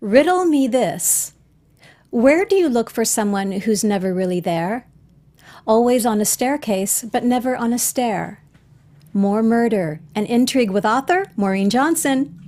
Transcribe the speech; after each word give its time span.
Riddle 0.00 0.44
me 0.44 0.68
this. 0.68 1.32
Where 2.10 2.44
do 2.44 2.54
you 2.54 2.68
look 2.68 2.90
for 2.90 3.04
someone 3.04 3.50
who's 3.52 3.82
never 3.82 4.12
really 4.12 4.40
there? 4.40 4.86
Always 5.66 6.04
on 6.04 6.20
a 6.20 6.26
staircase, 6.26 7.02
but 7.02 7.24
never 7.24 7.56
on 7.56 7.72
a 7.72 7.78
stair. 7.78 8.42
More 9.14 9.42
murder 9.42 10.00
and 10.14 10.26
intrigue 10.26 10.70
with 10.70 10.84
author 10.84 11.24
Maureen 11.34 11.70
Johnson. 11.70 12.38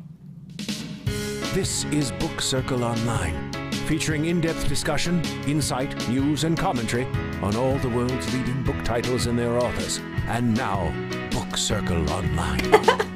This 1.55 1.85
is 1.85 2.13
Book 2.13 2.43
Circle 2.43 2.85
Online, 2.85 3.51
featuring 3.87 4.27
in 4.27 4.43
depth 4.43 4.69
discussion, 4.69 5.25
insight, 5.47 5.97
news, 6.11 6.45
and 6.45 6.57
commentary 6.57 7.07
on 7.41 7.57
all 7.57 7.79
the 7.79 7.89
world's 7.89 8.31
leading 8.35 8.63
book 8.63 8.85
titles 8.85 9.25
and 9.25 9.39
their 9.39 9.57
authors. 9.59 10.01
And 10.27 10.55
now, 10.55 10.93
Book 11.31 11.57
Circle 11.57 12.11
Online. 12.11 12.99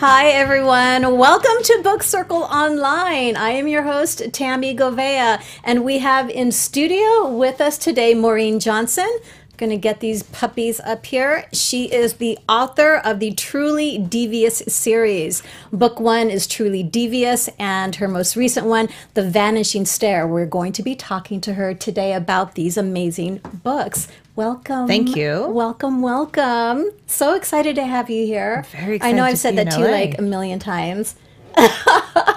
Hi, 0.00 0.28
everyone. 0.28 1.18
Welcome 1.18 1.62
to 1.62 1.80
Book 1.84 2.02
Circle 2.02 2.44
Online. 2.44 3.36
I 3.36 3.50
am 3.50 3.68
your 3.68 3.82
host, 3.82 4.22
Tammy 4.32 4.74
Govea, 4.74 5.42
and 5.62 5.84
we 5.84 5.98
have 5.98 6.30
in 6.30 6.52
studio 6.52 7.30
with 7.30 7.60
us 7.60 7.76
today 7.76 8.14
Maureen 8.14 8.60
Johnson. 8.60 9.04
I'm 9.04 9.56
Going 9.58 9.68
to 9.68 9.76
get 9.76 10.00
these 10.00 10.22
puppies 10.22 10.80
up 10.80 11.04
here. 11.04 11.44
She 11.52 11.92
is 11.92 12.14
the 12.14 12.38
author 12.48 12.96
of 12.96 13.20
the 13.20 13.32
Truly 13.32 13.98
Devious 13.98 14.62
series. 14.68 15.42
Book 15.70 16.00
one 16.00 16.30
is 16.30 16.46
Truly 16.46 16.82
Devious, 16.82 17.50
and 17.58 17.96
her 17.96 18.08
most 18.08 18.36
recent 18.36 18.64
one, 18.64 18.88
The 19.12 19.28
Vanishing 19.28 19.84
Stair. 19.84 20.26
We're 20.26 20.46
going 20.46 20.72
to 20.72 20.82
be 20.82 20.94
talking 20.94 21.42
to 21.42 21.52
her 21.52 21.74
today 21.74 22.14
about 22.14 22.54
these 22.54 22.78
amazing 22.78 23.42
books. 23.62 24.08
Welcome. 24.44 24.86
Thank 24.88 25.16
you. 25.16 25.48
Welcome, 25.50 26.00
welcome. 26.00 26.86
So 27.06 27.34
excited 27.34 27.74
to 27.76 27.84
have 27.84 28.08
you 28.08 28.24
here. 28.24 28.64
Very 28.72 28.98
I 29.02 29.12
know 29.12 29.22
I've 29.22 29.36
said 29.36 29.56
that 29.56 29.70
to 29.72 29.80
you 29.80 29.88
like 29.88 30.18
a 30.18 30.22
million 30.22 30.58
times. 30.58 31.14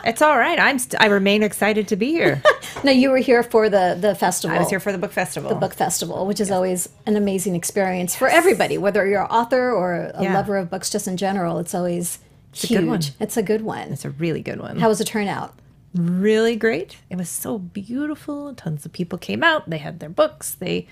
It's 0.05 0.21
all 0.21 0.37
right. 0.37 0.59
I'm 0.59 0.79
st- 0.79 1.01
I 1.01 1.05
remain 1.05 1.43
excited 1.43 1.87
to 1.87 1.95
be 1.95 2.07
here. 2.11 2.41
No, 2.83 2.91
you 2.91 3.09
were 3.09 3.19
here 3.19 3.41
for 3.43 3.69
the 3.69 3.97
the 3.97 4.13
festival. 4.15 4.57
I 4.57 4.59
was 4.59 4.69
here 4.69 4.81
for 4.81 4.91
the 4.91 4.97
book 4.97 5.13
festival. 5.13 5.47
the 5.49 5.55
book 5.55 5.73
festival, 5.73 6.25
which 6.25 6.41
is 6.41 6.51
always 6.51 6.89
an 7.05 7.15
amazing 7.15 7.55
experience 7.55 8.13
for 8.13 8.27
everybody, 8.27 8.77
whether 8.77 9.07
you're 9.07 9.21
an 9.21 9.29
author 9.31 9.71
or 9.71 10.11
a 10.13 10.23
Yeah. 10.23 10.33
lover 10.33 10.57
of 10.57 10.69
books 10.69 10.89
just 10.89 11.07
in 11.07 11.15
general. 11.15 11.57
It's 11.59 11.73
always 11.73 12.19
a 12.63 12.67
good 12.67 12.85
one. 12.85 13.01
huge. 13.01 13.13
It's 13.21 13.37
a 13.37 13.43
good 13.43 13.61
one. 13.61 13.93
It's 13.93 14.03
a 14.03 14.09
really 14.09 14.41
good 14.41 14.59
one. 14.59 14.79
How 14.79 14.89
was 14.89 14.97
the 14.97 15.05
turnout? 15.05 15.53
really 15.95 16.57
great. 16.57 16.97
It 17.09 17.15
was 17.15 17.29
so 17.29 17.57
beautiful. 17.59 18.53
Tons 18.55 18.85
of 18.85 18.91
people 18.91 19.17
came 19.17 19.41
out. 19.41 19.69
They 19.69 19.77
had 19.77 20.01
their 20.01 20.09
books. 20.09 20.51
They. 20.55 20.87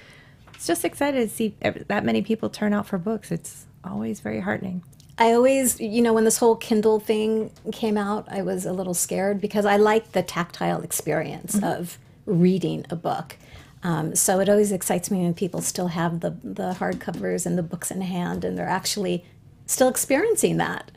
It's 0.61 0.67
just 0.67 0.85
excited 0.85 1.27
to 1.27 1.35
see 1.35 1.55
that 1.87 2.05
many 2.05 2.21
people 2.21 2.47
turn 2.47 2.71
out 2.71 2.85
for 2.85 2.99
books. 2.99 3.31
It's 3.31 3.65
always 3.83 4.19
very 4.19 4.41
heartening. 4.41 4.83
I 5.17 5.31
always, 5.33 5.81
you 5.81 6.03
know, 6.03 6.13
when 6.13 6.23
this 6.23 6.37
whole 6.37 6.55
Kindle 6.55 6.99
thing 6.99 7.49
came 7.71 7.97
out, 7.97 8.27
I 8.29 8.43
was 8.43 8.67
a 8.67 8.71
little 8.71 8.93
scared 8.93 9.41
because 9.41 9.65
I 9.65 9.77
like 9.77 10.11
the 10.11 10.21
tactile 10.21 10.83
experience 10.83 11.55
Mm-hmm. 11.55 11.65
of 11.65 11.97
reading 12.27 12.85
a 12.91 12.95
book. 12.95 13.37
Um, 13.81 14.13
so 14.13 14.39
it 14.39 14.49
always 14.49 14.71
excites 14.71 15.09
me 15.09 15.21
when 15.23 15.33
people 15.33 15.61
still 15.61 15.87
have 15.87 16.19
the 16.19 16.35
the 16.43 16.73
hardcovers 16.73 17.47
and 17.47 17.57
the 17.57 17.63
books 17.63 17.89
in 17.89 18.01
hand, 18.01 18.45
and 18.45 18.55
they're 18.55 18.69
actually 18.69 19.25
still 19.65 19.87
experiencing 19.87 20.57
that. 20.57 20.91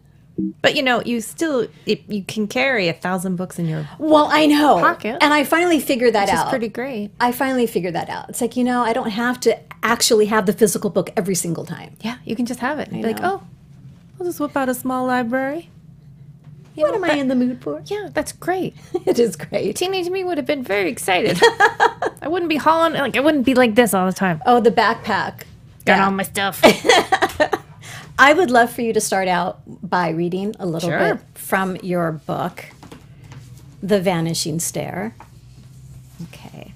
But 0.63 0.75
you 0.75 0.83
know, 0.83 1.01
you 1.03 1.21
still 1.21 1.69
it, 1.87 2.03
you 2.09 2.25
can 2.25 2.49
carry 2.49 2.89
a 2.89 2.93
thousand 2.93 3.37
books 3.37 3.59
in 3.59 3.67
your, 3.67 3.89
Well, 3.99 4.29
I 4.33 4.47
know, 4.47 4.81
Pocket. 4.81 5.19
and 5.21 5.33
I 5.33 5.45
finally 5.45 5.79
figured 5.79 6.15
that 6.15 6.25
which 6.27 6.35
is 6.35 6.41
out. 6.41 6.49
pretty 6.51 6.69
great. 6.69 7.11
I 7.21 7.31
finally 7.31 7.67
figured 7.69 7.95
that 7.95 8.09
out. 8.11 8.31
It's 8.31 8.41
like 8.41 8.57
you 8.57 8.65
know, 8.65 8.83
I 8.83 8.93
don't 8.93 9.11
have 9.11 9.39
to 9.41 9.57
actually 9.85 10.27
have 10.27 10.47
the 10.47 10.53
physical 10.53 10.91
book 10.91 11.11
every 11.17 11.35
single 11.37 11.65
time. 11.65 11.97
Yeah, 12.01 12.17
you 12.25 12.35
can 12.35 12.47
just 12.47 12.59
have 12.61 12.79
it. 12.81 12.89
And 12.89 13.03
be 13.03 13.07
like, 13.09 13.21
oh, 13.23 13.43
I'll 14.19 14.27
just 14.27 14.41
whip 14.41 14.57
out 14.57 14.69
a 14.69 14.75
small 14.75 15.07
library. 15.07 15.71
You 16.75 16.83
What 16.83 16.99
know, 17.01 17.05
am 17.05 17.11
I 17.13 17.15
in 17.21 17.29
the 17.29 17.37
mood 17.37 17.63
for? 17.63 17.81
Yeah, 17.87 18.09
that's 18.13 18.33
great. 18.33 18.75
It 19.07 19.21
is 19.21 19.37
great. 19.37 19.77
Teenage 19.77 20.09
me 20.11 20.25
would 20.25 20.39
have 20.39 20.47
been 20.47 20.65
very 20.65 20.89
excited. 20.91 21.39
I 22.21 22.27
wouldn't 22.27 22.49
be 22.49 22.57
hauling 22.57 22.95
like 22.95 23.17
I 23.17 23.21
wouldn't 23.21 23.45
be 23.47 23.55
like 23.55 23.77
this 23.77 23.95
all 23.95 24.07
the 24.07 24.13
time. 24.13 24.43
Oh, 24.47 24.59
the 24.59 24.73
backpack. 24.73 25.43
Got 25.85 25.99
Yeah. 25.99 26.05
all 26.07 26.11
my 26.11 26.25
stuff. 26.25 26.61
I 28.19 28.33
would 28.33 28.51
love 28.51 28.71
for 28.73 28.83
you 28.83 28.93
to 28.93 29.01
start 29.01 29.29
out 29.29 29.61
by 29.67 30.11
reading 30.11 30.55
a 30.59 30.67
little 30.67 30.89
Sure. 30.91 31.15
bit 31.17 31.21
from 31.35 31.77
your 31.83 32.13
book, 32.13 32.67
The 33.83 34.01
Vanishing 34.01 34.61
Stair. 34.61 35.15
Okay. 36.23 36.73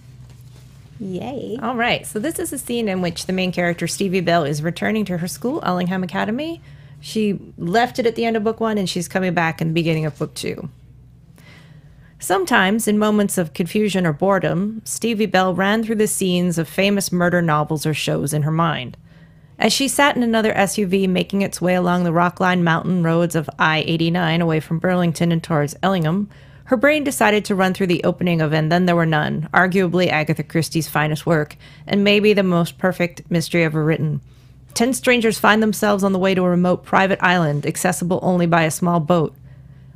Yay. 1.00 1.56
all 1.62 1.76
right. 1.76 2.04
So 2.04 2.18
this 2.18 2.40
is 2.40 2.52
a 2.52 2.58
scene 2.58 2.88
in 2.88 3.00
which 3.00 3.26
the 3.26 3.32
main 3.32 3.52
character 3.52 3.86
Stevie 3.86 4.20
Bell 4.20 4.42
is 4.44 4.62
returning 4.62 5.04
to 5.04 5.18
her 5.18 5.28
school, 5.28 5.62
Ellingham 5.64 6.02
Academy. 6.02 6.60
She 7.00 7.38
left 7.56 8.00
it 8.00 8.06
at 8.06 8.16
the 8.16 8.24
end 8.24 8.36
of 8.36 8.42
book 8.42 8.58
one, 8.58 8.76
and 8.76 8.88
she's 8.88 9.06
coming 9.06 9.32
back 9.32 9.60
in 9.60 9.68
the 9.68 9.74
beginning 9.74 10.06
of 10.06 10.18
book 10.18 10.34
two. 10.34 10.68
Sometimes, 12.18 12.88
in 12.88 12.98
moments 12.98 13.38
of 13.38 13.54
confusion 13.54 14.04
or 14.04 14.12
boredom, 14.12 14.82
Stevie 14.84 15.26
Bell 15.26 15.54
ran 15.54 15.84
through 15.84 15.94
the 15.94 16.08
scenes 16.08 16.58
of 16.58 16.68
famous 16.68 17.12
murder 17.12 17.40
novels 17.40 17.86
or 17.86 17.94
shows 17.94 18.34
in 18.34 18.42
her 18.42 18.50
mind. 18.50 18.96
As 19.58 19.72
she 19.72 19.88
sat 19.88 20.16
in 20.16 20.22
another 20.22 20.54
SUV 20.54 21.08
making 21.08 21.42
its 21.42 21.60
way 21.60 21.74
along 21.74 22.04
the 22.04 22.12
rock-lined 22.12 22.64
mountain 22.64 23.02
roads 23.02 23.34
of 23.34 23.50
I 23.58 23.82
89 23.86 24.40
away 24.40 24.60
from 24.60 24.78
Burlington 24.78 25.32
and 25.32 25.42
towards 25.42 25.74
Ellingham, 25.82 26.28
her 26.66 26.76
brain 26.76 27.02
decided 27.02 27.44
to 27.46 27.56
run 27.56 27.74
through 27.74 27.88
the 27.88 28.04
opening 28.04 28.40
of 28.40 28.52
And 28.52 28.70
Then 28.70 28.86
There 28.86 28.94
Were 28.94 29.06
None, 29.06 29.48
arguably 29.52 30.08
Agatha 30.08 30.44
Christie's 30.44 30.86
finest 30.86 31.26
work, 31.26 31.56
and 31.88 32.04
maybe 32.04 32.32
the 32.32 32.44
most 32.44 32.78
perfect 32.78 33.28
mystery 33.30 33.64
ever 33.64 33.84
written. 33.84 34.20
Ten 34.74 34.92
strangers 34.92 35.40
find 35.40 35.60
themselves 35.60 36.04
on 36.04 36.12
the 36.12 36.18
way 36.20 36.34
to 36.34 36.44
a 36.44 36.50
remote 36.50 36.84
private 36.84 37.18
island, 37.20 37.66
accessible 37.66 38.20
only 38.22 38.46
by 38.46 38.62
a 38.62 38.70
small 38.70 39.00
boat. 39.00 39.34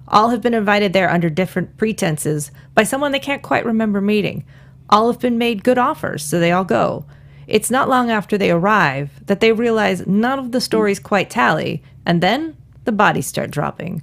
All 0.09 0.31
have 0.31 0.43
been 0.43 0.55
invited 0.55 0.93
there 0.93 1.11
under 1.11 1.31
different 1.31 1.77
pretenses 1.77 2.51
by 2.75 2.83
someone 2.83 3.13
they 3.13 3.21
can't 3.21 3.43
quite 3.43 3.65
remember 3.65 4.01
meeting. 4.01 4.45
All 4.91 5.13
have 5.13 5.21
been 5.21 5.39
made 5.39 5.63
good 5.63 5.79
offers, 5.79 6.25
so 6.25 6.41
they 6.41 6.51
all 6.51 6.65
go. 6.65 7.05
It's 7.53 7.71
not 7.71 7.91
long 7.91 8.11
after 8.11 8.39
they 8.39 8.51
arrive 8.51 9.11
that 9.27 9.41
they 9.41 9.53
realize 9.53 10.07
none 10.07 10.39
of 10.39 10.53
the 10.53 10.61
stories 10.61 10.99
quite 10.99 11.29
tally, 11.29 11.83
and 12.07 12.23
then 12.23 12.57
the 12.85 12.93
bodies 12.93 13.27
start 13.27 13.51
dropping. 13.51 14.01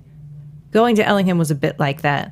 Going 0.70 0.96
to 0.98 1.04
Ellingham 1.04 1.40
was 1.40 1.50
a 1.50 1.56
bit 1.56 1.80
like 1.80 2.04
that. 2.04 2.32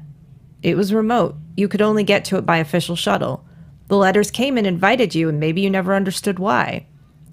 It 0.61 0.77
was 0.77 0.94
remote. 0.94 1.35
You 1.56 1.67
could 1.67 1.81
only 1.81 2.03
get 2.03 2.23
to 2.25 2.38
it 2.38 2.45
by 2.45 2.57
official 2.57 2.95
shuttle. 2.95 3.44
The 3.88 3.97
letters 3.97 4.29
came 4.29 4.59
and 4.59 4.67
invited 4.67 5.16
you, 5.16 5.27
and 5.27 5.39
maybe 5.39 5.61
you 5.61 5.72
never 5.72 5.95
understood 5.95 6.38
why. 6.38 6.85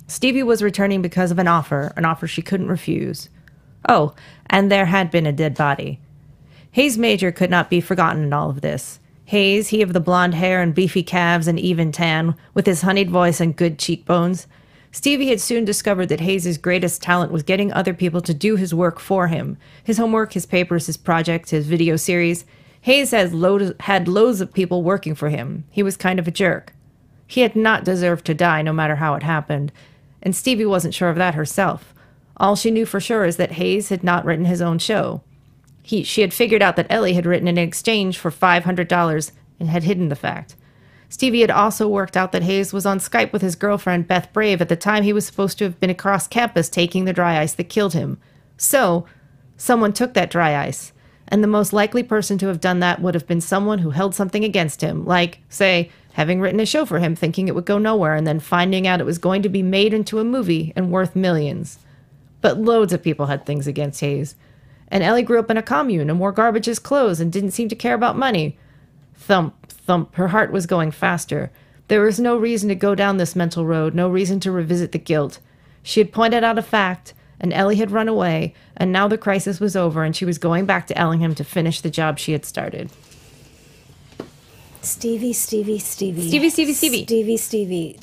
Stevie 0.07 0.43
was 0.43 0.63
returning 0.63 1.03
because 1.03 1.31
of 1.31 1.39
an 1.39 1.47
offer, 1.47 1.93
an 1.95 2.07
offer 2.07 2.27
she 2.27 2.41
couldn't 2.41 2.69
refuse. 2.69 3.29
Oh, 3.87 4.15
and 4.49 4.73
there 4.73 4.87
had 4.87 5.11
been 5.11 5.27
a 5.27 5.33
dead 5.33 5.55
body. 5.55 6.01
Hayes 6.71 6.97
Major 6.97 7.31
could 7.31 7.51
not 7.51 7.69
be 7.69 7.83
forgotten 7.83 8.23
in 8.23 8.33
all 8.33 8.49
of 8.49 8.63
this. 8.63 8.99
Hayes, 9.27 9.69
he 9.69 9.81
of 9.83 9.93
the 9.93 10.01
blonde 10.01 10.35
hair 10.35 10.61
and 10.61 10.75
beefy 10.75 11.03
calves 11.03 11.49
and 11.49 11.59
even 11.59 11.93
tan, 11.93 12.35
with 12.53 12.67
his 12.67 12.83
honeyed 12.83 13.11
voice 13.11 13.41
and 13.41 13.57
good 13.57 13.79
cheekbones. 13.79 14.47
Stevie 14.93 15.29
had 15.29 15.41
soon 15.41 15.65
discovered 15.65 16.07
that 16.07 16.21
Hayes's 16.21 16.59
greatest 16.59 17.03
talent 17.03 17.33
was 17.33 17.43
getting 17.43 17.73
other 17.73 17.95
people 17.95 18.21
to 18.21 18.35
do 18.35 18.57
his 18.57 18.75
work 18.75 19.01
for 19.01 19.27
him. 19.27 19.57
His 19.83 19.99
homework, 19.99 20.35
his 20.35 20.47
papers, 20.47 20.87
his 20.87 20.97
projects, 20.97 21.51
his 21.51 21.67
video 21.67 21.97
series. 21.97 22.45
Hayes 22.83 23.11
has 23.11 23.33
had 23.81 24.09
loads 24.09 24.41
of 24.41 24.53
people 24.53 24.83
working 24.83 25.15
for 25.15 25.31
him. 25.31 25.65
He 25.71 25.83
was 25.83 25.97
kind 25.97 26.19
of 26.19 26.29
a 26.29 26.31
jerk. 26.31 26.75
He 27.27 27.41
had 27.41 27.57
not 27.57 27.85
deserved 27.85 28.25
to 28.27 28.35
die, 28.35 28.63
no 28.63 28.73
matter 28.73 28.97
how 28.97 29.15
it 29.15 29.23
happened, 29.23 29.73
and 30.23 30.37
Stevie 30.37 30.67
wasn't 30.67 30.95
sure 30.95 31.09
of 31.09 31.17
that 31.17 31.35
herself. 31.35 31.95
All 32.37 32.55
she 32.55 32.71
knew 32.71 32.87
for 32.87 33.01
sure 33.01 33.25
is 33.25 33.37
that 33.37 33.53
Hayes 33.53 33.89
had 33.89 34.05
not 34.05 34.25
written 34.25 34.45
his 34.45 34.61
own 34.61 34.79
show. 34.79 35.23
He, 35.87 36.03
she 36.03 36.23
had 36.23 36.33
figured 36.33 36.63
out 36.63 36.77
that 36.77 36.87
Ellie 36.89 37.13
had 37.13 37.27
written 37.27 37.47
in 37.47 37.59
exchange 37.59 38.17
for 38.17 38.31
$500 38.31 39.33
and 39.61 39.69
had 39.69 39.83
hidden 39.83 40.09
the 40.09 40.17
fact. 40.17 40.57
Stevie 41.11 41.43
had 41.43 41.51
also 41.51 41.87
worked 41.87 42.17
out 42.17 42.33
that 42.33 42.43
Hayes 42.43 42.73
was 42.73 42.87
on 42.87 42.99
Skype 42.99 43.33
with 43.33 43.43
his 43.43 43.55
girlfriend 43.55 44.09
Beth 44.09 44.33
Brave 44.33 44.63
at 44.63 44.71
the 44.71 44.77
time 44.77 45.03
he 45.03 45.13
was 45.13 45.27
supposed 45.27 45.59
to 45.59 45.65
have 45.65 45.79
been 45.79 45.91
across 45.91 46.27
campus 46.27 46.71
taking 46.71 47.05
the 47.05 47.13
dry 47.13 47.39
ice 47.39 47.53
that 47.53 47.69
killed 47.69 47.93
him. 47.93 48.19
So, 48.57 49.05
someone 49.59 49.93
took 49.93 50.15
that 50.15 50.31
dry 50.31 50.57
ice, 50.57 50.95
and 51.29 51.45
the 51.45 51.49
most 51.49 51.75
likely 51.75 52.03
person 52.03 52.39
to 52.39 52.47
have 52.47 52.61
done 52.61 52.81
that 52.81 53.03
would 53.03 53.15
have 53.15 53.27
been 53.27 53.43
someone 53.43 53.81
who 53.81 53.91
held 53.91 54.15
something 54.15 54.43
against 54.43 54.81
him, 54.81 55.05
like, 55.05 55.41
say, 55.51 55.91
having 56.15 56.41
written 56.41 56.61
a 56.61 56.67
show 56.67 56.87
for 56.87 56.99
him 56.99 57.15
thinking 57.15 57.47
it 57.47 57.55
would 57.55 57.67
go 57.67 57.77
nowhere 57.77 58.15
and 58.15 58.27
then 58.27 58.41
finding 58.41 58.87
out 58.87 59.01
it 59.01 59.07
was 59.07 59.19
going 59.19 59.43
to 59.43 59.49
be 59.51 59.63
made 59.63 59.93
into 59.93 60.19
a 60.19 60.25
movie 60.25 60.73
and 60.75 60.91
worth 60.91 61.15
millions. 61.15 61.79
But 62.41 62.59
loads 62.59 62.95
of 62.95 63.03
people 63.03 63.27
had 63.27 63.45
things 63.45 63.67
against 63.67 64.01
Hayes. 64.01 64.35
And 64.89 65.03
Ellie 65.03 65.23
grew 65.23 65.39
up 65.39 65.51
in 65.51 65.57
a 65.57 65.63
commune 65.63 66.11
and 66.11 66.21
wore 66.21 66.33
garbage 66.33 66.69
as 66.69 66.79
clothes 66.79 67.21
and 67.21 67.33
didn't 67.33 67.53
seem 67.53 67.69
to 67.69 67.77
care 67.77 67.95
about 67.95 68.17
money. 68.17 68.59
Thump, 69.15 69.67
thump, 69.69 70.15
her 70.17 70.29
heart 70.29 70.53
was 70.53 70.67
going 70.67 70.91
faster. 70.91 71.51
There 71.89 72.03
was 72.03 72.21
no 72.21 72.37
reason 72.37 72.69
to 72.69 72.75
go 72.75 72.95
down 72.95 73.17
this 73.17 73.37
mental 73.37 73.67
road, 73.67 73.95
no 73.95 74.09
reason 74.09 74.41
to 74.41 74.53
revisit 74.53 74.93
the 74.93 74.99
guilt. 74.99 75.39
She 75.83 76.01
had 76.01 76.13
pointed 76.13 76.45
out 76.45 76.59
a 76.59 76.63
fact, 76.63 77.13
and 77.41 77.53
Ellie 77.53 77.77
had 77.77 77.91
run 77.91 78.09
away, 78.09 78.55
and 78.77 78.91
now 78.93 79.09
the 79.09 79.19
crisis 79.19 79.61
was 79.61 79.77
over, 79.77 80.03
and 80.03 80.17
she 80.17 80.25
was 80.25 80.39
going 80.39 80.65
back 80.65 80.87
to 80.87 80.99
Ellingham 80.99 81.35
to 81.35 81.45
finish 81.45 81.81
the 81.81 81.91
job 81.91 82.19
she 82.19 82.33
had 82.33 82.45
started. 82.45 82.91
Stevie, 84.81 85.33
Stevie, 85.33 85.79
Stevie. 85.79 86.29
Stevie, 86.29 86.51
Stevie, 86.51 86.73
Stevie. 86.73 87.05
Stevie, 87.05 87.37
Stevie. 87.37 87.99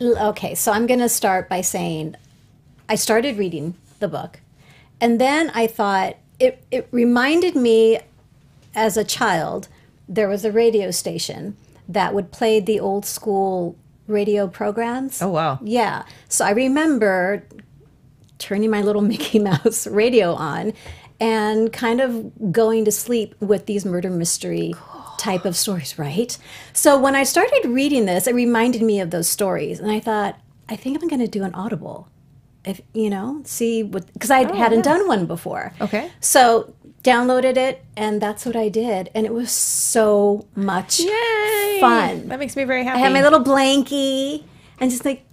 Okay, 0.00 0.54
so 0.54 0.72
I'm 0.72 0.86
going 0.86 1.00
to 1.00 1.08
start 1.08 1.48
by 1.48 1.60
saying 1.60 2.16
I 2.88 2.96
started 2.96 3.36
reading 3.38 3.74
the 4.00 4.08
book, 4.08 4.40
and 5.02 5.20
then 5.20 5.50
I 5.52 5.66
thought 5.66 6.16
it, 6.38 6.64
it 6.70 6.88
reminded 6.92 7.56
me 7.56 7.98
as 8.74 8.96
a 8.96 9.02
child, 9.04 9.66
there 10.08 10.28
was 10.28 10.44
a 10.44 10.52
radio 10.52 10.92
station 10.92 11.56
that 11.88 12.14
would 12.14 12.30
play 12.30 12.60
the 12.60 12.78
old 12.78 13.04
school 13.04 13.76
radio 14.06 14.46
programs. 14.46 15.20
Oh, 15.20 15.28
wow. 15.28 15.58
Yeah. 15.60 16.04
So 16.28 16.44
I 16.44 16.50
remember 16.50 17.44
turning 18.38 18.70
my 18.70 18.80
little 18.80 19.02
Mickey 19.12 19.40
Mouse 19.40 19.88
radio 19.88 20.34
on 20.34 20.72
and 21.18 21.72
kind 21.72 22.00
of 22.00 22.52
going 22.52 22.84
to 22.84 22.92
sleep 22.92 23.34
with 23.40 23.66
these 23.66 23.84
murder 23.84 24.08
mystery 24.08 24.72
type 25.18 25.44
of 25.44 25.56
stories, 25.56 25.98
right? 25.98 26.38
So 26.72 26.96
when 26.96 27.16
I 27.16 27.24
started 27.24 27.64
reading 27.66 28.06
this, 28.06 28.28
it 28.28 28.36
reminded 28.36 28.82
me 28.82 29.00
of 29.00 29.10
those 29.10 29.28
stories. 29.28 29.80
And 29.80 29.90
I 29.90 29.98
thought, 29.98 30.38
I 30.68 30.76
think 30.76 31.02
I'm 31.02 31.08
going 31.08 31.20
to 31.20 31.26
do 31.26 31.42
an 31.42 31.54
audible. 31.54 32.08
If, 32.64 32.80
you 32.94 33.10
know, 33.10 33.42
see 33.44 33.82
what, 33.82 34.12
because 34.12 34.30
I 34.30 34.44
oh, 34.44 34.54
hadn't 34.54 34.82
done 34.82 35.08
one 35.08 35.26
before. 35.26 35.72
Okay. 35.80 36.10
So 36.20 36.74
downloaded 37.02 37.56
it 37.56 37.84
and 37.96 38.20
that's 38.22 38.46
what 38.46 38.54
I 38.54 38.68
did. 38.68 39.10
And 39.14 39.26
it 39.26 39.32
was 39.32 39.50
so 39.50 40.46
much 40.54 41.00
Yay! 41.00 41.78
fun. 41.80 42.28
That 42.28 42.38
makes 42.38 42.54
me 42.54 42.64
very 42.64 42.84
happy. 42.84 43.00
I 43.00 43.02
had 43.02 43.12
my 43.12 43.22
little 43.22 43.42
blankie 43.42 44.44
and 44.78 44.90
just 44.90 45.04
like 45.04 45.24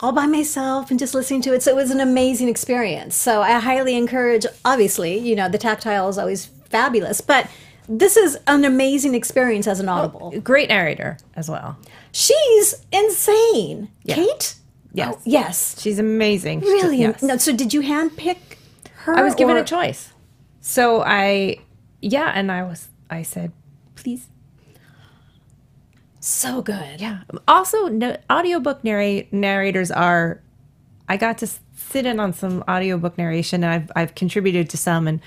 all 0.00 0.12
by 0.12 0.26
myself 0.26 0.90
and 0.90 0.98
just 0.98 1.14
listening 1.14 1.42
to 1.42 1.54
it. 1.54 1.62
So 1.62 1.70
it 1.72 1.76
was 1.76 1.90
an 1.90 2.00
amazing 2.00 2.48
experience. 2.48 3.14
So 3.14 3.42
I 3.42 3.58
highly 3.58 3.96
encourage, 3.96 4.46
obviously, 4.64 5.18
you 5.18 5.36
know, 5.36 5.48
the 5.48 5.58
tactile 5.58 6.08
is 6.08 6.18
always 6.18 6.46
fabulous, 6.46 7.20
but 7.20 7.48
this 7.88 8.16
is 8.16 8.38
an 8.46 8.64
amazing 8.64 9.14
experience 9.14 9.66
as 9.66 9.80
an 9.80 9.88
oh, 9.88 9.92
audible. 9.92 10.40
great 10.42 10.68
narrator 10.68 11.18
as 11.34 11.48
well. 11.48 11.78
She's 12.12 12.74
insane. 12.92 13.88
Kate? 14.06 14.54
Yes. 14.92 15.14
Oh, 15.16 15.20
yes. 15.24 15.80
She's 15.80 15.98
amazing. 15.98 16.60
Really? 16.60 16.98
Yes. 16.98 17.22
No, 17.22 17.36
so 17.36 17.54
did 17.54 17.72
you 17.74 17.82
handpick 17.82 18.38
her? 19.04 19.14
I 19.16 19.22
was 19.22 19.34
given 19.34 19.56
or- 19.56 19.60
a 19.60 19.64
choice. 19.64 20.12
So 20.60 21.02
I, 21.02 21.58
yeah, 22.00 22.32
and 22.34 22.50
I 22.52 22.62
was, 22.62 22.88
I 23.08 23.22
said, 23.22 23.52
please. 23.94 24.28
So 26.20 26.62
good. 26.62 27.00
Yeah. 27.00 27.20
Also, 27.46 27.88
no, 27.88 28.16
audiobook 28.30 28.82
narrate, 28.84 29.32
narrators 29.32 29.90
are, 29.90 30.42
I 31.08 31.16
got 31.16 31.38
to 31.38 31.48
sit 31.76 32.04
in 32.06 32.20
on 32.20 32.32
some 32.32 32.64
audiobook 32.68 33.16
narration 33.16 33.62
and 33.64 33.72
I've, 33.72 33.92
I've 33.96 34.14
contributed 34.14 34.68
to 34.70 34.76
some 34.76 35.06
and 35.06 35.20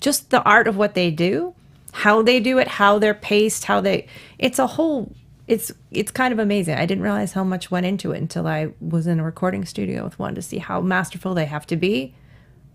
just 0.00 0.30
the 0.30 0.42
art 0.42 0.66
of 0.66 0.76
what 0.76 0.94
they 0.94 1.10
do, 1.10 1.54
how 1.92 2.22
they 2.22 2.40
do 2.40 2.58
it, 2.58 2.66
how 2.66 2.98
they're 2.98 3.14
paced, 3.14 3.64
how 3.64 3.80
they, 3.80 4.06
it's 4.38 4.58
a 4.58 4.66
whole, 4.66 5.12
it's, 5.48 5.72
it's 5.90 6.10
kind 6.10 6.32
of 6.32 6.38
amazing. 6.38 6.74
I 6.76 6.84
didn't 6.86 7.02
realize 7.02 7.32
how 7.32 7.42
much 7.42 7.70
went 7.70 7.86
into 7.86 8.12
it 8.12 8.18
until 8.18 8.46
I 8.46 8.68
was 8.80 9.06
in 9.06 9.18
a 9.18 9.24
recording 9.24 9.64
studio 9.64 10.04
with 10.04 10.18
one 10.18 10.34
to 10.34 10.42
see 10.42 10.58
how 10.58 10.82
masterful 10.82 11.34
they 11.34 11.46
have 11.46 11.66
to 11.68 11.76
be. 11.76 12.14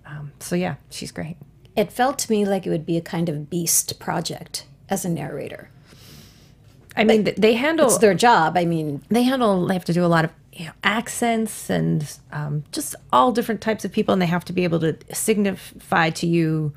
Um, 0.05 0.33
so 0.39 0.55
yeah, 0.55 0.75
she's 0.89 1.11
great. 1.11 1.37
It 1.75 1.91
felt 1.91 2.17
to 2.19 2.31
me 2.31 2.45
like 2.45 2.65
it 2.65 2.71
would 2.71 2.85
be 2.85 2.97
a 2.97 3.01
kind 3.01 3.29
of 3.29 3.49
beast 3.49 3.99
project 3.99 4.65
as 4.89 5.05
a 5.05 5.09
narrator. 5.09 5.69
I 6.97 7.03
mean, 7.03 7.25
th- 7.25 7.37
they 7.37 7.53
handle 7.53 7.87
It's 7.87 7.99
their 7.99 8.13
job. 8.13 8.57
I 8.57 8.65
mean, 8.65 9.03
they 9.09 9.23
handle 9.23 9.65
they 9.65 9.73
have 9.73 9.85
to 9.85 9.93
do 9.93 10.03
a 10.03 10.07
lot 10.07 10.25
of 10.25 10.31
you 10.51 10.65
know, 10.65 10.71
accents 10.83 11.69
and 11.69 12.17
um, 12.31 12.63
just 12.71 12.95
all 13.11 13.31
different 13.31 13.61
types 13.61 13.85
of 13.85 13.91
people 13.91 14.13
and 14.13 14.21
they 14.21 14.27
have 14.27 14.45
to 14.45 14.53
be 14.53 14.63
able 14.63 14.79
to 14.79 14.97
signify 15.11 16.09
to 16.11 16.27
you 16.27 16.73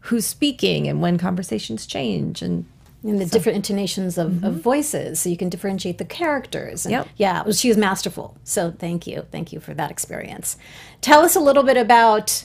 who's 0.00 0.26
speaking 0.26 0.88
and 0.88 1.00
when 1.00 1.18
conversations 1.18 1.86
change 1.86 2.42
and 2.42 2.64
and 3.04 3.20
the 3.20 3.26
different 3.26 3.56
intonations 3.56 4.16
of, 4.18 4.44
of 4.44 4.54
voices 4.62 5.20
so 5.20 5.28
you 5.28 5.36
can 5.36 5.48
differentiate 5.48 5.98
the 5.98 6.04
characters 6.04 6.84
and 6.86 6.92
Yep. 6.92 7.08
yeah 7.16 7.42
was, 7.42 7.58
she 7.58 7.68
was 7.68 7.76
masterful. 7.76 8.36
So 8.44 8.70
thank 8.70 9.06
you 9.06 9.26
thank 9.30 9.52
you 9.52 9.58
for 9.60 9.74
that 9.74 9.90
experience. 9.90 10.56
Tell 11.00 11.20
us 11.24 11.34
a 11.36 11.40
little 11.40 11.62
bit 11.64 11.76
about 11.76 12.44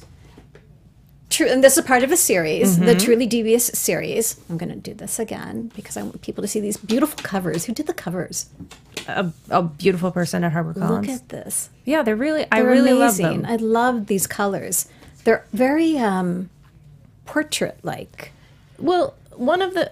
true 1.29 1.47
and 1.47 1.63
this 1.63 1.77
is 1.77 1.83
part 1.85 2.03
of 2.03 2.11
a 2.11 2.17
series 2.17 2.79
the 2.79 2.95
truly 2.95 3.27
devious 3.27 3.65
series. 3.67 4.39
I'm 4.49 4.57
going 4.57 4.69
to 4.69 4.75
do 4.75 4.93
this 4.93 5.19
again 5.19 5.71
because 5.75 5.97
i 5.97 6.01
want 6.01 6.21
people 6.21 6.41
to 6.41 6.47
see 6.47 6.59
these 6.61 6.77
beautiful 6.77 7.19
covers. 7.21 7.65
Who 7.65 7.73
did 7.73 7.85
the 7.87 7.93
covers? 7.93 8.49
A, 9.07 9.31
a 9.49 9.61
beautiful 9.63 10.11
person 10.11 10.43
at 10.43 10.53
HarperCollins. 10.53 10.89
look 10.89 11.07
at 11.09 11.29
this. 11.29 11.69
Yeah, 11.85 12.01
they're 12.01 12.15
really 12.15 12.45
I 12.51 12.61
they're 12.61 12.69
really 12.71 12.91
amazing. 12.91 13.25
love 13.25 13.41
them. 13.41 13.45
i 13.51 13.55
love 13.57 14.07
these 14.07 14.25
colors. 14.25 14.87
They're 15.23 15.45
very 15.53 15.97
um 15.97 16.49
portrait 17.25 17.77
like 17.83 18.31
Well, 18.79 19.13
one 19.35 19.61
of 19.61 19.73
the 19.73 19.91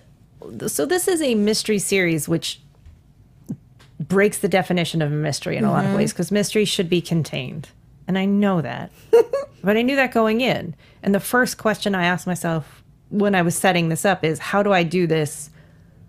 so 0.67 0.85
this 0.85 1.07
is 1.07 1.21
a 1.21 1.35
mystery 1.35 1.79
series 1.79 2.27
which 2.27 2.61
breaks 3.99 4.37
the 4.37 4.47
definition 4.47 5.01
of 5.01 5.11
a 5.11 5.15
mystery 5.15 5.57
in 5.57 5.63
a 5.63 5.71
lot 5.71 5.83
of 5.83 5.89
mm-hmm. 5.89 5.97
ways 5.97 6.13
because 6.13 6.31
mystery 6.31 6.65
should 6.65 6.89
be 6.89 7.01
contained. 7.01 7.69
And 8.07 8.17
I 8.17 8.25
know 8.25 8.61
that. 8.61 8.91
but 9.63 9.77
I 9.77 9.81
knew 9.81 9.95
that 9.95 10.13
going 10.13 10.41
in. 10.41 10.75
And 11.01 11.15
the 11.15 11.19
first 11.19 11.57
question 11.57 11.95
I 11.95 12.05
asked 12.05 12.27
myself 12.27 12.83
when 13.09 13.35
I 13.35 13.41
was 13.41 13.55
setting 13.55 13.89
this 13.89 14.05
up 14.05 14.23
is 14.23 14.39
how 14.39 14.63
do 14.63 14.71
I 14.73 14.83
do 14.83 15.07
this? 15.07 15.49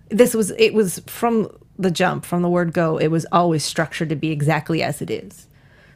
This 0.09 0.35
was 0.35 0.51
it 0.53 0.75
was 0.75 0.99
from 1.07 1.51
the 1.79 1.91
jump, 1.91 2.25
from 2.25 2.43
the 2.43 2.49
word 2.49 2.73
go, 2.73 2.97
it 2.97 3.09
was 3.09 3.27
always 3.33 3.65
structured 3.65 4.09
to 4.09 4.17
be 4.17 4.31
exactly 4.31 4.83
as 4.83 5.03
it 5.03 5.11
is. 5.11 5.47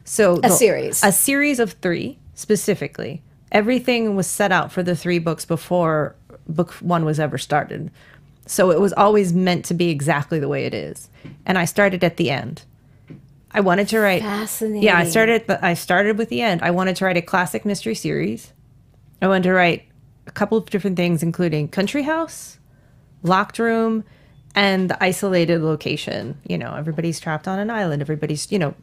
So 0.03 0.39
A 0.43 0.49
series. 0.49 1.03
A 1.03 1.11
series 1.11 1.59
of 1.59 1.73
3 1.73 2.17
specifically. 2.33 3.21
Everything 3.51 4.15
was 4.15 4.27
set 4.27 4.51
out 4.51 4.71
for 4.71 4.83
the 4.83 4.95
3 4.95 5.19
books 5.19 5.45
before 5.45 6.15
book 6.47 6.73
1 6.73 7.05
was 7.05 7.19
ever 7.19 7.37
started. 7.37 7.91
So 8.45 8.71
it 8.71 8.79
was 8.81 8.93
always 8.93 9.33
meant 9.33 9.65
to 9.65 9.73
be 9.73 9.89
exactly 9.89 10.39
the 10.39 10.47
way 10.47 10.65
it 10.65 10.73
is. 10.73 11.09
And 11.45 11.57
I 11.57 11.65
started 11.65 12.03
at 12.03 12.17
the 12.17 12.29
end. 12.31 12.63
I 13.51 13.59
wanted 13.59 13.87
to 13.89 13.99
write 13.99 14.21
Fascinating. 14.21 14.83
Yeah, 14.83 14.97
I 14.97 15.03
started 15.05 15.45
the, 15.47 15.63
I 15.63 15.73
started 15.73 16.17
with 16.17 16.29
the 16.29 16.41
end. 16.41 16.61
I 16.61 16.71
wanted 16.71 16.95
to 16.97 17.05
write 17.05 17.17
a 17.17 17.21
classic 17.21 17.65
mystery 17.65 17.95
series. 17.95 18.53
I 19.21 19.27
wanted 19.27 19.43
to 19.43 19.53
write 19.53 19.83
a 20.27 20.31
couple 20.31 20.57
of 20.57 20.69
different 20.69 20.97
things 20.97 21.21
including 21.21 21.67
Country 21.67 22.03
House, 22.03 22.57
Locked 23.23 23.59
Room, 23.59 24.03
and 24.55 24.89
the 24.89 25.03
isolated 25.03 25.61
location. 25.61 26.37
You 26.47 26.57
know, 26.57 26.73
everybody's 26.75 27.19
trapped 27.19 27.47
on 27.47 27.59
an 27.59 27.69
island. 27.69 28.01
Everybody's, 28.01 28.51
you 28.51 28.59
know, 28.59 28.73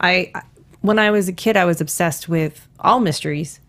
I 0.00 0.30
I- 0.34 0.42
when 0.82 0.98
I 0.98 1.10
was 1.10 1.28
a 1.28 1.32
kid 1.32 1.56
I 1.56 1.64
was 1.66 1.80
obsessed 1.80 2.28
with 2.28 2.66
all 2.80 3.00
mysteries. 3.00 3.60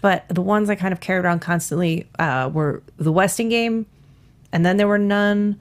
But 0.00 0.24
the 0.28 0.40
ones 0.42 0.70
I 0.70 0.74
kind 0.76 0.92
of 0.92 1.00
carried 1.00 1.24
around 1.26 1.40
constantly 1.40 2.08
uh, 2.18 2.48
were 2.52 2.82
the 2.96 3.12
Westing 3.12 3.50
game, 3.50 3.84
and 4.52 4.64
then 4.64 4.76
there 4.76 4.88
were 4.88 4.98
none. 4.98 5.60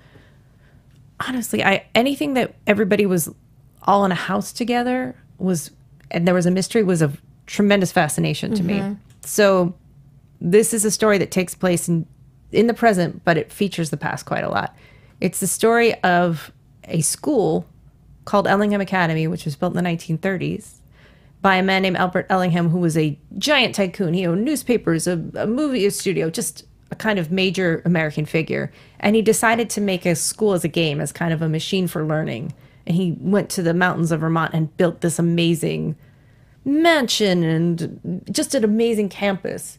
Honestly, 1.19 1.63
I 1.63 1.86
anything 1.94 2.33
that 2.36 2.56
everybody 2.65 3.06
was 3.06 3.30
all 3.83 4.06
in 4.06 4.12
a 4.12 4.15
house 4.15 4.51
together 4.53 5.15
was, 5.38 5.71
and 6.12 6.27
there 6.27 6.33
was 6.33 6.45
a 6.45 6.51
mystery 6.51 6.83
was 6.83 7.01
of 7.01 7.21
tremendous 7.45 7.91
fascination 7.91 8.53
to 8.56 8.63
me. 8.63 8.80
Mm-hmm. 8.80 8.94
So, 9.21 9.75
this 10.39 10.74
is 10.74 10.86
a 10.86 10.91
story 10.91 11.18
that 11.18 11.31
takes 11.31 11.56
place 11.56 11.89
in 11.89 12.06
in 12.51 12.68
the 12.68 12.74
present, 12.74 13.24
but 13.24 13.38
it 13.38 13.51
features 13.51 13.89
the 13.89 13.97
past 13.97 14.25
quite 14.25 14.44
a 14.44 14.50
lot. 14.50 14.75
It's 15.21 15.40
the 15.40 15.47
story 15.47 15.94
of 16.04 16.52
a 16.85 17.02
school 17.02 17.66
called 18.25 18.47
Ellingham 18.47 18.81
Academy, 18.81 19.28
which 19.28 19.45
was 19.45 19.56
built 19.56 19.75
in 19.75 19.83
the 19.83 19.90
1930s 19.90 20.75
by 21.42 21.56
a 21.56 21.64
man 21.64 21.81
named 21.81 21.97
Albert 21.97 22.28
Ellingham, 22.30 22.69
who 22.69 22.80
was 22.80 22.97
a 22.97 23.18
giant 23.37 23.75
tycoon. 23.75 24.14
He 24.14 24.25
owned 24.25 24.44
newspapers, 24.44 25.07
a, 25.07 25.14
a 25.35 25.47
movie 25.47 25.90
studio, 25.90 26.30
just 26.30 26.66
a 26.92 26.96
kind 26.96 27.19
of 27.19 27.31
major 27.31 27.81
American 27.86 28.26
figure. 28.26 28.72
And 29.00 29.16
he 29.16 29.22
decided 29.22 29.69
to 29.72 29.81
make 29.81 30.06
a 30.06 30.16
school 30.16 30.54
as 30.54 30.64
a 30.64 30.69
game, 30.69 31.00
as 31.00 31.12
kind 31.12 31.34
of 31.34 31.42
a 31.42 31.50
machine 31.50 31.88
for 31.88 32.04
learning. 32.06 32.54
And 32.86 32.96
he 32.96 33.16
went 33.19 33.50
to 33.52 33.62
the 33.62 33.74
mountains 33.74 34.12
of 34.12 34.22
Vermont 34.22 34.54
and 34.54 34.76
built 34.78 35.02
this 35.02 35.19
amazing 35.19 35.96
mansion 36.66 37.44
and 37.44 38.22
just 38.31 38.56
an 38.56 38.64
amazing 38.64 39.10
campus. 39.10 39.78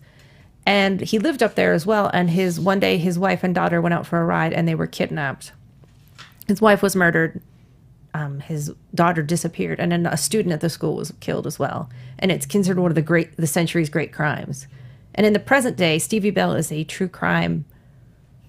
And 0.67 1.01
he 1.01 1.19
lived 1.19 1.43
up 1.43 1.55
there 1.55 1.73
as 1.73 1.87
well. 1.87 2.11
And 2.13 2.31
his 2.31 2.61
one 2.61 2.81
day, 2.81 2.99
his 2.99 3.19
wife 3.19 3.43
and 3.43 3.55
daughter 3.55 3.81
went 3.81 3.95
out 3.95 4.07
for 4.07 4.21
a 4.21 4.25
ride, 4.25 4.53
and 4.53 4.69
they 4.69 4.75
were 4.75 4.87
kidnapped. 4.87 5.53
His 6.47 6.61
wife 6.61 6.83
was 6.83 6.95
murdered 6.95 7.41
um, 8.15 8.41
his 8.41 8.73
daughter 8.95 9.23
disappeared, 9.23 9.79
and 9.79 9.93
then 9.93 10.07
a 10.07 10.17
student 10.17 10.53
at 10.53 10.61
the 10.61 10.71
school 10.71 10.97
was 10.97 11.13
killed 11.21 11.47
as 11.47 11.59
well. 11.59 11.89
And 12.19 12.33
it's 12.33 12.47
considered 12.47 12.81
one 12.81 12.91
of 12.91 12.95
the 12.95 13.03
great, 13.03 13.37
the 13.37 13.47
century's 13.47 13.89
great 13.89 14.13
crimes. 14.13 14.67
And 15.15 15.27
in 15.27 15.33
the 15.33 15.39
present 15.39 15.77
day, 15.77 15.99
Stevie 15.99 16.31
Bell 16.31 16.55
is 16.55 16.71
a 16.71 16.85
true 16.85 17.09
crime 17.09 17.65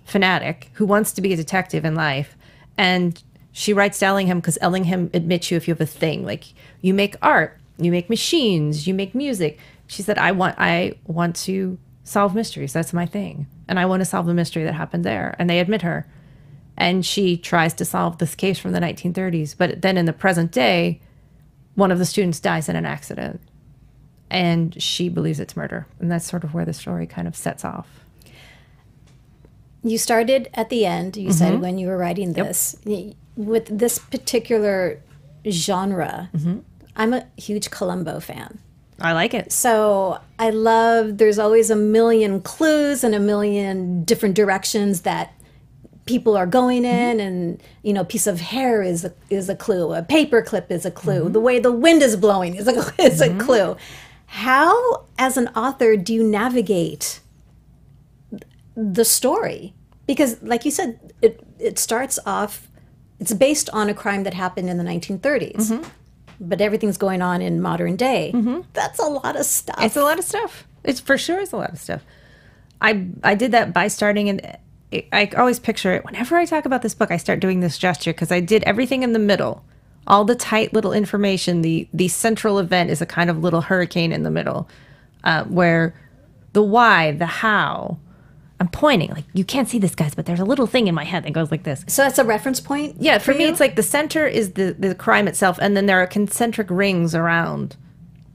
fanatic 0.06 0.72
who 0.74 0.86
wants 0.86 1.12
to 1.14 1.22
be 1.22 1.34
a 1.34 1.38
detective 1.38 1.86
in 1.86 1.96
life. 1.96 2.36
And 2.78 3.22
she 3.52 3.74
writes 3.74 4.00
to 4.00 4.06
Ellingham 4.06 4.40
because 4.40 4.58
Ellingham 4.62 5.10
admits 5.14 5.52
you 5.52 5.58
if 5.58 5.68
you 5.68 5.74
have 5.74 5.82
a 5.82 5.86
thing, 5.86 6.26
like 6.26 6.46
you 6.82 6.94
make 6.94 7.16
art, 7.22 7.58
you 7.78 7.92
make 7.92 8.10
machines, 8.10 8.88
you 8.88 8.94
make 8.94 9.14
music. 9.14 9.60
She 9.88 10.02
said, 10.02 10.18
"I 10.18 10.32
want, 10.32 10.56
I 10.58 10.94
want 11.06 11.36
to 11.38 11.78
solve 12.04 12.34
mysteries. 12.34 12.74
That's 12.74 12.94
my 12.94 13.06
thing, 13.06 13.48
and 13.68 13.80
I 13.80 13.86
want 13.86 14.02
to 14.02 14.06
solve 14.06 14.26
the 14.26 14.34
mystery 14.34 14.64
that 14.64 14.74
happened 14.74 15.04
there." 15.04 15.36
And 15.38 15.50
they 15.50 15.60
admit 15.60 15.82
her 15.82 16.08
and 16.78 17.06
she 17.06 17.38
tries 17.38 17.76
to 17.76 17.86
solve 17.86 18.18
this 18.18 18.34
case 18.34 18.58
from 18.58 18.72
the 18.72 18.80
1930s. 18.80 19.56
But 19.56 19.84
then 19.84 19.98
in 19.98 20.06
the 20.06 20.14
present 20.14 20.52
day, 20.52 21.00
one 21.76 21.92
of 21.92 22.00
the 22.00 22.06
students 22.06 22.40
dies 22.40 22.68
in 22.68 22.76
an 22.76 22.88
accident, 22.88 23.40
and 24.32 24.82
she 24.82 25.10
believes 25.10 25.40
it's 25.40 25.56
murder, 25.56 25.86
and 26.00 26.10
that's 26.10 26.26
sort 26.26 26.44
of 26.44 26.54
where 26.54 26.66
the 26.66 26.74
story 26.74 27.06
kind 27.06 27.28
of 27.28 27.36
sets 27.36 27.64
off. 27.64 27.88
you 29.84 29.98
started 29.98 30.50
at 30.54 30.70
the 30.70 30.86
end. 30.86 31.18
You 31.18 31.34
said 31.34 31.54
mm-hmm. 31.54 31.62
when 31.62 31.78
you 31.78 31.88
were 31.88 31.98
writing 31.98 32.34
this 32.34 32.76
Y- 32.86 33.14
with 33.36 33.66
this 33.78 33.98
particular 33.98 35.00
genre 35.50 36.30
mm-hmm. 36.36 36.60
i'm 36.96 37.14
a 37.14 37.26
huge 37.38 37.72
columbo 37.72 38.20
fan. 38.20 38.60
I 39.00 39.14
like 39.14 39.34
it. 39.34 39.52
So 39.52 40.20
I 40.38 40.52
love 40.52 41.18
there's 41.18 41.40
always 41.40 41.72
a 41.72 41.76
million 41.76 42.40
clues 42.42 43.04
and 43.04 43.16
a 43.16 43.20
million 43.20 44.04
different 44.04 44.36
directions 44.36 45.02
that 45.02 45.34
people 46.06 46.38
are 46.38 46.46
going 46.46 46.84
mm-hmm. 46.84 47.20
in. 47.20 47.20
And 47.20 47.64
you 47.82 47.94
know 47.94 48.02
a 48.02 48.06
piece 48.06 48.28
of 48.28 48.40
hair 48.40 48.84
is 48.84 49.04
a, 49.04 49.14
is 49.30 49.50
a 49.50 49.56
clue. 49.56 49.94
A 49.94 50.04
paper 50.04 50.42
clip 50.44 50.72
is 50.72 50.86
a 50.86 50.92
clue. 50.92 51.28
The 51.30 51.40
way 51.40 51.58
the 51.60 51.72
wind 51.72 52.04
is 52.04 52.16
blowing 52.16 52.56
is 52.56 52.68
a, 52.68 52.94
is 53.02 53.20
a 53.20 53.36
clue 53.40 53.76
how 54.32 55.06
as 55.18 55.36
an 55.38 55.48
author 55.50 55.98
do 55.98 56.14
you 56.14 56.24
navigate 56.24 57.20
the 58.76 59.04
story 59.04 59.74
because 60.08 60.42
like 60.42 60.64
you 60.66 60.72
said 60.72 61.14
it 61.22 61.44
it 61.60 61.78
starts 61.78 62.18
off 62.26 62.68
it's 63.20 63.34
based 63.34 63.70
on 63.72 63.90
a 63.90 63.94
crime 63.94 64.24
that 64.24 64.34
happened 64.34 64.70
in 64.70 64.78
the 64.78 64.84
1930s 64.84 65.56
mm-hmm. 65.56 65.90
but 66.40 66.62
everything's 66.62 66.98
going 66.98 67.22
on 67.22 67.42
in 67.42 67.62
modern 67.62 67.96
day 67.98 68.32
mm-hmm. 68.34 68.62
that's 68.74 69.00
a 69.00 69.04
lot 69.04 69.36
of 69.36 69.46
stuff 69.46 69.76
It's 69.84 69.98
a 69.98 70.04
lot 70.04 70.18
of 70.18 70.26
stuff. 70.26 70.66
It's 70.84 71.00
for 71.00 71.18
sure 71.18 71.40
is 71.40 71.54
a 71.54 71.58
lot 71.58 71.72
of 71.72 71.80
stuff. 71.80 72.02
I 72.82 73.08
I 73.24 73.36
did 73.36 73.52
that 73.52 73.74
by 73.74 73.88
starting 73.88 74.30
and 74.30 74.58
I 75.14 75.30
always 75.38 75.60
picture 75.60 75.94
it 75.94 76.04
whenever 76.04 76.36
I 76.38 76.46
talk 76.46 76.66
about 76.66 76.82
this 76.82 76.96
book. 76.96 77.12
I 77.12 77.18
start 77.18 77.40
doing 77.40 77.60
this 77.60 77.78
gesture 77.78 78.12
because 78.12 78.32
I 78.32 78.40
did 78.40 78.64
everything 78.64 79.04
in 79.04 79.14
the 79.14 79.20
middle, 79.20 79.64
all 80.08 80.26
the 80.26 80.36
tight 80.36 80.74
little 80.74 80.94
information. 80.94 81.62
The 81.62 81.88
the 81.94 82.08
central 82.08 82.60
event 82.60 82.90
is 82.90 83.02
a 83.02 83.06
kind 83.06 83.30
of 83.30 83.40
little 83.40 83.62
hurricane 83.62 84.12
in 84.12 84.24
the 84.24 84.32
middle, 84.32 84.68
uh, 85.24 85.44
where 85.46 85.94
the 86.54 86.64
why, 86.64 87.12
the 87.12 87.26
how. 87.26 87.98
I'm 88.60 88.68
pointing 88.68 89.10
like 89.10 89.26
you 89.34 89.44
can't 89.44 89.68
see 89.68 89.80
this, 89.80 89.96
guys, 89.96 90.14
but 90.14 90.28
there's 90.28 90.40
a 90.40 90.46
little 90.46 90.68
thing 90.68 90.86
in 90.88 90.94
my 90.94 91.04
head 91.04 91.24
that 91.24 91.32
goes 91.34 91.50
like 91.50 91.64
this. 91.64 91.84
so 91.88 92.04
that's 92.04 92.20
a 92.20 92.24
reference 92.24 92.60
point 92.60 92.96
Yeah, 93.00 93.18
for 93.18 93.34
me, 93.34 93.46
you? 93.46 93.50
it's 93.50 93.60
like 93.60 93.76
the 93.76 93.82
center 93.84 94.28
is 94.28 94.52
the 94.54 94.76
the 94.78 94.94
crime 94.94 95.28
itself, 95.28 95.58
and 95.60 95.76
then 95.76 95.88
there 95.88 96.00
are 96.02 96.06
concentric 96.08 96.68
rings 96.70 97.16
around. 97.16 97.76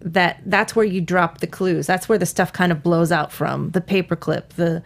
That 0.01 0.41
that's 0.45 0.75
where 0.77 0.85
you 0.85 1.01
drop 1.01 1.39
the 1.39 1.47
clues. 1.47 1.87
That's 1.87 2.09
where 2.09 2.19
the 2.19 2.27
stuff 2.27 2.53
kind 2.53 2.73
of 2.73 2.83
blows 2.83 3.13
out 3.13 3.31
from. 3.33 3.71
The 3.71 3.81
paperclip, 3.81 4.51
the 4.51 4.83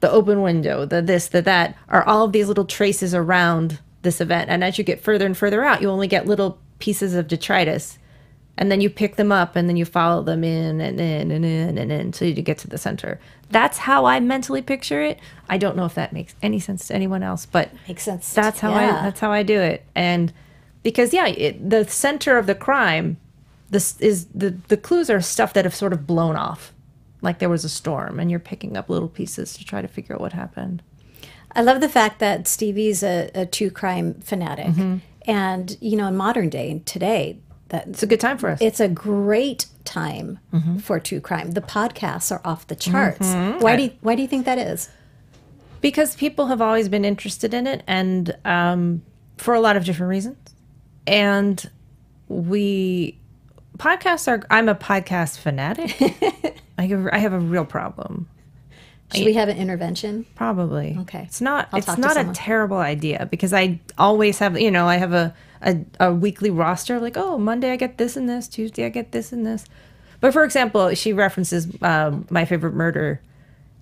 the 0.00 0.10
open 0.10 0.42
window, 0.42 0.84
the 0.84 1.02
this, 1.02 1.26
the 1.28 1.42
that 1.42 1.76
are 1.88 2.04
all 2.04 2.24
of 2.24 2.32
these 2.32 2.46
little 2.48 2.64
traces 2.64 3.14
around 3.14 3.80
this 4.04 4.20
event. 4.20 4.48
And 4.50 4.62
as 4.62 4.78
you 4.78 4.84
get 4.84 5.00
further 5.00 5.26
and 5.26 5.36
further 5.36 5.64
out, 5.64 5.82
you 5.82 5.90
only 5.90 6.06
get 6.06 6.26
little 6.26 6.58
pieces 6.78 7.14
of 7.14 7.26
detritus, 7.26 7.98
and 8.56 8.70
then 8.70 8.80
you 8.80 8.88
pick 8.88 9.16
them 9.16 9.32
up 9.32 9.56
and 9.56 9.68
then 9.68 9.76
you 9.76 9.84
follow 9.84 10.22
them 10.22 10.44
in 10.44 10.80
and 10.80 11.00
in 11.00 11.32
and 11.32 11.44
in 11.44 11.76
and 11.78 11.90
in 11.90 12.00
until 12.00 12.28
you 12.28 12.40
get 12.42 12.58
to 12.58 12.68
the 12.68 12.78
center. 12.78 13.18
That's 13.50 13.78
how 13.78 14.04
I 14.04 14.20
mentally 14.20 14.62
picture 14.62 15.02
it. 15.02 15.18
I 15.48 15.58
don't 15.58 15.76
know 15.76 15.84
if 15.86 15.94
that 15.94 16.12
makes 16.12 16.34
any 16.40 16.60
sense 16.60 16.86
to 16.88 16.94
anyone 16.94 17.24
else, 17.24 17.46
but 17.46 17.70
Makes 17.88 18.04
sense. 18.04 18.32
that's 18.32 18.60
how 18.60 18.70
Yeah. 18.70 19.00
I 19.00 19.02
that's 19.02 19.18
how 19.20 19.32
I 19.32 19.42
do 19.42 19.58
it. 19.60 19.84
And 19.96 20.32
because 20.84 21.12
yeah, 21.12 21.26
it, 21.26 21.68
the 21.68 21.84
center 21.88 22.38
of 22.38 22.46
the 22.46 22.54
crime, 22.54 23.16
this 23.70 24.00
is 24.00 24.26
the 24.26 24.50
the 24.68 24.76
clues 24.76 25.10
are 25.10 25.20
stuff 25.20 25.52
that 25.54 25.64
have 25.64 25.74
sort 25.74 25.92
of 25.92 26.06
blown 26.06 26.36
off, 26.36 26.72
like 27.22 27.38
there 27.40 27.48
was 27.48 27.64
a 27.64 27.68
storm, 27.68 28.20
and 28.20 28.30
you're 28.30 28.38
picking 28.40 28.76
up 28.76 28.88
little 28.88 29.08
pieces 29.08 29.54
to 29.54 29.64
try 29.64 29.82
to 29.82 29.88
figure 29.88 30.14
out 30.14 30.20
what 30.20 30.32
happened. 30.32 30.82
I 31.56 31.62
love 31.62 31.80
the 31.80 31.88
fact 31.88 32.18
that 32.20 32.46
Stevie's 32.48 33.02
a, 33.02 33.30
a 33.34 33.46
true 33.46 33.70
crime 33.70 34.14
fanatic, 34.20 34.66
Mm-hmm. 34.66 34.96
and 35.26 35.76
you 35.80 35.96
know, 35.96 36.08
in 36.08 36.16
modern 36.16 36.48
day 36.48 36.82
today, 36.84 37.38
that 37.68 37.86
It's 37.88 38.02
a 38.02 38.06
good 38.06 38.20
time 38.20 38.38
for 38.38 38.50
us. 38.50 38.58
it's 38.60 38.80
a 38.80 38.88
great 38.88 39.66
time 39.84 40.38
Mm-hmm. 40.52 40.78
for 40.78 40.98
true 41.00 41.20
crime. 41.20 41.52
The 41.52 41.60
podcasts 41.60 42.32
are 42.32 42.40
off 42.44 42.66
the 42.66 42.76
charts. 42.76 43.32
Why 43.62 43.76
do 43.76 43.82
you, 43.84 43.90
why 44.00 44.14
do 44.16 44.22
you 44.22 44.28
think 44.28 44.44
that 44.46 44.58
is? 44.58 44.88
because 45.80 46.16
people 46.16 46.46
have 46.46 46.62
always 46.62 46.88
been 46.88 47.04
interested 47.04 47.52
in 47.52 47.66
it 47.66 47.82
and 47.86 48.34
um, 48.46 49.02
for 49.36 49.52
a 49.52 49.60
lot 49.60 49.76
of 49.76 49.84
different 49.84 50.08
reasons 50.08 50.38
and 51.06 51.70
we 52.28 53.18
podcasts 53.76 54.26
are 54.26 54.42
i'm 54.50 54.68
a 54.70 54.74
podcast 54.74 55.36
fanatic 55.38 55.94
I, 56.78 56.86
have, 56.86 57.06
I 57.12 57.18
have 57.18 57.34
a 57.34 57.38
real 57.38 57.66
problem 57.66 58.30
Should 59.12 59.26
we 59.26 59.34
have 59.34 59.48
an 59.48 59.56
intervention? 59.56 60.26
probably. 60.34 60.96
Okay. 61.00 61.22
it's 61.22 61.40
not 61.40 61.68
I'll 61.72 61.78
it's 61.78 61.98
not 61.98 62.16
a 62.16 62.30
terrible 62.32 62.78
idea 62.78 63.28
because 63.30 63.52
i 63.52 63.78
always 63.98 64.38
have 64.38 64.58
you 64.58 64.70
know 64.70 64.86
i 64.86 64.96
have 64.96 65.12
a, 65.12 65.34
a, 65.62 65.78
a 66.00 66.12
weekly 66.12 66.50
roster 66.50 66.98
like 66.98 67.16
oh 67.16 67.38
monday 67.38 67.70
i 67.70 67.76
get 67.76 67.98
this 67.98 68.16
and 68.16 68.28
this 68.28 68.48
tuesday 68.48 68.86
i 68.86 68.88
get 68.88 69.12
this 69.12 69.32
and 69.32 69.46
this. 69.46 69.64
But 70.20 70.32
for 70.32 70.42
example 70.42 70.94
she 70.94 71.12
references 71.12 71.68
um, 71.82 72.26
my 72.30 72.44
favorite 72.44 72.74
murder 72.74 73.20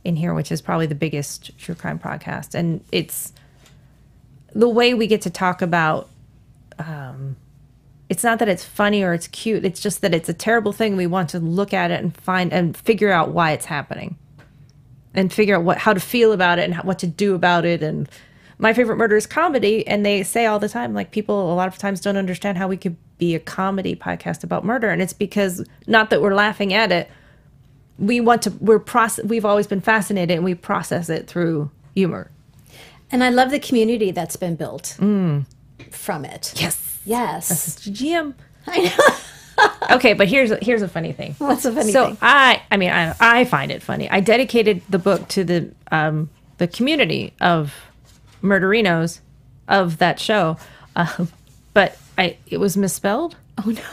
in 0.04 0.16
here 0.16 0.34
which 0.34 0.50
is 0.50 0.60
probably 0.60 0.86
the 0.86 0.94
biggest 0.94 1.56
true 1.58 1.74
crime 1.74 1.98
podcast. 1.98 2.54
And 2.54 2.84
it's 2.90 3.32
the 4.54 4.68
way 4.68 4.94
we 4.94 5.06
get 5.06 5.22
to 5.22 5.30
talk 5.30 5.62
about 5.62 6.08
um, 6.78 7.36
it's 8.08 8.24
not 8.24 8.38
that 8.40 8.48
it's 8.48 8.64
funny 8.64 9.02
or 9.02 9.14
it's 9.14 9.28
cute. 9.28 9.64
It's 9.64 9.80
just 9.80 10.02
that 10.02 10.12
it's 10.12 10.28
a 10.28 10.34
terrible 10.34 10.72
thing. 10.72 10.96
We 10.96 11.06
want 11.06 11.30
to 11.30 11.38
look 11.40 11.72
at 11.72 11.90
it 11.90 12.02
and 12.02 12.14
find 12.14 12.52
and 12.52 12.76
figure 12.76 13.10
out 13.10 13.30
why 13.30 13.52
it's 13.52 13.64
happening 13.64 14.16
and 15.14 15.32
figure 15.32 15.56
out 15.56 15.62
what 15.64 15.78
how 15.78 15.92
to 15.92 16.00
feel 16.00 16.32
about 16.32 16.58
it 16.58 16.62
and 16.64 16.74
how, 16.74 16.82
what 16.82 16.98
to 16.98 17.06
do 17.06 17.34
about 17.34 17.64
it 17.64 17.82
and 17.82 18.08
my 18.58 18.72
favorite 18.72 18.96
murder 18.96 19.16
is 19.16 19.26
comedy 19.26 19.86
and 19.86 20.06
they 20.06 20.22
say 20.22 20.46
all 20.46 20.58
the 20.58 20.68
time 20.68 20.94
like 20.94 21.10
people 21.10 21.52
a 21.52 21.54
lot 21.54 21.68
of 21.68 21.76
times 21.78 22.00
don't 22.00 22.16
understand 22.16 22.56
how 22.58 22.68
we 22.68 22.76
could 22.76 22.96
be 23.18 23.34
a 23.34 23.40
comedy 23.40 23.94
podcast 23.96 24.42
about 24.44 24.64
murder 24.64 24.88
and 24.90 25.02
it's 25.02 25.12
because 25.12 25.64
not 25.86 26.10
that 26.10 26.20
we're 26.22 26.34
laughing 26.34 26.72
at 26.72 26.90
it 26.92 27.10
we 27.98 28.20
want 28.20 28.42
to 28.42 28.50
we're 28.60 28.78
process 28.78 29.24
we've 29.24 29.44
always 29.44 29.66
been 29.66 29.80
fascinated 29.80 30.34
and 30.36 30.44
we 30.44 30.54
process 30.54 31.08
it 31.08 31.26
through 31.26 31.70
humor 31.94 32.30
And 33.10 33.22
I 33.22 33.28
love 33.28 33.50
the 33.50 33.60
community 33.60 34.10
that's 34.12 34.36
been 34.36 34.56
built 34.56 34.96
Mm. 34.98 35.44
from 35.90 36.24
it. 36.24 36.52
yes 36.56 36.88
Yes. 37.04 37.78
GM. 37.88 38.34
okay, 39.92 40.12
but 40.14 40.28
here's 40.28 40.50
a, 40.50 40.58
here's 40.62 40.82
a 40.82 40.88
funny 40.88 41.12
thing. 41.12 41.34
What's 41.38 41.64
a 41.64 41.72
funny 41.72 41.92
so 41.92 42.06
thing? 42.06 42.14
So 42.14 42.18
I 42.22 42.62
I 42.70 42.76
mean 42.76 42.90
I 42.90 43.14
I 43.20 43.44
find 43.44 43.70
it 43.70 43.82
funny. 43.82 44.08
I 44.10 44.20
dedicated 44.20 44.82
the 44.88 44.98
book 44.98 45.28
to 45.28 45.44
the 45.44 45.72
um 45.90 46.30
the 46.58 46.68
community 46.68 47.32
of 47.40 47.74
murderinos 48.42 49.20
of 49.68 49.98
that 49.98 50.18
show, 50.20 50.56
um, 50.96 51.28
but 51.74 51.96
I 52.18 52.36
it 52.46 52.58
was 52.58 52.76
misspelled. 52.76 53.36
Oh 53.58 53.70
no. 53.70 53.82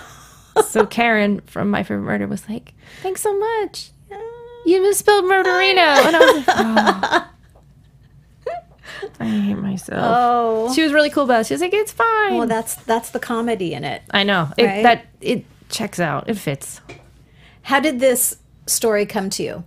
So 0.68 0.86
Karen 0.86 1.40
from 1.42 1.70
My 1.72 1.84
Favorite 1.84 2.04
Murder 2.04 2.28
was 2.28 2.50
like, 2.50 2.74
"Thanks 3.02 3.22
so 3.22 3.38
much." 3.38 3.92
You 4.66 4.82
misspelled 4.82 5.24
murderino, 5.24 5.78
and 6.06 6.16
I 6.16 6.20
was 6.20 6.48
like, 6.48 6.58
oh. 6.60 7.30
I 9.22 9.26
hate 9.26 9.54
myself. 9.54 10.00
Oh. 10.04 10.74
She 10.74 10.82
was 10.84 10.92
really 10.92 11.10
cool 11.10 11.24
about 11.24 11.42
it. 11.42 11.48
She 11.48 11.54
was 11.54 11.62
like, 11.62 11.74
"It's 11.74 11.94
fine." 11.94 12.36
Well, 12.38 12.48
that's 12.48 12.76
that's 12.76 13.12
the 13.12 13.20
comedy 13.20 13.74
in 13.74 13.86
it. 13.86 14.02
I 14.12 14.24
know 14.24 14.50
it, 14.58 14.66
Right? 14.66 14.84
that 14.84 15.06
it 15.22 15.46
checks 15.70 16.00
out. 16.00 16.30
It 16.30 16.38
fits. 16.38 16.82
How 17.64 17.80
did 17.80 18.00
this 18.00 18.38
story 18.66 19.06
come 19.06 19.30
to 19.32 19.44
you? 19.44 19.64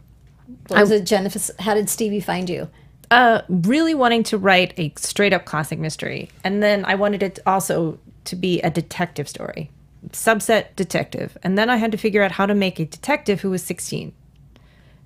What 0.68 0.80
was 0.80 0.90
it, 0.90 1.04
Jennifer? 1.04 1.52
How 1.60 1.74
did 1.74 1.88
Stevie 1.88 2.20
find 2.20 2.48
you? 2.48 2.68
Uh, 3.10 3.42
really 3.48 3.94
wanting 3.94 4.22
to 4.24 4.38
write 4.38 4.74
a 4.78 4.92
straight 4.96 5.32
up 5.32 5.44
classic 5.44 5.78
mystery, 5.78 6.30
and 6.44 6.62
then 6.62 6.84
I 6.84 6.94
wanted 6.94 7.22
it 7.22 7.38
also 7.46 7.98
to 8.24 8.36
be 8.36 8.60
a 8.62 8.70
detective 8.70 9.28
story, 9.28 9.70
subset 10.10 10.74
detective, 10.76 11.36
and 11.42 11.58
then 11.58 11.68
I 11.68 11.76
had 11.76 11.92
to 11.92 11.98
figure 11.98 12.22
out 12.22 12.32
how 12.32 12.46
to 12.46 12.54
make 12.54 12.80
a 12.80 12.86
detective 12.86 13.42
who 13.42 13.50
was 13.50 13.62
sixteen, 13.62 14.14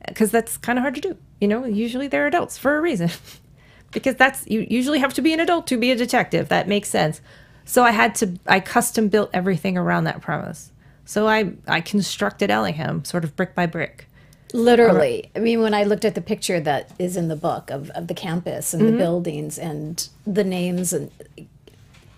because 0.07 0.31
that's 0.31 0.57
kind 0.57 0.79
of 0.79 0.83
hard 0.83 0.95
to 0.97 1.01
do. 1.01 1.17
You 1.41 1.49
know, 1.49 1.65
usually 1.65 2.07
they're 2.07 2.29
adults 2.29 2.57
for 2.57 2.77
a 2.77 2.81
reason, 2.81 3.11
because 3.91 4.15
that's 4.15 4.47
you 4.47 4.67
usually 4.71 5.01
have 5.01 5.15
to 5.15 5.23
be 5.23 5.33
an 5.33 5.41
adult 5.41 5.67
to 5.69 5.77
be 5.77 5.91
a 5.91 5.97
detective. 5.97 6.49
That 6.49 6.69
makes 6.69 6.89
sense. 6.89 7.21
So 7.65 7.83
I 7.83 7.91
had 7.91 8.15
to 8.17 8.39
I 8.47 8.61
custom 8.61 9.09
built 9.09 9.31
everything 9.33 9.77
around 9.77 10.05
that 10.05 10.21
premise. 10.23 10.71
So 11.07 11.27
I 11.27 11.53
I 11.67 11.81
constructed 11.81 12.51
Ellingham 12.51 13.05
sort 13.05 13.25
of 13.25 13.35
brick 13.37 13.55
by 13.55 13.65
brick. 13.67 14.07
Literally. 14.53 15.31
I 15.35 15.41
mean, 15.41 15.61
when 15.61 15.75
I 15.75 15.83
looked 15.85 16.05
at 16.05 16.15
the 16.15 16.21
picture 16.21 16.61
that 16.61 16.91
is 16.99 17.17
in 17.17 17.29
the 17.29 17.37
book 17.37 17.71
of, 17.71 17.91
of 17.91 18.07
the 18.09 18.15
campus 18.15 18.73
and 18.75 18.83
Mm-hmm. 18.83 18.93
the 18.93 18.99
buildings 18.99 19.59
and 19.59 20.09
the 20.27 20.45
names 20.45 20.93
and 20.93 21.11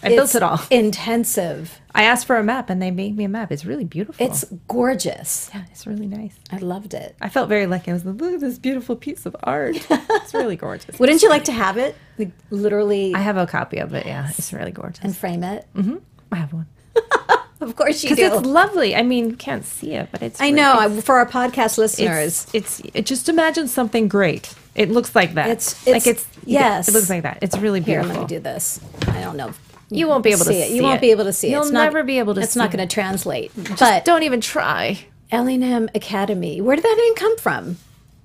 I 0.02 0.11
built 0.11 0.35
it 0.37 0.42
all. 0.45 0.61
Intensive. 0.71 1.80
I 1.95 2.04
asked 2.04 2.26
for 2.26 2.37
a 2.37 2.45
map 2.45 2.71
and 2.71 2.80
they 2.80 2.90
made 2.92 3.16
me 3.16 3.25
a 3.25 3.28
map. 3.28 3.50
It's 3.50 3.64
really 3.64 3.85
beautiful. 3.85 4.25
It's 4.25 4.45
gorgeous. 4.68 5.50
yeah, 5.52 5.64
it's 5.73 5.87
really 5.88 6.07
nice. 6.07 6.37
I 6.52 6.59
loved 6.59 6.95
it. 6.95 7.16
I 7.21 7.28
felt 7.28 7.49
very 7.49 7.66
lucky. 7.66 7.90
I 7.90 7.95
was 7.95 8.04
like, 8.04 8.21
look 8.21 8.35
at 8.35 8.40
this 8.40 8.59
beautiful 8.61 8.95
piece 8.95 9.26
of 9.26 9.35
art. 9.42 9.75
it's 9.90 10.35
really 10.35 10.54
gorgeous. 10.57 10.99
Wouldn't 11.00 11.23
you 11.23 11.28
like 11.28 11.45
to 11.45 11.52
have 11.52 11.78
it? 11.78 11.97
Like, 12.18 12.30
literally 12.50 13.12
I 13.14 13.18
have 13.21 13.37
a 13.38 13.47
copy 13.47 13.78
of 13.78 13.92
it. 13.95 14.07
Yeah, 14.07 14.28
it's 14.38 14.52
really 14.52 14.71
gorgeous. 14.71 15.02
and 15.02 15.16
frame 15.16 15.42
it? 15.42 15.66
Mm-hmm. 15.75 15.97
I 16.30 16.37
have 16.37 16.52
one 16.52 16.66
Of 17.61 17.75
course 17.77 18.03
you 18.05 18.11
do. 18.11 18.15
because 18.17 18.38
it's 18.38 18.47
lovely. 18.47 18.95
I 18.95 19.03
mean, 19.03 19.31
you 19.31 19.37
can't 19.37 19.65
see 19.65 19.95
it, 19.95 20.09
but 20.12 20.23
it's. 20.23 20.41
I 20.41 20.45
really- 20.45 20.57
know. 20.57 20.81
It's, 20.97 21.05
for 21.05 21.17
our 21.19 21.27
podcast 21.27 21.77
listeners, 21.79 22.47
it's, 22.53 22.79
it's 22.81 22.91
it, 22.95 23.07
just 23.07 23.29
imagine 23.29 23.67
something 23.69 24.07
great. 24.09 24.55
It 24.77 24.91
looks 24.91 25.15
like 25.17 25.35
that. 25.35 25.49
It's- 25.50 25.87
like 25.87 26.07
it's- 26.07 26.25
it's 26.37 26.47
yes. 26.47 26.88
It 26.88 26.95
looks 26.95 27.11
like 27.11 27.25
that. 27.25 27.38
It's 27.43 27.59
really 27.59 27.81
beautiful. 27.81 28.11
here, 28.11 28.21
let 28.21 28.31
me 28.31 28.37
do 28.37 28.41
this. 28.41 28.81
I 29.09 29.21
don't 29.21 29.37
know. 29.37 29.53
You 29.91 30.07
won't 30.07 30.23
be 30.23 30.31
able 30.31 30.45
to 30.45 30.53
see 30.53 30.62
it. 30.62 30.71
You 30.71 30.83
won't 30.83 31.00
be 31.00 31.11
able 31.11 31.25
to 31.25 31.33
see 31.33 31.49
it. 31.49 31.50
You'll 31.53 31.62
It's 31.62 31.71
not- 31.73 31.85
never 31.85 32.05
be 32.05 32.19
able 32.19 32.35
to 32.35 32.43
It's 32.43 32.53
see 32.53 32.61
not 32.61 32.71
going 32.71 32.87
to 32.87 32.93
translate. 32.95 33.50
but 33.79 34.05
Don't 34.05 34.23
even 34.23 34.41
try. 34.41 35.07
Ellingham 35.33 35.88
Academy. 35.95 36.61
Where 36.61 36.77
did 36.77 36.85
that 36.85 36.97
name 36.97 37.15
come 37.15 37.37
from? 37.38 37.79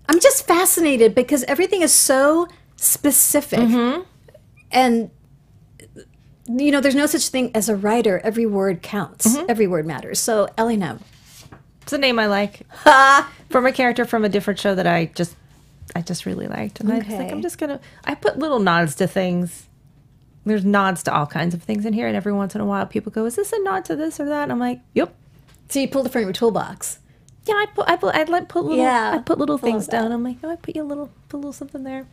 I'm 0.09 0.19
just 0.19 0.45
fascinated 0.45 1.15
because 1.15 1.43
everything 1.45 1.81
is 1.81 1.91
so 1.93 2.47
specific. 2.75 3.59
Mm-hmm. 3.59 4.01
And, 4.71 5.09
you 6.47 6.71
know, 6.71 6.81
there's 6.81 6.95
no 6.95 7.05
such 7.05 7.27
thing 7.29 7.51
as 7.55 7.69
a 7.69 7.75
writer. 7.75 8.19
Every 8.23 8.45
word 8.45 8.81
counts, 8.81 9.27
Mm-hmm. 9.27 9.45
every 9.49 9.67
word 9.67 9.85
matters. 9.85 10.19
So, 10.19 10.47
Ellingham, 10.57 10.99
It's 11.83 11.93
a 11.93 11.97
name 11.97 12.19
I 12.19 12.27
like 12.27 12.61
from 13.49 13.65
a 13.65 13.71
character 13.71 14.05
from 14.05 14.23
a 14.25 14.29
different 14.29 14.59
show 14.59 14.75
that 14.75 14.87
I 14.87 15.05
just 15.15 15.35
I 15.95 16.01
just 16.01 16.25
really 16.25 16.47
liked. 16.47 16.79
And 16.79 16.91
I 16.91 16.97
was 16.99 17.07
like, 17.07 17.19
Okay. 17.21 17.31
I'm 17.31 17.41
just 17.41 17.57
gonna 17.57 17.79
I 18.05 18.15
put 18.15 18.37
little 18.39 18.59
nods 18.59 18.95
to 18.95 19.07
things. 19.07 19.67
There's 20.45 20.65
nods 20.65 21.03
to 21.03 21.13
all 21.13 21.25
kinds 21.25 21.53
of 21.53 21.63
things 21.63 21.85
in 21.85 21.93
here, 21.93 22.05
and 22.07 22.17
every 22.17 22.33
once 22.33 22.53
in 22.55 22.59
a 22.61 22.65
while 22.65 22.85
people 22.85 23.11
go, 23.13 23.25
Is 23.25 23.35
this 23.35 23.53
a 23.53 23.59
nod 23.63 23.85
to 23.85 23.95
this 23.95 24.19
or 24.19 24.25
that? 24.25 24.43
And 24.43 24.51
I'm 24.51 24.59
like, 24.59 24.81
Yep. 24.93 25.13
So 25.69 25.79
you 25.79 25.87
pulled 25.87 26.05
it 26.07 26.11
from 26.11 26.23
your 26.23 26.33
toolbox. 26.33 26.99
Yeah, 27.45 27.55
I 27.55 27.65
put 27.73 27.87
I 27.89 27.95
put 27.97 28.15
I 28.15 28.23
like 28.23 28.47
put 28.49 28.63
little 28.63 28.77
Yeah, 28.83 29.11
I 29.13 29.19
put 29.19 29.37
little 29.37 29.57
I 29.57 29.61
things 29.61 29.87
down. 29.87 30.11
I'm 30.11 30.23
like, 30.23 30.37
oh, 30.43 30.49
I 30.49 30.55
put 30.57 30.75
you 30.75 30.83
a 30.83 30.85
little 30.85 31.09
put 31.29 31.37
a 31.37 31.39
little 31.39 31.53
something 31.53 31.83
there. 31.83 32.05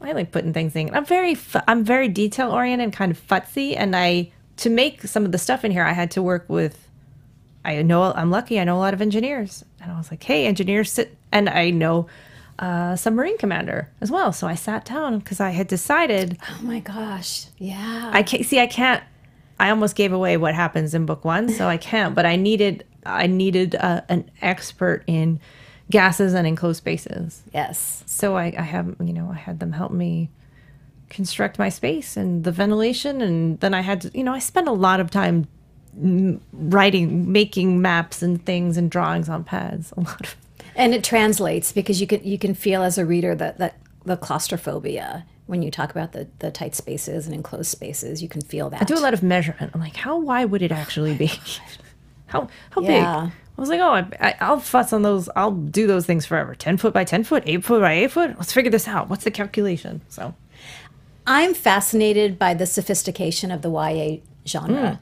I 0.00 0.12
like 0.12 0.30
putting 0.30 0.52
things 0.52 0.76
in. 0.76 0.94
I'm 0.94 1.04
very 1.04 1.34
fu- 1.34 1.60
I'm 1.66 1.84
very 1.84 2.08
detail 2.08 2.52
oriented 2.52 2.84
and 2.84 2.92
kind 2.92 3.10
of 3.10 3.26
futzy, 3.26 3.74
and 3.76 3.94
I 3.96 4.30
to 4.58 4.70
make 4.70 5.02
some 5.02 5.24
of 5.24 5.32
the 5.32 5.38
stuff 5.38 5.64
in 5.64 5.72
here, 5.72 5.84
I 5.84 5.92
had 5.92 6.10
to 6.12 6.22
work 6.22 6.44
with. 6.48 6.88
I 7.64 7.82
know 7.82 8.12
I'm 8.14 8.30
lucky. 8.30 8.58
I 8.58 8.64
know 8.64 8.76
a 8.76 8.78
lot 8.78 8.94
of 8.94 9.02
engineers, 9.02 9.64
and 9.80 9.92
I 9.92 9.98
was 9.98 10.10
like, 10.10 10.22
hey, 10.22 10.46
engineers 10.46 10.92
sit, 10.92 11.16
and 11.32 11.48
I 11.48 11.70
know 11.70 12.06
uh, 12.58 12.96
submarine 12.96 13.38
commander 13.38 13.90
as 14.00 14.10
well. 14.10 14.32
So 14.32 14.46
I 14.46 14.54
sat 14.54 14.84
down 14.84 15.18
because 15.18 15.40
I 15.40 15.50
had 15.50 15.66
decided 15.66 16.38
Oh 16.48 16.58
my 16.62 16.80
gosh. 16.80 17.46
Yeah. 17.58 18.10
I 18.12 18.22
can't 18.22 18.44
see. 18.44 18.60
I 18.60 18.66
can't. 18.66 19.02
I 19.60 19.70
almost 19.70 19.96
gave 19.96 20.12
away 20.12 20.36
what 20.36 20.54
happens 20.54 20.94
in 20.94 21.06
book 21.06 21.24
one, 21.24 21.48
so 21.48 21.66
I 21.66 21.76
can't. 21.76 22.14
But 22.14 22.26
I 22.26 22.36
needed. 22.36 22.84
I 23.04 23.26
needed 23.26 23.74
uh, 23.74 24.02
an 24.08 24.30
expert 24.42 25.02
in 25.06 25.40
gases 25.90 26.34
and 26.34 26.46
enclosed 26.46 26.78
spaces. 26.78 27.42
yes. 27.54 28.02
So 28.06 28.36
I, 28.36 28.54
I 28.58 28.62
have, 28.62 28.94
you 29.02 29.12
know, 29.12 29.30
I 29.32 29.36
had 29.36 29.58
them 29.60 29.72
help 29.72 29.90
me 29.92 30.28
construct 31.08 31.58
my 31.58 31.68
space 31.70 32.16
and 32.16 32.44
the 32.44 32.52
ventilation, 32.52 33.20
and 33.22 33.58
then 33.60 33.72
I 33.74 33.80
had 33.80 34.02
to, 34.02 34.10
you 34.12 34.22
know, 34.24 34.34
I 34.34 34.38
spent 34.40 34.68
a 34.68 34.72
lot 34.72 35.00
of 35.00 35.10
time 35.10 35.46
writing, 36.52 37.30
making 37.32 37.80
maps 37.80 38.22
and 38.22 38.44
things 38.44 38.76
and 38.76 38.90
drawings 38.90 39.28
on 39.28 39.44
pads. 39.44 39.92
A 39.96 40.00
lot 40.00 40.20
of. 40.20 40.36
And 40.76 40.94
it 40.94 41.02
translates 41.02 41.72
because 41.72 42.00
you 42.00 42.06
can 42.06 42.22
you 42.22 42.38
can 42.38 42.54
feel 42.54 42.82
as 42.82 42.98
a 42.98 43.04
reader 43.04 43.34
that 43.34 43.58
that 43.58 43.76
the 44.04 44.16
claustrophobia 44.16 45.26
when 45.46 45.60
you 45.62 45.70
talk 45.70 45.90
about 45.90 46.12
the 46.12 46.28
the 46.38 46.50
tight 46.52 46.74
spaces 46.76 47.26
and 47.26 47.34
enclosed 47.34 47.66
spaces, 47.70 48.22
you 48.22 48.28
can 48.28 48.42
feel 48.42 48.70
that. 48.70 48.82
I 48.82 48.84
do 48.84 48.94
a 48.96 49.00
lot 49.00 49.14
of 49.14 49.22
measurement. 49.22 49.72
I'm 49.74 49.80
like, 49.80 49.96
how 49.96 50.18
wide 50.18 50.50
would 50.50 50.62
it 50.62 50.70
actually 50.70 51.14
be? 51.16 51.32
how 52.26 52.48
how 52.70 52.82
Yeah. 52.82 53.24
big? 53.24 53.32
I 53.58 53.60
was 53.60 53.70
like, 53.70 53.80
oh, 53.80 53.90
I, 53.90 54.06
I, 54.20 54.34
I'll 54.40 54.60
fuss 54.60 54.92
on 54.92 55.02
those. 55.02 55.28
I'll 55.34 55.50
do 55.50 55.88
those 55.88 56.06
things 56.06 56.24
forever. 56.24 56.54
Ten 56.54 56.76
foot 56.76 56.94
by 56.94 57.02
ten 57.02 57.24
foot, 57.24 57.42
eight 57.44 57.64
foot 57.64 57.80
by 57.80 57.94
eight 57.94 58.12
foot. 58.12 58.36
Let's 58.36 58.52
figure 58.52 58.70
this 58.70 58.86
out. 58.86 59.08
What's 59.08 59.24
the 59.24 59.32
calculation? 59.32 60.00
So 60.08 60.32
I'm 61.26 61.54
fascinated 61.54 62.38
by 62.38 62.54
the 62.54 62.66
sophistication 62.66 63.50
of 63.50 63.62
the 63.62 63.70
YA 63.70 64.18
genre. 64.46 65.00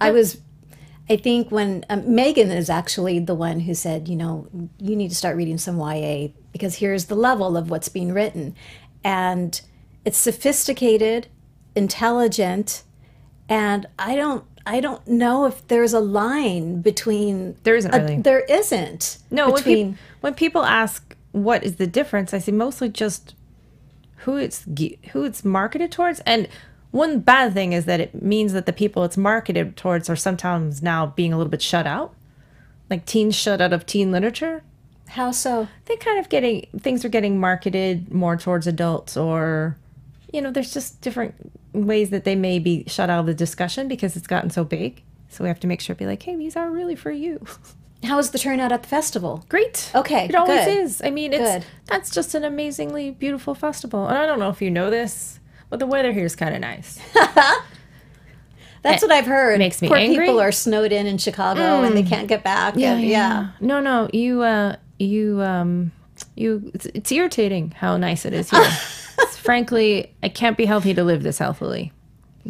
I 0.00 0.10
was, 0.10 0.40
I 1.10 1.16
think 1.16 1.50
when 1.50 1.84
um, 1.90 2.14
Megan 2.14 2.50
is 2.50 2.70
actually 2.70 3.18
the 3.18 3.34
one 3.34 3.60
who 3.60 3.74
said, 3.74 4.08
you 4.08 4.16
know, 4.16 4.48
you 4.78 4.96
need 4.96 5.10
to 5.10 5.14
start 5.14 5.36
reading 5.36 5.58
some 5.58 5.78
YA 5.78 6.28
because 6.52 6.76
here's 6.76 7.06
the 7.06 7.14
level 7.14 7.56
of 7.58 7.68
what's 7.68 7.88
being 7.88 8.12
written. 8.12 8.54
And 9.04 9.60
it's 10.04 10.18
sophisticated, 10.18 11.26
intelligent, 11.74 12.84
and 13.48 13.86
I 13.98 14.16
don't. 14.16 14.44
I 14.68 14.80
don't 14.80 15.06
know 15.08 15.46
if 15.46 15.66
there's 15.68 15.92
a 15.94 16.00
line 16.00 16.82
between. 16.82 17.56
There 17.64 17.74
isn't 17.76 17.94
a- 17.94 17.98
really. 17.98 18.16
there 18.18 18.40
isn't. 18.40 19.18
No, 19.30 19.46
when, 19.46 19.56
between. 19.56 19.92
peop- 19.92 20.00
when 20.20 20.34
people 20.34 20.62
ask 20.64 21.16
what 21.32 21.64
is 21.64 21.76
the 21.76 21.86
difference, 21.86 22.34
I 22.34 22.38
say 22.38 22.52
mostly 22.52 22.88
just 22.88 23.34
who 24.18 24.36
it's 24.36 24.64
who 25.12 25.24
it's 25.24 25.44
marketed 25.44 25.90
towards. 25.90 26.20
And 26.20 26.48
one 26.90 27.20
bad 27.20 27.54
thing 27.54 27.72
is 27.72 27.84
that 27.86 28.00
it 28.00 28.22
means 28.22 28.52
that 28.52 28.66
the 28.66 28.72
people 28.72 29.04
it's 29.04 29.16
marketed 29.16 29.76
towards 29.76 30.08
are 30.10 30.16
sometimes 30.16 30.82
now 30.82 31.06
being 31.06 31.32
a 31.32 31.36
little 31.38 31.50
bit 31.50 31.62
shut 31.62 31.86
out, 31.86 32.14
like 32.90 33.06
teens 33.06 33.34
shut 33.36 33.60
out 33.60 33.72
of 33.72 33.86
teen 33.86 34.10
literature. 34.12 34.62
how 35.08 35.30
so? 35.30 35.68
They 35.86 35.96
kind 35.96 36.18
of 36.18 36.28
getting 36.28 36.66
things 36.78 37.04
are 37.04 37.08
getting 37.10 37.38
marketed 37.40 38.12
more 38.12 38.36
towards 38.36 38.66
adults, 38.66 39.16
or 39.16 39.76
you 40.32 40.40
know, 40.42 40.50
there's 40.50 40.72
just 40.72 41.00
different 41.00 41.34
ways 41.72 42.10
that 42.10 42.24
they 42.24 42.34
may 42.36 42.58
be 42.58 42.84
shut 42.86 43.10
out 43.10 43.20
of 43.20 43.26
the 43.26 43.34
discussion 43.34 43.88
because 43.88 44.16
it's 44.16 44.26
gotten 44.26 44.50
so 44.50 44.64
big. 44.64 45.02
So 45.28 45.44
we 45.44 45.48
have 45.48 45.60
to 45.60 45.66
make 45.66 45.80
sure 45.80 45.94
to 45.94 45.98
be 45.98 46.06
like, 46.06 46.22
hey, 46.22 46.36
these 46.36 46.56
are 46.56 46.70
really 46.70 46.94
for 46.96 47.10
you. 47.10 47.44
How 48.04 48.16
was 48.16 48.30
the 48.30 48.38
turnout 48.38 48.70
at 48.70 48.82
the 48.84 48.88
festival? 48.88 49.44
Great. 49.48 49.90
Okay, 49.94 50.26
It 50.26 50.34
always 50.36 50.64
good. 50.66 50.78
is. 50.78 51.02
I 51.02 51.10
mean, 51.10 51.32
it's 51.32 51.42
Good. 51.42 51.64
that's 51.86 52.10
just 52.10 52.34
an 52.34 52.44
amazingly 52.44 53.10
beautiful 53.10 53.54
festival. 53.56 54.06
And 54.06 54.16
I 54.16 54.24
don't 54.24 54.38
know 54.38 54.50
if 54.50 54.62
you 54.62 54.70
know 54.70 54.88
this, 54.88 55.40
but 55.68 55.80
the 55.80 55.86
weather 55.86 56.12
here 56.12 56.24
is 56.24 56.36
kind 56.36 56.54
of 56.54 56.60
nice. 56.60 57.00
That's 58.82 59.02
It 59.02 59.06
what 59.08 59.12
I've 59.16 59.26
heard. 59.26 59.58
makes 59.58 59.82
me 59.82 59.88
Poor 59.88 59.96
angry. 59.96 60.24
Mm. 60.24 60.28
people 60.28 60.40
are 60.40 60.52
snowed 60.52 60.92
in 60.92 61.06
in 61.08 61.18
Chicago 61.18 61.82
and 61.82 61.96
they 61.96 62.04
can't 62.04 62.28
get 62.28 62.44
back. 62.44 62.76
and, 62.76 63.02
yeah. 63.02 63.48
No, 63.60 63.80
no, 63.80 64.08
you, 64.12 64.42
uh, 64.42 64.76
you, 65.00 65.42
um, 65.42 65.90
you. 66.36 66.70
It's, 66.74 66.86
it's 66.86 67.10
irritating 67.10 67.72
how 67.72 67.96
nice 67.96 68.24
it 68.24 68.32
is 68.32 68.50
here. 68.50 68.62
Frankly, 69.36 70.14
it 70.22 70.34
can't 70.34 70.56
be 70.56 70.64
healthy 70.66 70.94
to 70.94 71.04
live 71.04 71.22
this 71.22 71.38
healthily. 71.38 71.92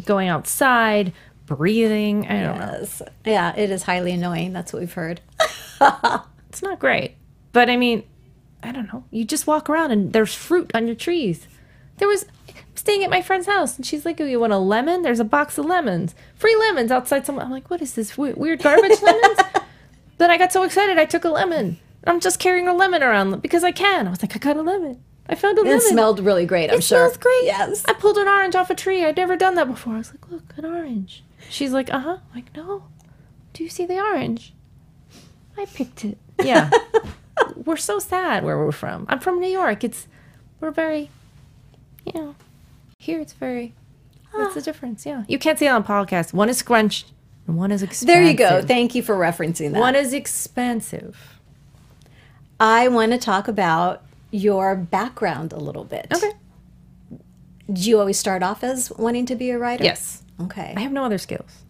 Going 0.05 0.27
outside, 0.29 1.13
breathing. 1.45 2.27
I 2.27 2.41
don't 2.43 2.59
know. 2.59 2.85
Yeah, 3.25 3.55
it 3.55 3.69
is 3.69 3.83
highly 3.83 4.11
annoying. 4.13 4.53
That's 4.53 4.73
what 4.73 4.79
we've 4.79 4.93
heard. 4.93 5.21
It's 6.49 6.63
not 6.63 6.79
great. 6.79 7.15
But 7.53 7.69
I 7.69 7.77
mean, 7.77 8.03
I 8.63 8.71
don't 8.71 8.91
know. 8.91 9.03
You 9.11 9.23
just 9.23 9.45
walk 9.45 9.69
around 9.69 9.91
and 9.91 10.11
there's 10.13 10.33
fruit 10.33 10.71
on 10.73 10.87
your 10.87 10.95
trees. 10.95 11.47
There 11.97 12.07
was 12.07 12.25
I'm 12.47 12.75
staying 12.75 13.03
at 13.03 13.09
my 13.11 13.21
friend's 13.21 13.45
house 13.45 13.75
and 13.77 13.85
she's 13.85 14.03
like, 14.03 14.19
"Oh, 14.19 14.25
you 14.25 14.39
want 14.39 14.51
a 14.53 14.57
lemon? 14.57 15.03
There's 15.03 15.19
a 15.19 15.23
box 15.25 15.57
of 15.59 15.65
lemons, 15.65 16.15
free 16.35 16.55
lemons 16.55 16.91
outside." 16.91 17.25
Some 17.27 17.39
I'm 17.39 17.51
like, 17.51 17.69
"What 17.69 17.81
is 17.83 17.93
this 17.93 18.17
we- 18.17 18.33
weird 18.33 18.63
garbage 18.63 18.99
lemons?" 19.03 19.39
then 20.17 20.31
I 20.31 20.37
got 20.39 20.51
so 20.51 20.63
excited, 20.63 20.97
I 20.97 21.05
took 21.05 21.23
a 21.23 21.29
lemon. 21.29 21.77
I'm 22.07 22.19
just 22.19 22.39
carrying 22.39 22.67
a 22.67 22.73
lemon 22.73 23.03
around 23.03 23.41
because 23.43 23.63
I 23.63 23.71
can. 23.71 24.07
I 24.07 24.09
was 24.09 24.23
like, 24.23 24.35
"I 24.35 24.39
got 24.39 24.57
a 24.57 24.61
lemon. 24.63 25.03
I 25.29 25.35
found 25.35 25.57
a 25.57 25.61
lemon." 25.61 25.77
It 25.77 25.83
smelled 25.83 26.19
really 26.19 26.45
great, 26.45 26.71
I'm 26.71 26.79
sure. 26.79 26.79
it 26.79 26.83
sure. 26.83 27.07
smells 27.09 27.17
great. 27.17 27.45
Yes. 27.45 27.85
I 27.87 27.93
pulled 27.93 28.17
an 28.17 28.27
orange 28.27 28.55
off 28.55 28.69
a 28.69 28.75
tree. 28.75 29.05
I'd 29.05 29.17
never 29.17 29.37
done 29.37 29.55
that 29.55 29.67
before. 29.67 29.93
I 29.93 29.97
was 29.97 30.11
like, 30.11 30.29
"Look, 30.29 30.53
an 30.57 30.65
orange." 30.65 31.23
She's 31.49 31.71
like, 31.71 31.93
"Uh 31.93 31.99
huh." 31.99 32.17
Like, 32.35 32.55
"No. 32.55 32.83
Do 33.53 33.63
you 33.63 33.69
see 33.69 33.85
the 33.85 33.99
orange?" 33.99 34.53
I 35.57 35.65
picked 35.65 36.05
it. 36.05 36.17
Yeah. 36.41 36.69
we're 37.65 37.77
so 37.77 37.99
sad 37.99 38.43
where 38.43 38.57
we're 38.57 38.71
from. 38.71 39.05
I'm 39.09 39.19
from 39.19 39.39
New 39.39 39.49
York. 39.49 39.83
It's 39.83 40.07
we're 40.59 40.71
very, 40.71 41.09
you 42.05 42.13
know, 42.13 42.35
here 42.97 43.19
it's 43.19 43.33
very. 43.33 43.73
That's 44.35 44.53
the 44.53 44.61
difference. 44.61 45.05
Yeah, 45.05 45.23
you 45.27 45.39
can't 45.39 45.57
see 45.57 45.65
it 45.65 45.69
on 45.69 45.83
podcast. 45.83 46.33
One 46.33 46.49
is 46.49 46.57
scrunched, 46.57 47.11
and 47.47 47.57
one 47.57 47.71
is 47.71 47.81
expensive. 47.81 48.07
There 48.07 48.23
you 48.23 48.35
go. 48.35 48.61
Thank 48.61 48.93
you 48.93 49.01
for 49.01 49.15
referencing 49.15 49.73
that. 49.73 49.79
One 49.79 49.95
is 49.95 50.13
expensive. 50.13 51.39
I 52.59 52.87
want 52.89 53.11
to 53.11 53.17
talk 53.17 53.47
about 53.47 54.03
your 54.31 54.75
background 54.75 55.53
a 55.53 55.57
little 55.57 55.83
bit. 55.83 56.07
Okay. 56.13 56.31
Did 57.67 57.85
you 57.85 57.99
always 57.99 58.17
start 58.17 58.41
off 58.43 58.63
as 58.63 58.91
wanting 58.91 59.25
to 59.27 59.35
be 59.35 59.49
a 59.51 59.59
writer? 59.59 59.83
Yes, 59.83 60.23
Okay. 60.41 60.73
I 60.75 60.79
have 60.79 60.91
no 60.91 61.03
other 61.03 61.17
skills. 61.17 61.63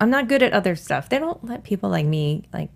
I'm 0.00 0.10
not 0.10 0.28
good 0.28 0.42
at 0.42 0.52
other 0.52 0.76
stuff. 0.76 1.08
They 1.08 1.18
don't 1.18 1.42
let 1.44 1.64
people 1.64 1.90
like 1.90 2.06
me 2.06 2.44
like 2.52 2.70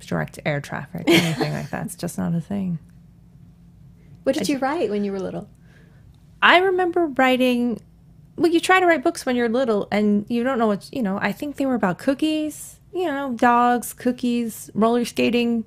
direct 0.00 0.38
air 0.44 0.60
traffic 0.60 1.02
or 1.06 1.10
anything 1.12 1.52
like 1.52 1.70
that. 1.70 1.86
It's 1.86 1.94
just 1.94 2.18
not 2.18 2.34
a 2.34 2.40
thing. 2.40 2.78
what 4.24 4.34
did 4.36 4.48
you 4.48 4.58
write 4.58 4.90
when 4.90 5.04
you 5.04 5.12
were 5.12 5.20
little? 5.20 5.48
I 6.42 6.58
remember 6.58 7.06
writing. 7.06 7.80
Well, 8.36 8.50
you 8.52 8.60
try 8.60 8.80
to 8.80 8.86
write 8.86 9.02
books 9.02 9.24
when 9.24 9.34
you're 9.36 9.48
little, 9.48 9.88
and 9.90 10.26
you 10.28 10.44
don't 10.44 10.58
know 10.58 10.66
what 10.66 10.88
you 10.92 11.02
know. 11.02 11.18
I 11.20 11.32
think 11.32 11.56
they 11.56 11.64
were 11.64 11.74
about 11.74 11.98
cookies, 11.98 12.80
you 12.92 13.06
know, 13.06 13.32
dogs, 13.32 13.92
cookies, 13.94 14.70
roller 14.74 15.04
skating. 15.06 15.64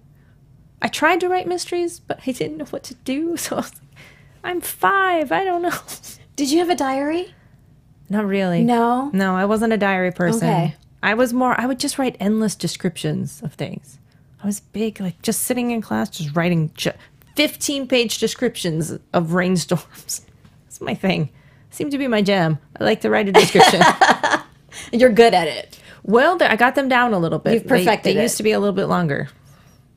I 0.81 0.87
tried 0.87 1.19
to 1.21 1.29
write 1.29 1.47
mysteries, 1.47 1.99
but 1.99 2.19
I 2.25 2.31
didn't 2.31 2.57
know 2.57 2.65
what 2.65 2.83
to 2.83 2.95
do. 2.95 3.35
So 3.37 3.55
I 3.55 3.59
was 3.59 3.73
like, 3.73 3.81
I'm 4.43 4.61
five. 4.61 5.31
I 5.31 5.43
don't 5.43 5.61
know. 5.61 5.73
Did 6.35 6.51
you 6.51 6.59
have 6.59 6.69
a 6.69 6.75
diary? 6.75 7.33
Not 8.09 8.25
really. 8.25 8.63
No. 8.63 9.09
No, 9.13 9.35
I 9.35 9.45
wasn't 9.45 9.73
a 9.73 9.77
diary 9.77 10.11
person. 10.11 10.47
Okay. 10.47 10.75
I 11.03 11.13
was 11.13 11.33
more. 11.33 11.59
I 11.59 11.65
would 11.65 11.79
just 11.79 11.97
write 11.99 12.15
endless 12.19 12.55
descriptions 12.55 13.41
of 13.43 13.53
things. 13.53 13.99
I 14.41 14.45
was 14.47 14.61
big, 14.61 14.99
like 15.01 15.21
just 15.21 15.41
sitting 15.43 15.71
in 15.71 15.81
class, 15.81 16.09
just 16.09 16.35
writing 16.35 16.71
ju- 16.75 16.91
15 17.35 17.87
page 17.87 18.17
descriptions 18.19 18.97
of 19.13 19.33
rainstorms. 19.33 20.21
That's 20.65 20.79
my 20.81 20.93
thing. 20.95 21.29
Seemed 21.71 21.91
to 21.91 21.97
be 21.97 22.07
my 22.07 22.21
jam. 22.21 22.57
I 22.79 22.83
like 22.85 23.01
to 23.01 23.09
write 23.09 23.27
a 23.27 23.31
description. 23.33 23.81
You're 24.93 25.11
good 25.11 25.33
at 25.33 25.47
it. 25.47 25.79
well, 26.03 26.37
I 26.41 26.55
got 26.55 26.75
them 26.75 26.87
down 26.89 27.13
a 27.13 27.19
little 27.19 27.39
bit. 27.39 27.53
You've 27.53 27.63
They- 27.63 27.69
perfected 27.79 28.15
They, 28.15 28.19
it. 28.19 28.23
used 28.23 28.37
to 28.37 28.43
be 28.43 28.51
a 28.53 28.59
little 28.59 28.73
bit 28.75 28.85
longer. 28.85 29.29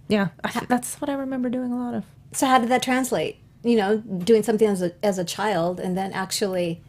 Yeah, 0.08 0.28
I, 0.44 0.64
that's 0.68 1.00
what 1.00 1.08
I 1.08 1.14
remember 1.14 1.48
doing 1.48 1.72
a 1.72 1.76
lot 1.76 1.94
of. 1.94 2.04
So 2.32 2.46
how 2.46 2.58
did 2.58 2.68
that 2.68 2.82
translate? 2.82 3.38
You 3.62 3.76
know, 3.76 3.98
doing 3.98 4.42
something 4.42 4.68
as 4.68 4.82
a 4.82 4.92
as 5.04 5.18
a 5.18 5.24
child 5.24 5.80
and 5.80 5.96
then 5.96 6.12
actually 6.12 6.82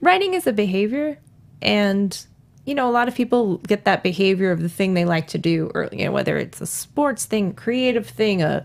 writing 0.00 0.34
is 0.34 0.46
a 0.46 0.52
behavior 0.52 1.18
and 1.62 2.26
you 2.64 2.74
know 2.74 2.88
a 2.88 2.92
lot 2.92 3.08
of 3.08 3.14
people 3.14 3.58
get 3.58 3.84
that 3.84 4.02
behavior 4.02 4.50
of 4.50 4.60
the 4.60 4.68
thing 4.68 4.94
they 4.94 5.04
like 5.04 5.28
to 5.28 5.38
do 5.38 5.70
or 5.74 5.88
you 5.92 6.04
know 6.04 6.12
whether 6.12 6.36
it's 6.36 6.60
a 6.60 6.66
sports 6.66 7.24
thing 7.24 7.52
creative 7.52 8.06
thing 8.06 8.42
uh, 8.42 8.64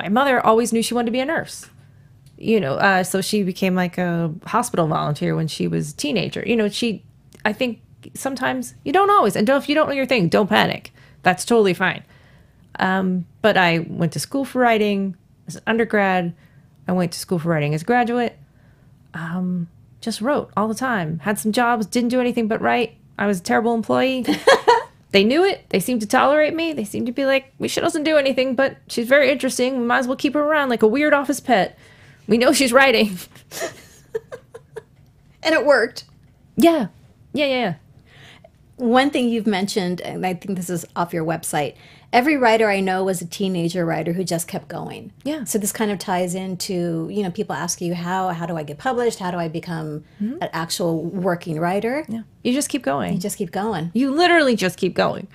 my 0.00 0.08
mother 0.08 0.44
always 0.44 0.72
knew 0.72 0.82
she 0.82 0.94
wanted 0.94 1.06
to 1.06 1.12
be 1.12 1.20
a 1.20 1.24
nurse 1.24 1.68
you 2.36 2.60
know 2.60 2.74
uh, 2.74 3.02
so 3.02 3.20
she 3.20 3.42
became 3.42 3.74
like 3.74 3.98
a 3.98 4.32
hospital 4.46 4.86
volunteer 4.86 5.34
when 5.34 5.48
she 5.48 5.66
was 5.66 5.92
a 5.92 5.96
teenager 5.96 6.44
you 6.46 6.54
know 6.54 6.68
she 6.68 7.04
i 7.44 7.52
think 7.52 7.80
sometimes 8.14 8.74
you 8.84 8.92
don't 8.92 9.10
always 9.10 9.34
and 9.34 9.46
don't, 9.46 9.60
if 9.60 9.68
you 9.68 9.74
don't 9.74 9.88
know 9.88 9.94
your 9.94 10.06
thing 10.06 10.28
don't 10.28 10.48
panic 10.48 10.92
That's 11.22 11.44
totally 11.44 11.74
fine. 11.74 12.04
Um, 12.78 13.26
but 13.42 13.56
I 13.56 13.80
went 13.80 14.12
to 14.12 14.20
school 14.20 14.44
for 14.44 14.60
writing 14.60 15.16
as 15.46 15.56
an 15.56 15.62
undergrad. 15.66 16.34
I 16.86 16.92
went 16.92 17.12
to 17.12 17.18
school 17.18 17.38
for 17.38 17.48
writing 17.48 17.74
as 17.74 17.82
a 17.82 17.84
graduate. 17.84 18.38
Um, 19.14 19.68
just 20.00 20.20
wrote 20.20 20.50
all 20.56 20.68
the 20.68 20.74
time. 20.74 21.18
Had 21.20 21.38
some 21.38 21.52
jobs, 21.52 21.86
didn't 21.86 22.10
do 22.10 22.20
anything 22.20 22.48
but 22.48 22.60
write. 22.60 22.96
I 23.18 23.26
was 23.26 23.40
a 23.40 23.42
terrible 23.42 23.74
employee. 23.74 24.24
they 25.10 25.24
knew 25.24 25.44
it. 25.44 25.68
They 25.70 25.80
seemed 25.80 26.00
to 26.02 26.06
tolerate 26.06 26.54
me. 26.54 26.72
They 26.72 26.84
seemed 26.84 27.06
to 27.06 27.12
be 27.12 27.26
like, 27.26 27.52
we 27.58 27.66
she 27.68 27.80
doesn't 27.80 28.04
do 28.04 28.16
anything, 28.16 28.54
but 28.54 28.76
she's 28.86 29.08
very 29.08 29.30
interesting. 29.30 29.80
We 29.80 29.86
might 29.86 29.98
as 29.98 30.06
well 30.06 30.16
keep 30.16 30.34
her 30.34 30.42
around 30.42 30.68
like 30.68 30.82
a 30.82 30.86
weird 30.86 31.12
office 31.12 31.40
pet. 31.40 31.76
We 32.28 32.38
know 32.38 32.52
she's 32.52 32.72
writing. 32.72 33.18
And 35.42 35.54
it 35.54 35.64
worked. 35.64 36.04
yeah. 36.56 36.88
Yeah, 37.32 37.46
yeah, 37.46 37.54
yeah. 37.54 37.74
One 38.78 39.10
thing 39.10 39.28
you've 39.28 39.46
mentioned, 39.46 40.00
and 40.00 40.24
I 40.24 40.34
think 40.34 40.56
this 40.56 40.70
is 40.70 40.86
off 40.96 41.12
your 41.12 41.24
website, 41.24 41.74
every 42.12 42.36
writer 42.36 42.70
I 42.70 42.80
know 42.80 43.04
was 43.04 43.20
a 43.20 43.26
teenager 43.26 43.84
writer 43.84 44.12
who 44.12 44.24
just 44.24 44.48
kept 44.48 44.68
going. 44.68 45.12
Yeah. 45.24 45.44
So 45.44 45.58
this 45.58 45.72
kind 45.72 45.90
of 45.90 45.98
ties 45.98 46.34
into, 46.34 47.08
you 47.10 47.22
know, 47.22 47.30
people 47.30 47.54
ask 47.54 47.80
you 47.80 47.94
how 47.94 48.28
how 48.28 48.46
do 48.46 48.56
I 48.56 48.62
get 48.62 48.78
published? 48.78 49.18
How 49.18 49.30
do 49.30 49.36
I 49.36 49.48
become 49.48 50.04
an 50.20 50.48
actual 50.52 51.02
working 51.02 51.58
writer? 51.58 52.04
Yeah. 52.08 52.22
You 52.42 52.52
just 52.52 52.68
keep 52.68 52.82
going. 52.82 53.14
You 53.14 53.18
just 53.18 53.36
keep 53.36 53.50
going. 53.50 53.90
You 53.94 54.10
literally 54.10 54.56
just 54.56 54.78
keep 54.78 54.94
going 54.94 55.26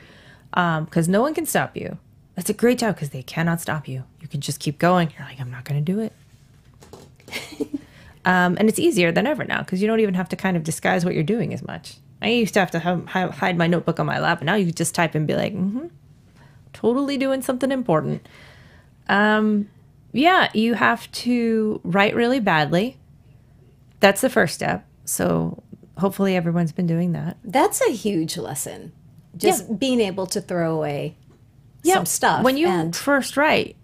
because 0.51 1.07
no 1.07 1.21
one 1.21 1.33
can 1.33 1.45
stop 1.45 1.75
you. 1.75 1.97
That's 2.35 2.49
a 2.49 2.53
great 2.53 2.79
job 2.79 2.95
because 2.95 3.09
they 3.09 3.23
cannot 3.23 3.61
stop 3.61 3.87
you. 3.87 4.05
You 4.19 4.27
can 4.27 4.41
just 4.41 4.59
keep 4.59 4.79
going. 4.79 5.11
You're 5.17 5.27
like, 5.27 5.39
I'm 5.39 5.51
not 5.51 5.65
going 5.65 5.83
to 5.83 5.91
do 5.91 5.99
it. 5.99 6.13
um, 8.25 8.57
and 8.57 8.69
it's 8.69 8.79
easier 8.79 9.11
than 9.11 9.27
ever 9.27 9.43
now 9.43 9.59
because 9.59 9.81
you 9.81 9.87
don't 9.87 9.99
even 9.99 10.15
have 10.15 10.29
to 10.29 10.35
kind 10.35 10.57
of 10.57 10.63
disguise 10.63 11.05
what 11.05 11.13
you're 11.13 11.23
doing 11.23 11.53
as 11.53 11.61
much. 11.61 11.97
I 12.23 12.29
used 12.29 12.53
to 12.53 12.59
have 12.59 12.71
to 12.71 12.79
hide 12.79 13.57
my 13.57 13.67
notebook 13.67 13.99
on 13.99 14.05
my 14.05 14.19
lap, 14.19 14.39
and 14.39 14.45
now 14.45 14.55
you 14.55 14.71
just 14.71 14.95
type 14.95 15.15
and 15.15 15.27
be 15.27 15.35
like, 15.35 15.53
mm-hmm, 15.53 15.87
totally 16.71 17.17
doing 17.17 17.41
something 17.41 17.71
important. 17.71 18.27
Um, 19.07 19.69
yeah, 20.11 20.49
you 20.53 20.75
have 20.75 21.11
to 21.11 21.81
write 21.83 22.15
really 22.15 22.39
badly. 22.39 22.97
That's 23.99 24.21
the 24.21 24.29
first 24.29 24.53
step. 24.53 24.85
So 25.05 25.63
hopefully 25.97 26.35
everyone's 26.35 26.71
been 26.71 26.87
doing 26.87 27.11
that. 27.13 27.37
That's 27.43 27.81
a 27.81 27.91
huge 27.91 28.37
lesson. 28.37 28.93
Just 29.35 29.79
being 29.79 29.99
able 29.99 30.27
to 30.27 30.39
throw 30.41 30.75
away 30.75 31.17
yeah, 31.81 31.95
some 31.95 32.05
stuff. 32.05 32.43
When 32.43 32.57
you 32.57 32.67
and 32.67 32.95
first 32.95 33.35
write, 33.35 33.75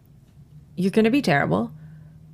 you're 0.75 0.91
going 0.91 1.05
to 1.05 1.11
be 1.11 1.21
terrible. 1.21 1.71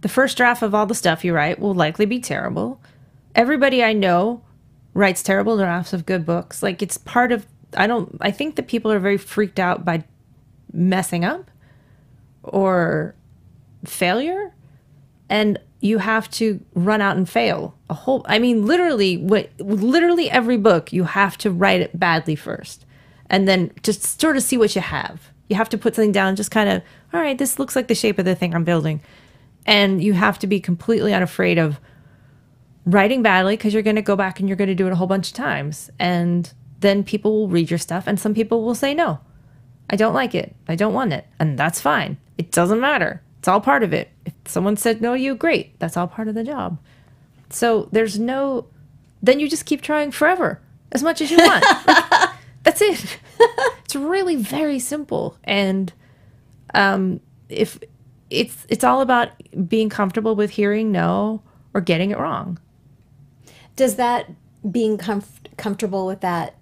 The 0.02 0.10
first 0.10 0.38
draft 0.38 0.62
of 0.62 0.76
all 0.76 0.86
the 0.86 0.94
stuff 0.94 1.24
you 1.24 1.34
write 1.34 1.60
will 1.60 1.74
likely 1.74 2.06
be 2.06 2.20
terrible. 2.20 2.82
Everybody 3.34 3.84
I 3.84 3.94
know 3.94 4.44
writes 4.96 5.22
terrible 5.22 5.58
drafts 5.58 5.94
of 5.94 6.08
good 6.08 6.26
books. 6.26 6.64
Like 6.64 6.82
it's 6.82 6.98
part 6.98 7.32
of 7.32 7.46
I 7.78 7.86
don't 7.86 8.18
I 8.22 8.32
think 8.32 8.56
that 8.56 8.68
people 8.68 8.92
are 8.92 9.00
very 9.00 9.18
freaked 9.18 9.60
out 9.60 9.86
by 9.86 10.04
messing 10.74 11.24
up 11.24 11.52
or 12.42 13.14
failure. 13.86 14.52
And 15.30 15.60
you 15.82 16.00
have 16.00 16.30
to 16.32 16.60
run 16.74 17.02
out 17.02 17.16
and 17.16 17.30
fail 17.30 17.76
a 17.92 17.94
whole 17.94 18.26
i 18.28 18.40
mean 18.40 18.66
literally 18.66 19.18
what 19.18 19.50
literally 19.60 20.32
every 20.32 20.58
book 20.58 20.92
you 20.92 21.04
have 21.04 21.38
to 21.38 21.52
write 21.52 21.80
it 21.80 22.00
badly 22.00 22.36
first 22.36 22.86
and 23.30 23.48
then 23.48 23.72
just 23.84 24.20
sort 24.20 24.38
of 24.38 24.44
see 24.44 24.58
what 24.58 24.76
you 24.76 24.82
have. 24.82 25.32
You 25.50 25.56
have 25.56 25.70
to 25.70 25.78
put 25.78 25.96
something 25.96 26.12
down 26.12 26.36
just 26.36 26.52
kind 26.52 26.70
of 26.70 26.82
all 27.14 27.20
right 27.20 27.38
this 27.38 27.60
looks 27.60 27.76
like 27.76 27.88
the 27.88 27.96
shape 27.96 28.18
of 28.18 28.26
the 28.26 28.36
thing 28.36 28.54
i'm 28.56 28.64
building. 28.64 29.02
And 29.68 30.04
you 30.04 30.14
have 30.14 30.38
to 30.40 30.48
be 30.48 30.60
completely 30.60 31.14
unafraid 31.14 31.58
of 31.58 31.80
writing 32.86 33.24
badly 33.24 33.58
because 33.58 33.74
you're 33.74 33.84
going 33.84 33.96
to 33.96 34.02
go 34.02 34.16
back 34.16 34.40
and 34.40 34.48
you're 34.48 34.56
going 34.56 34.68
to 34.68 34.76
do 34.76 34.88
it 34.88 34.94
a 34.94 34.96
whole 34.96 35.08
bunch 35.08 35.30
of 35.30 35.34
times. 35.34 35.90
And 36.00 36.52
then 36.80 37.04
people 37.04 37.34
will 37.34 37.48
read 37.48 37.70
your 37.70 37.80
stuff 37.80 38.06
and 38.08 38.20
some 38.20 38.34
people 38.34 38.64
will 38.64 38.76
say 38.76 38.94
no. 38.94 39.20
I 39.90 39.96
don't 39.96 40.14
like 40.14 40.36
it. 40.36 40.56
I 40.68 40.76
don't 40.76 40.94
want 40.94 41.14
it. 41.14 41.26
And 41.40 41.58
that's 41.58 41.82
fine. 41.82 42.18
It 42.38 42.52
doesn't 42.52 42.80
matter. 42.80 43.22
It's 43.40 43.48
all 43.48 43.62
part 43.62 43.84
of 43.84 43.94
it. 43.94 44.10
If 44.26 44.34
someone 44.46 44.78
said 44.78 45.02
no 45.02 45.14
to 45.14 45.20
you 45.20 45.36
great. 45.36 45.78
That's 45.80 45.98
all 45.98 46.08
part 46.08 46.28
of 46.28 46.36
the 46.36 46.44
job. 46.44 46.80
So 47.50 47.90
there's 47.92 48.20
no 48.20 48.68
then 49.22 49.40
you 49.40 49.50
just 49.50 49.66
keep 49.66 49.82
trying 49.82 50.12
forever 50.12 50.62
as 50.92 51.02
much 51.02 51.20
as 51.20 51.32
you 51.32 51.38
want. 51.38 51.64
Like, 51.88 52.30
that's 52.64 52.82
it. 52.82 53.20
It's 53.84 53.96
really 53.96 54.36
very 54.36 54.80
simple. 54.80 55.38
And 55.44 55.94
um 56.74 57.20
if 57.50 57.80
it's 58.30 58.66
it's 58.68 58.84
all 58.84 59.02
about 59.02 59.30
being 59.68 59.90
comfortable 59.90 60.36
with 60.36 60.50
hearing 60.50 60.92
no 60.92 61.44
or 61.74 61.82
getting 61.82 62.10
it 62.10 62.18
wrong 62.18 62.58
does 63.76 63.96
that 63.96 64.32
being 64.70 64.98
comf- 64.98 65.56
comfortable 65.58 66.06
with 66.06 66.22
that 66.22 66.56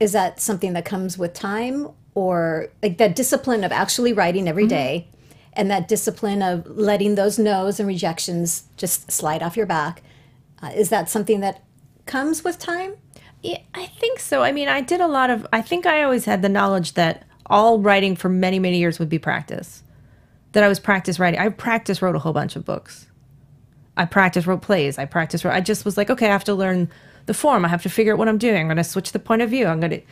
is 0.00 0.12
that 0.12 0.40
something 0.40 0.72
that 0.72 0.84
comes 0.84 1.18
with 1.18 1.32
time 1.32 1.88
or 2.14 2.68
like 2.82 2.98
that 2.98 3.14
discipline 3.16 3.64
of 3.64 3.72
actually 3.72 4.12
writing 4.12 4.48
every 4.48 4.66
day 4.66 5.08
and 5.52 5.70
that 5.70 5.88
discipline 5.88 6.42
of 6.42 6.66
letting 6.66 7.14
those 7.14 7.38
no's 7.38 7.78
and 7.80 7.88
rejections 7.88 8.64
just 8.76 9.10
slide 9.10 9.42
off 9.42 9.56
your 9.56 9.66
back 9.66 10.02
uh, 10.62 10.68
is 10.74 10.88
that 10.88 11.08
something 11.08 11.40
that 11.40 11.62
comes 12.06 12.42
with 12.42 12.58
time 12.58 12.94
Yeah, 13.42 13.58
I 13.74 13.86
think 13.86 14.18
so. 14.18 14.42
I 14.42 14.52
mean, 14.52 14.68
I 14.68 14.80
did 14.80 15.00
a 15.00 15.06
lot 15.06 15.30
of. 15.30 15.46
I 15.52 15.62
think 15.62 15.86
I 15.86 16.02
always 16.02 16.24
had 16.24 16.42
the 16.42 16.48
knowledge 16.48 16.94
that 16.94 17.24
all 17.46 17.78
writing 17.80 18.16
for 18.16 18.28
many, 18.28 18.58
many 18.58 18.78
years 18.78 18.98
would 18.98 19.08
be 19.08 19.18
practice. 19.18 19.82
That 20.52 20.64
I 20.64 20.68
was 20.68 20.80
practice 20.80 21.18
writing. 21.20 21.38
I 21.38 21.48
practice 21.50 22.02
wrote 22.02 22.16
a 22.16 22.18
whole 22.18 22.32
bunch 22.32 22.56
of 22.56 22.64
books. 22.64 23.06
I 23.98 24.04
practice 24.04 24.46
wrote 24.46 24.62
plays. 24.62 24.96
I 24.96 25.04
practice 25.04 25.44
wrote. 25.44 25.52
I 25.52 25.60
just 25.60 25.84
was 25.84 25.96
like, 25.96 26.08
okay, 26.08 26.26
I 26.26 26.32
have 26.32 26.44
to 26.44 26.54
learn 26.54 26.88
the 27.26 27.34
form. 27.34 27.64
I 27.64 27.68
have 27.68 27.82
to 27.82 27.90
figure 27.90 28.12
out 28.12 28.18
what 28.18 28.28
I'm 28.28 28.38
doing. 28.38 28.62
I'm 28.62 28.66
going 28.68 28.76
to 28.76 28.84
switch 28.84 29.12
the 29.12 29.18
point 29.18 29.42
of 29.42 29.50
view. 29.50 29.66
I'm 29.66 29.80
going 29.80 29.90
to 29.90 30.02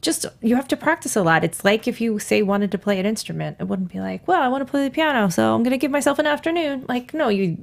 just. 0.00 0.26
You 0.40 0.56
have 0.56 0.68
to 0.68 0.76
practice 0.76 1.14
a 1.14 1.22
lot. 1.22 1.44
It's 1.44 1.64
like 1.64 1.86
if 1.86 2.00
you 2.00 2.18
say 2.18 2.42
wanted 2.42 2.72
to 2.72 2.78
play 2.78 2.98
an 2.98 3.06
instrument, 3.06 3.58
it 3.60 3.64
wouldn't 3.64 3.92
be 3.92 4.00
like, 4.00 4.26
well, 4.26 4.40
I 4.40 4.48
want 4.48 4.66
to 4.66 4.70
play 4.70 4.84
the 4.84 4.90
piano, 4.90 5.30
so 5.30 5.54
I'm 5.54 5.62
going 5.62 5.72
to 5.72 5.78
give 5.78 5.90
myself 5.90 6.18
an 6.18 6.26
afternoon. 6.26 6.86
Like, 6.88 7.14
no, 7.14 7.28
you 7.28 7.62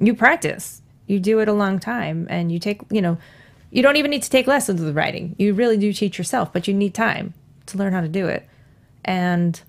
you 0.00 0.14
practice. 0.14 0.82
You 1.06 1.20
do 1.20 1.38
it 1.38 1.48
a 1.48 1.52
long 1.52 1.78
time, 1.78 2.26
and 2.30 2.50
you 2.50 2.58
take. 2.58 2.80
You 2.90 3.02
know, 3.02 3.18
you 3.70 3.82
don't 3.82 3.96
even 3.96 4.10
need 4.10 4.22
to 4.22 4.30
take 4.30 4.46
lessons 4.46 4.80
with 4.80 4.96
writing. 4.96 5.36
You 5.38 5.52
really 5.54 5.76
do 5.76 5.92
teach 5.92 6.18
yourself, 6.18 6.52
but 6.52 6.66
you 6.66 6.74
need 6.74 6.94
time 6.94 7.34
to 7.66 7.78
learn 7.78 7.92
how 7.92 8.00
to 8.00 8.08
do 8.08 8.26
it. 8.26 8.48
And 9.04 9.60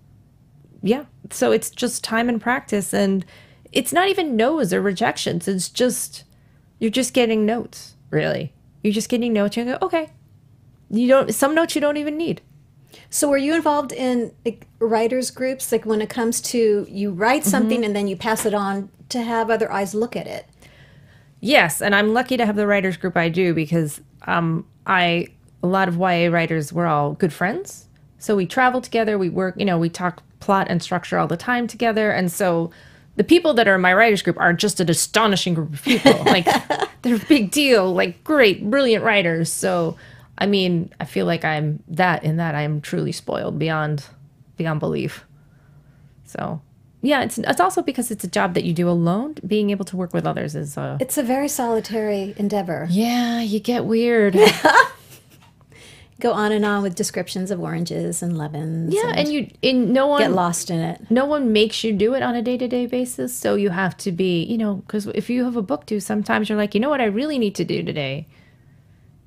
yeah, 0.82 1.06
so 1.32 1.52
it's 1.52 1.70
just 1.70 2.04
time 2.04 2.30
and 2.30 2.42
practice, 2.42 2.94
and 2.94 3.26
it's 3.72 3.94
not 3.94 4.10
even 4.10 4.36
no's 4.36 4.74
or 4.74 4.82
rejections. 4.82 5.48
It's 5.48 5.70
just 5.70 6.24
you're 6.80 6.92
just 6.92 7.14
getting 7.14 7.46
notes. 7.46 7.96
Really, 8.10 8.54
you're 8.84 8.94
just 8.94 9.10
getting 9.10 9.34
notes. 9.34 9.58
You 9.58 9.66
go, 9.66 9.78
okay. 9.82 10.12
You 10.90 11.08
don't. 11.08 11.34
Some 11.34 11.54
notes 11.54 11.76
you 11.76 11.82
don't 11.82 11.98
even 11.98 12.18
need. 12.18 12.42
so 13.10 13.28
were 13.30 13.38
you 13.38 13.54
involved 13.54 13.92
in 13.92 14.32
like 14.46 14.66
writers 14.80 15.30
groups 15.32 15.72
like 15.72 15.86
when 15.86 16.02
it 16.02 16.10
comes 16.10 16.40
to 16.42 16.86
you 16.90 17.12
write 17.12 17.44
something 17.44 17.84
and 17.84 17.94
then 17.96 18.08
you 18.08 18.16
pass 18.16 18.46
it 18.46 18.54
on 18.54 18.90
to 19.10 19.22
have 19.22 19.50
other 19.50 19.70
eyes 19.72 19.94
look 19.94 20.16
at 20.16 20.26
it 20.26 20.46
Yes, 21.40 21.82
and 21.82 21.94
I'm 21.94 22.14
lucky 22.14 22.36
to 22.38 22.46
have 22.46 22.56
the 22.56 22.66
writers 22.66 22.98
group 22.98 23.16
I 23.16 23.30
do 23.30 23.54
because 23.54 24.02
um, 24.24 24.66
I 24.88 25.28
a 25.62 25.68
lot 25.68 25.88
of 25.88 25.98
YA 25.98 26.30
writers 26.32 26.74
we're 26.74 26.88
all 26.88 27.14
good 27.14 27.32
friends. 27.34 27.88
So 28.20 28.36
we 28.36 28.48
travel 28.48 28.82
together, 28.82 29.18
we 29.18 29.30
work, 29.30 29.56
you 29.58 29.66
know, 29.66 29.78
we 29.78 29.90
talk 29.90 30.24
plot 30.40 30.68
and 30.70 30.82
structure 30.82 31.20
all 31.20 31.28
the 31.28 31.38
time 31.38 31.68
together, 31.68 32.10
and 32.12 32.32
so 32.32 32.72
the 33.18 33.24
people 33.24 33.54
that 33.56 33.68
are 33.68 33.76
in 33.76 33.82
my 33.82 33.94
writers 33.94 34.22
group 34.22 34.40
are 34.40 34.54
just 34.54 34.80
an 34.80 34.90
astonishing 34.90 35.54
group 35.54 35.74
of 35.74 35.84
people. 35.84 36.14
Like 36.26 36.46
they're 37.02 37.16
a 37.16 37.20
big 37.20 37.52
deal, 37.52 37.94
like 37.94 38.24
great, 38.24 38.70
brilliant 38.70 39.04
writers. 39.04 39.52
So 39.52 39.98
I 40.38 40.46
mean, 40.46 40.94
I 41.00 41.06
feel 41.06 41.26
like 41.26 41.44
I'm 41.44 41.84
that 41.88 42.24
in 42.24 42.38
that 42.38 42.56
I 42.56 42.62
am 42.62 42.80
truly 42.80 43.12
spoiled 43.12 43.58
beyond 43.60 44.06
beyond 44.56 44.80
belief. 44.80 45.26
So 46.26 46.62
yeah, 47.02 47.24
it's 47.24 47.38
it's 47.38 47.60
also 47.60 47.82
because 47.82 48.12
it's 48.12 48.24
a 48.24 48.28
job 48.28 48.54
that 48.54 48.64
you 48.64 48.74
do 48.74 48.90
alone. 48.90 49.36
Being 49.46 49.70
able 49.72 49.86
to 49.86 49.98
work 49.98 50.14
with 50.14 50.26
others 50.28 50.56
is 50.56 50.78
uh, 50.78 50.98
it's 51.00 51.18
a 51.18 51.24
very 51.24 51.48
solitary 51.48 52.36
endeavor 52.38 52.88
yeah, 52.90 53.42
you 53.42 53.60
get 53.60 53.86
weird. 53.86 54.36
go 56.20 56.34
on 56.34 56.52
and 56.52 56.66
on 56.66 56.82
with 56.82 56.96
descriptions 56.96 57.52
of 57.52 57.60
oranges 57.60 58.24
and 58.24 58.38
lemons 58.38 58.94
yeah, 58.94 59.14
and 59.16 59.32
you 59.32 59.50
and 59.62 59.94
no 59.94 60.18
get 60.18 60.28
one 60.28 60.36
lost 60.36 60.70
in 60.70 60.80
it 60.80 61.00
no 61.10 61.26
one 61.26 61.54
makes 61.54 61.84
you 61.84 61.94
do 61.94 62.14
it 62.14 62.24
on 62.24 62.36
a 62.36 62.42
day-to-day 62.42 62.86
basis, 62.88 63.36
so 63.36 63.56
you 63.56 63.70
have 63.70 63.96
to 63.98 64.12
be, 64.12 64.44
you 64.44 64.58
know, 64.58 64.84
cuz 64.88 65.08
if 65.08 65.30
you 65.30 65.44
have 65.44 65.56
a 65.56 65.62
book 65.62 65.86
due, 65.86 66.00
sometimes 66.00 66.50
you're 66.50 66.58
like, 66.58 66.74
"You 66.74 66.80
know 66.80 66.90
what 66.90 67.02
I 67.02 67.06
really 67.06 67.38
need 67.38 67.56
to 67.56 67.66
do 67.66 67.84
today 67.84 68.28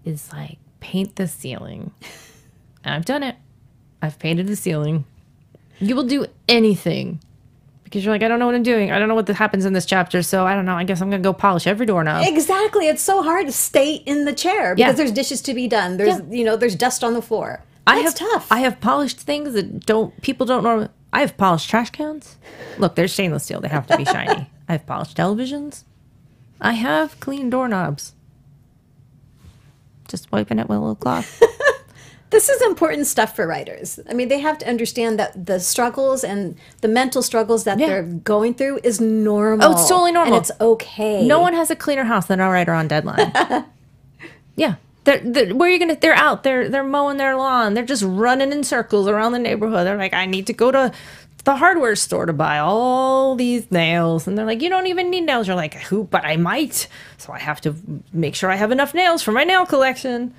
is 0.05 0.33
like 0.33 0.59
paint 0.81 1.16
the 1.16 1.26
ceiling." 1.29 1.92
And 2.83 2.94
I've 2.94 3.05
done 3.05 3.22
it. 3.22 3.37
I've 4.00 4.18
painted 4.18 4.46
the 4.46 4.57
ceiling. 4.57 5.05
You 5.81 5.94
will 5.94 6.07
do 6.07 6.26
anything. 6.48 7.20
Because 7.90 8.05
you're 8.05 8.14
like, 8.14 8.22
I 8.22 8.29
don't 8.29 8.38
know 8.38 8.46
what 8.46 8.55
I'm 8.55 8.62
doing. 8.62 8.92
I 8.92 9.00
don't 9.00 9.09
know 9.09 9.16
what 9.16 9.26
happens 9.26 9.64
in 9.64 9.72
this 9.72 9.85
chapter, 9.85 10.22
so 10.22 10.46
I 10.46 10.55
don't 10.55 10.64
know. 10.64 10.76
I 10.76 10.85
guess 10.85 11.03
I'm 11.03 11.11
gonna 11.11 11.24
go 11.24 11.33
polish 11.33 11.66
every 11.66 11.87
doorknob. 11.87 12.24
Exactly. 12.24 12.87
It's 12.87 13.03
so 13.03 13.20
hard 13.22 13.46
to 13.46 13.53
stay 13.53 13.94
in 13.94 14.24
the 14.26 14.33
chair 14.33 14.76
because 14.76 14.90
Yeah. 14.90 14.92
there's 14.92 15.11
dishes 15.11 15.42
to 15.42 15.55
be 15.55 15.66
done. 15.66 15.96
There's 15.96 16.20
you 16.31 16.44
know, 16.44 16.55
there's 16.57 16.76
dust 16.76 17.03
on 17.03 17.14
the 17.14 17.22
floor. 17.22 17.64
I 17.88 17.96
have 17.98 18.14
tough. 18.14 18.46
I 18.53 18.61
have 18.61 18.81
polished 18.81 19.18
things 19.18 19.55
that 19.55 19.85
don't 19.87 20.20
people 20.22 20.46
don't 20.46 20.62
know. 20.62 20.88
I 21.12 21.20
have 21.22 21.37
polished 21.37 21.68
trash 21.68 21.90
cans. 21.90 22.37
Look, 22.79 22.94
they're 22.94 23.09
stainless 23.09 23.42
steel. 23.42 23.61
They 23.61 23.66
have 23.68 23.88
to 23.88 23.96
be 23.96 24.05
shiny. 24.05 24.48
I 24.68 24.72
have 24.72 24.87
polished 24.87 25.16
televisions. 25.16 25.83
I 26.61 26.74
have 26.74 27.18
clean 27.18 27.50
doorknobs. 27.50 28.14
Just 30.07 30.31
wiping 30.31 30.61
it 30.61 30.68
with 30.68 30.79
a 30.79 30.81
little 30.81 30.94
cloth. 30.94 31.42
This 32.30 32.48
is 32.48 32.62
important 32.62 33.06
stuff 33.08 33.34
for 33.34 33.46
writers. 33.46 33.98
I 34.08 34.14
mean, 34.14 34.28
they 34.28 34.38
have 34.38 34.56
to 34.58 34.68
understand 34.68 35.18
that 35.18 35.46
the 35.46 35.58
struggles 35.58 36.22
and 36.22 36.56
the 36.80 36.86
mental 36.88 37.22
struggles 37.22 37.64
that 37.64 37.78
Yeah. 37.78 37.86
they're 37.88 38.02
going 38.04 38.54
through 38.54 38.80
is 38.84 39.00
normal. 39.00 39.66
Oh, 39.68 39.72
it's 39.72 39.88
totally 39.88 40.12
normal. 40.12 40.34
And 40.34 40.42
it's 40.42 40.52
okay. 40.60 41.26
No 41.26 41.40
one 41.40 41.54
has 41.54 41.70
a 41.70 41.76
cleaner 41.76 42.04
house 42.04 42.26
than 42.26 42.38
a 42.40 42.48
writer 42.48 42.72
on 42.72 42.86
deadline. 42.88 43.32
yeah. 44.56 44.76
They're, 45.04 45.18
they're, 45.18 45.54
where 45.54 45.68
are 45.68 45.72
you 45.72 45.78
gonna? 45.78 45.96
They're 45.96 46.14
out. 46.14 46.42
They're 46.42 46.68
they're 46.68 46.84
mowing 46.84 47.16
their 47.16 47.34
lawn. 47.34 47.72
They're 47.74 47.86
just 47.86 48.04
running 48.06 48.52
in 48.52 48.62
circles 48.62 49.08
around 49.08 49.32
the 49.32 49.38
neighborhood. 49.38 49.86
They're 49.86 49.96
like, 49.96 50.12
I 50.12 50.26
need 50.26 50.46
to 50.48 50.52
go 50.52 50.70
to 50.70 50.92
the 51.44 51.56
hardware 51.56 51.96
store 51.96 52.26
to 52.26 52.34
buy 52.34 52.58
all 52.58 53.34
these 53.34 53.70
nails, 53.72 54.26
and 54.28 54.36
they're 54.36 54.44
like, 54.44 54.60
you 54.60 54.68
don't 54.68 54.86
even 54.88 55.08
need 55.08 55.22
nails. 55.22 55.46
You're 55.46 55.56
like, 55.56 55.72
who? 55.74 56.04
But 56.04 56.26
I 56.26 56.36
might. 56.36 56.86
So 57.16 57.32
I 57.32 57.38
have 57.38 57.62
to 57.62 57.74
make 58.12 58.34
sure 58.34 58.50
I 58.50 58.56
have 58.56 58.70
enough 58.72 58.92
nails 58.92 59.22
for 59.22 59.32
my 59.32 59.42
nail 59.42 59.64
collection. 59.64 60.34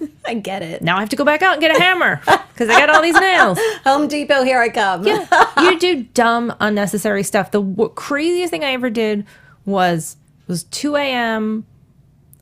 I 0.26 0.34
get 0.34 0.62
it. 0.62 0.82
Now 0.82 0.96
I 0.96 1.00
have 1.00 1.08
to 1.10 1.16
go 1.16 1.24
back 1.24 1.42
out 1.42 1.54
and 1.54 1.60
get 1.60 1.76
a 1.76 1.80
hammer 1.80 2.20
because 2.52 2.68
I 2.68 2.78
got 2.78 2.90
all 2.90 3.02
these 3.02 3.14
nails. 3.18 3.58
Home 3.84 4.08
Depot, 4.08 4.42
here 4.44 4.60
I 4.60 4.68
come. 4.68 5.06
yeah, 5.06 5.26
you 5.62 5.78
do 5.78 6.02
dumb, 6.14 6.54
unnecessary 6.60 7.22
stuff. 7.22 7.50
The 7.50 7.62
w- 7.62 7.90
craziest 7.94 8.50
thing 8.50 8.64
I 8.64 8.72
ever 8.72 8.90
did 8.90 9.26
was 9.64 10.16
was 10.46 10.64
2 10.64 10.96
a.m. 10.96 11.66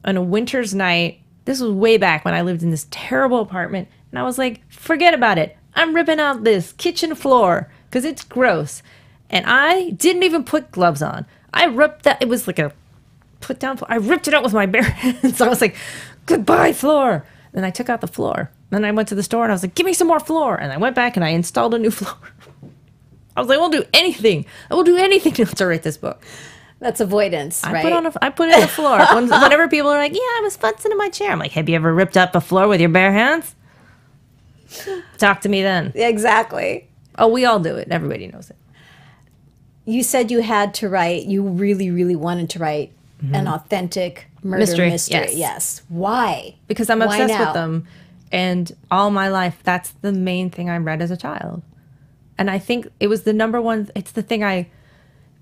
on 0.04 0.16
a 0.16 0.22
winter's 0.22 0.74
night. 0.74 1.20
This 1.44 1.60
was 1.60 1.70
way 1.72 1.96
back 1.96 2.24
when 2.24 2.34
I 2.34 2.42
lived 2.42 2.62
in 2.62 2.70
this 2.70 2.86
terrible 2.90 3.40
apartment, 3.40 3.88
and 4.10 4.18
I 4.18 4.22
was 4.24 4.38
like, 4.38 4.60
"Forget 4.70 5.14
about 5.14 5.38
it. 5.38 5.56
I'm 5.74 5.94
ripping 5.94 6.20
out 6.20 6.44
this 6.44 6.72
kitchen 6.72 7.14
floor 7.14 7.70
because 7.88 8.04
it's 8.04 8.24
gross." 8.24 8.82
And 9.28 9.44
I 9.46 9.90
didn't 9.90 10.22
even 10.22 10.44
put 10.44 10.70
gloves 10.70 11.02
on. 11.02 11.26
I 11.52 11.64
ripped 11.66 12.02
that. 12.04 12.22
It 12.22 12.28
was 12.28 12.46
like 12.46 12.58
a 12.60 12.72
put 13.40 13.58
down. 13.58 13.76
floor. 13.76 13.90
I 13.90 13.96
ripped 13.96 14.28
it 14.28 14.34
out 14.34 14.42
with 14.44 14.52
my 14.54 14.66
bare 14.66 14.82
hands. 14.82 15.40
I 15.40 15.48
was 15.48 15.60
like, 15.60 15.76
"Goodbye, 16.26 16.72
floor." 16.72 17.24
Then 17.56 17.64
I 17.64 17.70
took 17.70 17.88
out 17.88 18.02
the 18.02 18.06
floor. 18.06 18.50
Then 18.68 18.84
I 18.84 18.92
went 18.92 19.08
to 19.08 19.14
the 19.14 19.22
store 19.22 19.44
and 19.44 19.50
I 19.50 19.54
was 19.54 19.62
like, 19.62 19.74
"Give 19.74 19.86
me 19.86 19.94
some 19.94 20.08
more 20.08 20.20
floor." 20.20 20.56
And 20.56 20.70
I 20.70 20.76
went 20.76 20.94
back 20.94 21.16
and 21.16 21.24
I 21.24 21.30
installed 21.30 21.72
a 21.72 21.78
new 21.78 21.90
floor. 22.00 22.14
I 23.34 23.40
was 23.40 23.48
like, 23.48 23.56
I 23.56 23.60
will 23.62 23.70
do 23.70 23.82
anything. 23.94 24.44
I 24.70 24.74
will 24.74 24.84
do 24.84 24.98
anything 24.98 25.32
to 25.56 25.66
write 25.66 25.82
this 25.82 25.96
book." 25.96 26.22
That's 26.80 27.00
avoidance, 27.00 27.64
I 27.64 27.72
right? 27.72 27.82
put 27.82 27.94
on 27.94 28.04
a, 28.04 28.12
I 28.20 28.28
put 28.28 28.50
it 28.50 28.54
on 28.56 28.60
the 28.60 28.68
floor. 28.68 28.98
When, 29.14 29.30
whenever 29.30 29.68
people 29.68 29.90
are 29.90 29.96
like, 29.96 30.12
"Yeah, 30.12 30.18
I 30.20 30.40
was 30.42 30.58
futzing 30.58 30.90
in 30.90 30.98
my 30.98 31.08
chair," 31.08 31.32
I'm 31.32 31.38
like, 31.38 31.52
"Have 31.52 31.66
you 31.70 31.76
ever 31.76 31.94
ripped 31.94 32.18
up 32.18 32.34
a 32.34 32.42
floor 32.42 32.68
with 32.68 32.78
your 32.78 32.90
bare 32.90 33.12
hands?" 33.12 33.54
Talk 35.16 35.40
to 35.40 35.48
me 35.48 35.62
then. 35.62 35.92
exactly. 35.94 36.86
Oh, 37.18 37.28
we 37.28 37.46
all 37.46 37.58
do 37.58 37.74
it. 37.76 37.88
Everybody 37.90 38.26
knows 38.26 38.50
it. 38.50 38.56
You 39.86 40.02
said 40.02 40.30
you 40.30 40.42
had 40.42 40.74
to 40.74 40.90
write, 40.90 41.24
you 41.24 41.42
really, 41.42 41.90
really 41.90 42.16
wanted 42.16 42.50
to 42.50 42.58
write 42.58 42.92
an 43.20 43.30
mm-hmm. 43.30 43.48
authentic 43.48 44.26
murder 44.46 44.60
Mystery, 44.60 44.90
mystery. 44.90 45.20
yes. 45.20 45.34
yes. 45.36 45.82
Why? 45.88 46.56
because 46.66 46.88
I'm 46.90 46.98
Why 47.00 47.06
obsessed 47.06 47.32
now? 47.34 47.44
with 47.46 47.54
them. 47.54 47.86
And 48.32 48.74
all 48.90 49.10
my 49.10 49.28
life, 49.28 49.60
that's 49.62 49.90
the 50.02 50.12
main 50.12 50.50
thing 50.50 50.68
I 50.70 50.76
read 50.78 51.00
as 51.02 51.10
a 51.10 51.16
child. 51.16 51.62
And 52.38 52.50
I 52.50 52.58
think 52.58 52.88
it 53.00 53.06
was 53.06 53.22
the 53.22 53.32
number 53.32 53.60
one, 53.60 53.88
it's 53.94 54.10
the 54.12 54.22
thing 54.22 54.42
I, 54.44 54.68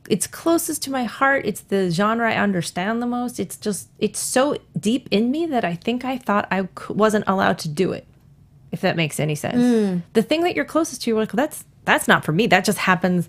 it's 0.09 0.27
closest 0.27 0.83
to 0.83 0.91
my 0.91 1.05
heart. 1.05 1.47
It's 1.47 1.63
the 1.63 1.91
genre 1.91 2.31
I 2.31 2.37
understand 2.37 3.01
the 3.03 3.07
most. 3.07 3.41
It's 3.41 3.57
just, 3.57 3.89
it's 3.99 4.21
so 4.21 4.59
deep 4.79 5.09
in 5.11 5.31
me 5.31 5.47
that 5.47 5.65
I 5.65 5.75
think 5.75 6.05
I 6.05 6.19
thought 6.19 6.47
I 6.51 6.63
c- 6.63 6.93
wasn't 6.93 7.25
allowed 7.27 7.59
to 7.61 7.69
do 7.69 7.93
it, 7.93 8.07
if 8.71 8.83
that 8.83 8.97
makes 8.97 9.19
any 9.19 9.35
sense. 9.35 9.57
Hmm. 9.57 10.01
The 10.13 10.23
thing 10.23 10.43
that 10.43 10.55
you're 10.55 10.65
closest 10.67 11.03
to, 11.03 11.11
you're 11.11 11.19
like, 11.19 11.33
that's, 11.33 11.65
that's 11.87 12.07
not 12.07 12.23
for 12.25 12.33
me. 12.33 12.47
That 12.47 12.65
just 12.67 12.79
happens. 12.79 13.29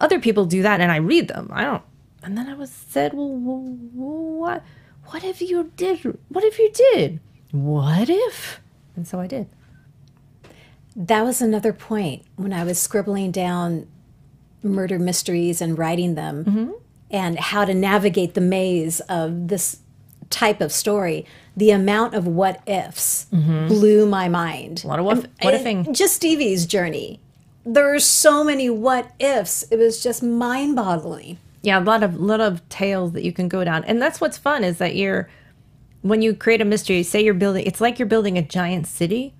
Other 0.00 0.20
people 0.20 0.44
do 0.44 0.62
that 0.62 0.80
and 0.80 0.92
I 0.92 0.96
read 0.96 1.28
them. 1.28 1.48
I 1.52 1.64
don't. 1.64 1.82
And 2.22 2.36
then 2.36 2.48
I 2.48 2.54
was 2.54 2.70
said, 2.70 3.14
well, 3.14 3.28
what, 3.30 4.62
what 5.10 5.24
if 5.24 5.40
you 5.42 5.70
did? 5.76 6.18
What 6.28 6.44
if 6.44 6.58
you 6.58 6.70
did? 6.72 7.20
What 7.52 8.08
if? 8.08 8.60
And 8.96 9.06
so 9.06 9.20
I 9.20 9.26
did. 9.26 9.46
That 10.96 11.22
was 11.24 11.40
another 11.40 11.72
point 11.72 12.22
when 12.36 12.52
I 12.52 12.64
was 12.64 12.78
scribbling 12.78 13.30
down 13.30 13.86
murder 14.62 14.98
mysteries 14.98 15.60
and 15.60 15.78
writing 15.78 16.14
them 16.14 16.44
Mm-hmm. 16.44 16.70
and 17.10 17.38
how 17.38 17.64
to 17.64 17.72
navigate 17.74 18.34
the 18.34 18.40
maze 18.40 19.00
of 19.00 19.48
this 19.48 19.78
type 20.28 20.60
of 20.60 20.70
story. 20.72 21.24
The 21.56 21.70
amount 21.70 22.14
of 22.14 22.26
what 22.26 22.60
ifs 22.68 23.26
blew 23.30 24.06
my 24.06 24.28
mind. 24.28 24.78
Mm-hmm. 24.78 24.86
A 24.86 24.90
lot 24.90 24.98
of 24.98 25.04
what, 25.04 25.16
what 25.42 25.54
ifing. 25.54 25.92
Just 25.94 26.14
Stevie's 26.14 26.66
journey. 26.66 27.20
There 27.64 27.94
are 27.94 27.98
so 28.00 28.42
many 28.44 28.70
what 28.70 29.10
ifs. 29.18 29.64
It 29.70 29.76
was 29.76 30.02
just 30.02 30.22
mind 30.22 30.76
boggling. 30.76 31.38
Yeah, 31.62 31.78
a 31.78 31.84
lot 31.84 32.02
of 32.02 32.18
lot 32.18 32.40
of 32.40 32.66
tales 32.68 33.12
that 33.12 33.22
you 33.22 33.32
can 33.32 33.48
go 33.48 33.64
down, 33.64 33.84
and 33.84 34.00
that's 34.00 34.20
what's 34.20 34.38
fun 34.38 34.64
is 34.64 34.78
that 34.78 34.96
you're 34.96 35.28
when 36.02 36.22
you 36.22 36.34
create 36.34 36.60
a 36.60 36.64
mystery. 36.64 37.02
Say 37.02 37.22
you're 37.22 37.34
building, 37.34 37.66
it's 37.66 37.80
like 37.80 37.98
you're 37.98 38.06
building 38.08 38.38
a 38.38 38.42
giant 38.42 38.86
city 38.86 39.34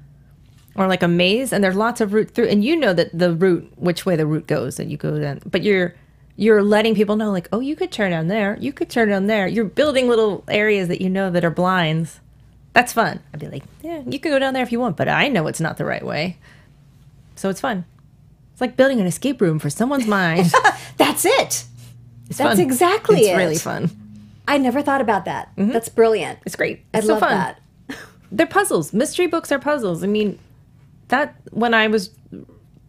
or 0.75 0.87
like 0.87 1.03
a 1.03 1.09
maze, 1.09 1.53
and 1.53 1.65
there's 1.65 1.77
lots 1.77 2.01
of 2.01 2.13
route 2.13 2.31
through, 2.31 2.49
and 2.49 2.65
you 2.65 2.77
know 2.77 2.93
that 2.93 3.11
the 3.19 3.35
route, 3.35 3.73
which 3.77 4.05
way 4.05 4.17
the 4.17 4.27
route 4.27 4.47
goes, 4.47 4.79
and 4.79 4.91
you 4.91 4.97
go 4.97 5.19
down. 5.19 5.41
But 5.47 5.63
you're 5.63 5.95
you're 6.37 6.63
letting 6.63 6.95
people 6.95 7.17
know, 7.17 7.31
like, 7.31 7.49
oh, 7.53 7.61
you 7.61 7.77
could 7.77 7.93
turn 7.93 8.13
down 8.13 8.29
there, 8.29 8.57
you 8.61 8.73
could 8.73 8.89
turn 8.89 9.11
down 9.11 9.27
there. 9.27 9.47
You're 9.47 9.67
building 9.67 10.09
little 10.09 10.43
areas 10.49 10.89
that 10.89 11.01
you 11.03 11.11
know 11.11 11.31
that 11.31 11.45
are 11.45 11.51
blinds. 11.51 12.21
That's 12.73 12.93
fun. 12.93 13.21
I'd 13.35 13.41
be 13.41 13.49
like, 13.49 13.65
yeah, 13.83 14.03
you 14.07 14.19
can 14.19 14.31
go 14.31 14.39
down 14.39 14.55
there 14.55 14.63
if 14.63 14.73
you 14.73 14.81
want, 14.81 14.97
but 14.97 15.09
I 15.09 15.29
know 15.29 15.47
it's 15.49 15.61
not 15.61 15.77
the 15.77 15.85
right 15.85 16.05
way. 16.05 16.39
So 17.35 17.51
it's 17.51 17.61
fun. 17.61 17.85
It's 18.53 18.61
like 18.61 18.77
building 18.77 19.01
an 19.01 19.07
escape 19.07 19.41
room 19.41 19.59
for 19.59 19.69
someone's 19.69 20.07
mind. 20.07 20.53
That's 20.97 21.25
it. 21.27 21.65
It's 22.31 22.39
That's 22.39 22.57
fun. 22.57 22.65
exactly 22.65 23.21
it's 23.21 23.29
it. 23.29 23.37
really 23.37 23.59
fun. 23.59 23.91
I 24.49 24.57
never 24.59 24.81
thought 24.83 25.01
about 25.03 25.27
that. 25.27 25.55
Mm-hmm. 25.57 25.73
That's 25.73 25.89
brilliant. 25.89 26.39
It's 26.47 26.57
great. 26.57 26.81
I 26.95 26.99
It's 26.99 27.07
so 27.07 27.15
love 27.15 27.21
fun. 27.21 27.31
that. 27.31 27.61
They're 28.33 28.47
puzzles. 28.47 28.93
Mystery 28.93 29.27
books 29.27 29.53
are 29.53 29.59
puzzles. 29.59 30.03
I 30.03 30.07
mean, 30.07 30.39
that 31.09 31.35
when 31.51 31.75
I 31.75 31.89
was 31.89 32.11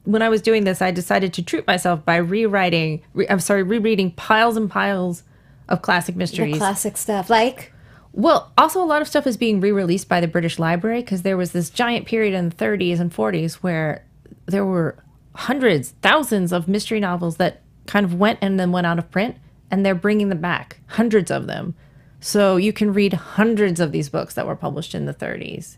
when 0.05 0.21
I 0.23 0.29
was 0.29 0.41
doing 0.41 0.63
this, 0.63 0.81
I 0.81 0.89
decided 0.91 1.33
to 1.33 1.43
treat 1.43 1.67
myself 1.67 2.03
by 2.05 2.15
rewriting. 2.17 3.01
Re, 3.13 3.27
I'm 3.29 3.39
sorry, 3.39 3.61
rereading 3.63 4.11
piles 4.11 4.57
and 4.57 4.69
piles 4.69 5.23
of 5.69 5.81
classic 5.83 6.15
The 6.15 6.19
mysteries. 6.19 6.57
classic 6.57 6.97
stuff. 6.97 7.29
Like, 7.29 7.71
Well, 8.13 8.51
also 8.57 8.81
a 8.83 8.85
lot 8.85 9.01
of 9.01 9.07
stuff 9.07 9.25
is 9.27 9.37
being 9.37 9.59
re-released 9.61 10.09
by 10.09 10.19
the 10.19 10.27
British 10.27 10.57
Library 10.59 11.01
because 11.01 11.21
there 11.21 11.37
was 11.37 11.51
this 11.51 11.69
giant 11.69 12.07
period 12.07 12.33
in 12.33 12.49
the 12.49 12.55
30s 12.55 12.99
and 12.99 13.13
40s 13.13 13.55
where 13.55 14.03
there 14.47 14.65
were 14.65 14.95
hundreds, 15.35 15.91
thousands 16.01 16.51
of 16.51 16.67
mystery 16.67 16.99
novels 16.99 17.37
that 17.37 17.60
kind 17.87 18.05
of 18.05 18.13
went 18.15 18.39
and 18.41 18.59
then 18.59 18.71
went 18.71 18.87
out 18.87 18.99
of 18.99 19.11
print, 19.11 19.35
and 19.69 19.85
they're 19.85 19.95
bringing 19.95 20.29
them 20.29 20.41
back, 20.41 20.79
hundreds 20.87 21.31
of 21.31 21.47
them. 21.47 21.75
So 22.19 22.55
you 22.57 22.71
can 22.71 22.93
read 22.93 23.13
hundreds 23.13 23.79
of 23.79 23.91
these 23.91 24.07
books 24.07 24.35
that 24.35 24.45
were 24.45 24.55
published 24.55 24.93
in 24.93 25.05
the 25.05 25.13
30s 25.13 25.77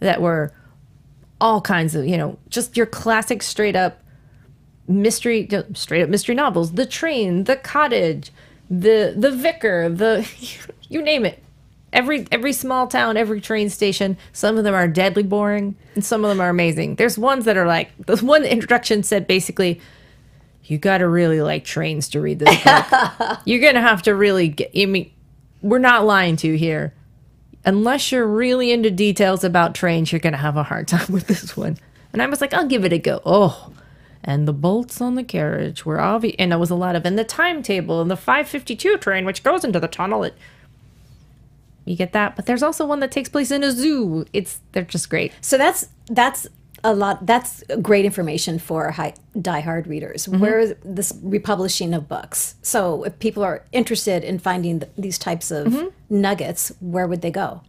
that 0.00 0.20
were 0.20 0.52
all 1.40 1.60
kinds 1.60 1.94
of, 1.94 2.06
you 2.06 2.16
know, 2.16 2.38
just 2.50 2.76
your 2.76 2.86
classic 2.86 3.42
straight 3.42 3.74
up 3.74 4.02
mystery 4.86 5.46
straight 5.74 6.02
up 6.02 6.08
mystery 6.08 6.34
novels. 6.34 6.72
The 6.72 6.86
train 6.86 7.44
the 7.44 7.56
cottage 7.56 8.30
the 8.70 9.14
the 9.16 9.30
vicar 9.30 9.88
the 9.88 10.28
you 10.88 11.02
name 11.02 11.24
it. 11.24 11.42
Every 11.92 12.26
every 12.30 12.52
small 12.52 12.86
town 12.86 13.16
every 13.16 13.40
train 13.40 13.70
station 13.70 14.16
some 14.32 14.58
of 14.58 14.64
them 14.64 14.74
are 14.74 14.88
deadly 14.88 15.22
boring 15.22 15.74
and 15.94 16.04
some 16.04 16.24
of 16.24 16.28
them 16.28 16.40
are 16.40 16.50
amazing. 16.50 16.96
There's 16.96 17.18
ones 17.18 17.44
that 17.44 17.56
are 17.56 17.66
like 17.66 17.90
the 18.06 18.16
one 18.18 18.44
introduction 18.44 19.02
said 19.02 19.26
basically 19.26 19.80
you 20.70 20.78
got 20.78 20.98
to 20.98 21.08
really 21.08 21.40
like 21.40 21.64
trains 21.64 22.08
to 22.08 22.20
read 22.20 22.38
this 22.38 22.62
book 22.62 23.38
you're 23.44 23.60
gonna 23.60 23.80
have 23.80 24.02
to 24.02 24.14
really 24.14 24.48
get 24.48 24.70
i 24.76 24.84
mean 24.86 25.10
we're 25.62 25.78
not 25.78 26.04
lying 26.04 26.36
to 26.36 26.46
you 26.46 26.54
here 26.54 26.94
unless 27.64 28.10
you're 28.10 28.26
really 28.26 28.72
into 28.72 28.90
details 28.90 29.44
about 29.44 29.74
trains, 29.74 30.10
you're 30.10 30.18
going 30.20 30.32
to 30.32 30.38
have 30.38 30.56
a 30.56 30.62
hard 30.62 30.88
time 30.94 31.06
with 31.10 31.26
this 31.26 31.56
one. 31.56 31.76
And 32.12 32.22
I 32.22 32.26
was 32.26 32.40
like, 32.40 32.54
I'll 32.54 32.66
give 32.66 32.84
it 32.84 32.92
a 32.92 32.98
go. 32.98 33.20
Oh, 33.24 33.72
and 34.24 34.48
the 34.48 34.52
bolts 34.52 35.00
on 35.00 35.14
the 35.14 35.22
carriage 35.22 35.84
were 35.84 36.00
obvious. 36.00 36.34
And 36.38 36.50
there 36.50 36.58
was 36.58 36.70
a 36.70 36.74
lot 36.74 36.96
of, 36.96 37.04
and 37.04 37.18
the 37.18 37.24
timetable 37.24 38.00
and 38.00 38.10
the 38.10 38.16
552 38.16 38.98
train, 38.98 39.24
which 39.24 39.42
goes 39.42 39.64
into 39.64 39.78
the 39.78 39.88
tunnel. 39.88 40.24
It, 40.24 40.34
you 41.84 41.94
get 41.94 42.12
that. 42.12 42.36
But 42.36 42.46
there's 42.46 42.62
also 42.62 42.86
one 42.86 43.00
that 43.00 43.12
takes 43.12 43.28
place 43.28 43.50
in 43.50 43.62
a 43.62 43.70
zoo. 43.70 44.24
It's, 44.32 44.60
they're 44.72 44.82
just 44.82 45.08
great. 45.10 45.32
so 45.40 45.56
that's 45.58 45.88
that's 46.10 46.46
a 46.84 46.94
lot. 46.94 47.26
That's 47.26 47.62
great 47.82 48.04
information 48.04 48.58
for 48.58 48.90
high, 48.92 49.14
diehard 49.36 49.86
readers. 49.88 50.26
Mm-hmm. 50.26 50.40
Where 50.40 50.58
is 50.58 50.74
this 50.84 51.12
republishing 51.22 51.94
of 51.94 52.08
books? 52.08 52.54
So 52.62 53.04
if 53.04 53.18
people 53.18 53.42
are 53.42 53.62
interested 53.72 54.24
in 54.24 54.38
finding 54.38 54.80
th- 54.80 54.92
these 54.96 55.18
types 55.18 55.50
of 55.50 55.66
Mm-hmm. 55.68 56.20
nuggets, 56.20 56.72
where 56.80 57.06
would 57.06 57.20
they 57.22 57.30
go? 57.30 57.62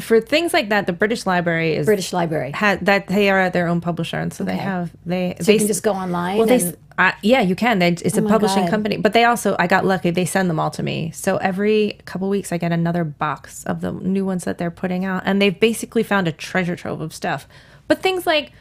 For 0.00 0.22
things 0.22 0.54
like 0.54 0.70
that, 0.70 0.86
the 0.86 0.92
British 0.94 1.26
Library 1.26 1.74
is. 1.74 1.84
British 1.84 2.14
Library. 2.14 2.52
Had, 2.52 2.86
that 2.86 3.08
they 3.08 3.28
are 3.28 3.50
their 3.50 3.68
own 3.68 3.82
publisher, 3.82 4.16
and 4.18 4.32
so 4.32 4.42
they 4.42 4.56
have 4.56 4.90
they. 5.04 5.34
So 5.38 5.44
they 5.44 5.52
you 5.54 5.58
can 5.58 5.66
just 5.68 5.82
go 5.82 5.92
online. 5.92 6.38
Well, 6.38 6.46
they, 6.46 6.60
and- 6.60 6.72
s- 6.72 6.76
uh, 6.98 7.12
yeah, 7.22 7.40
you 7.42 7.54
can. 7.54 7.78
They, 7.78 7.88
it's 7.88 8.16
a 8.16 8.22
publishing 8.22 8.62
God. 8.64 8.70
company, 8.70 8.96
but 8.96 9.12
they 9.12 9.24
also, 9.24 9.54
I 9.58 9.66
got 9.66 9.84
lucky. 9.84 10.10
They 10.10 10.24
send 10.24 10.48
them 10.48 10.58
all 10.58 10.70
to 10.70 10.82
me. 10.82 11.10
So 11.10 11.36
every 11.38 11.98
couple 12.06 12.30
weeks, 12.30 12.52
I 12.52 12.56
get 12.58 12.72
another 12.72 13.04
box 13.04 13.64
of 13.64 13.82
the 13.82 13.92
new 13.92 14.24
ones 14.24 14.44
that 14.44 14.56
they're 14.56 14.70
putting 14.70 15.04
out, 15.04 15.24
and 15.26 15.42
they've 15.42 15.58
basically 15.58 16.02
found 16.02 16.26
a 16.26 16.32
treasure 16.32 16.76
trove 16.76 17.02
of 17.02 17.12
stuff. 17.12 17.46
But 17.88 18.02
things 18.02 18.26
like 18.26 18.52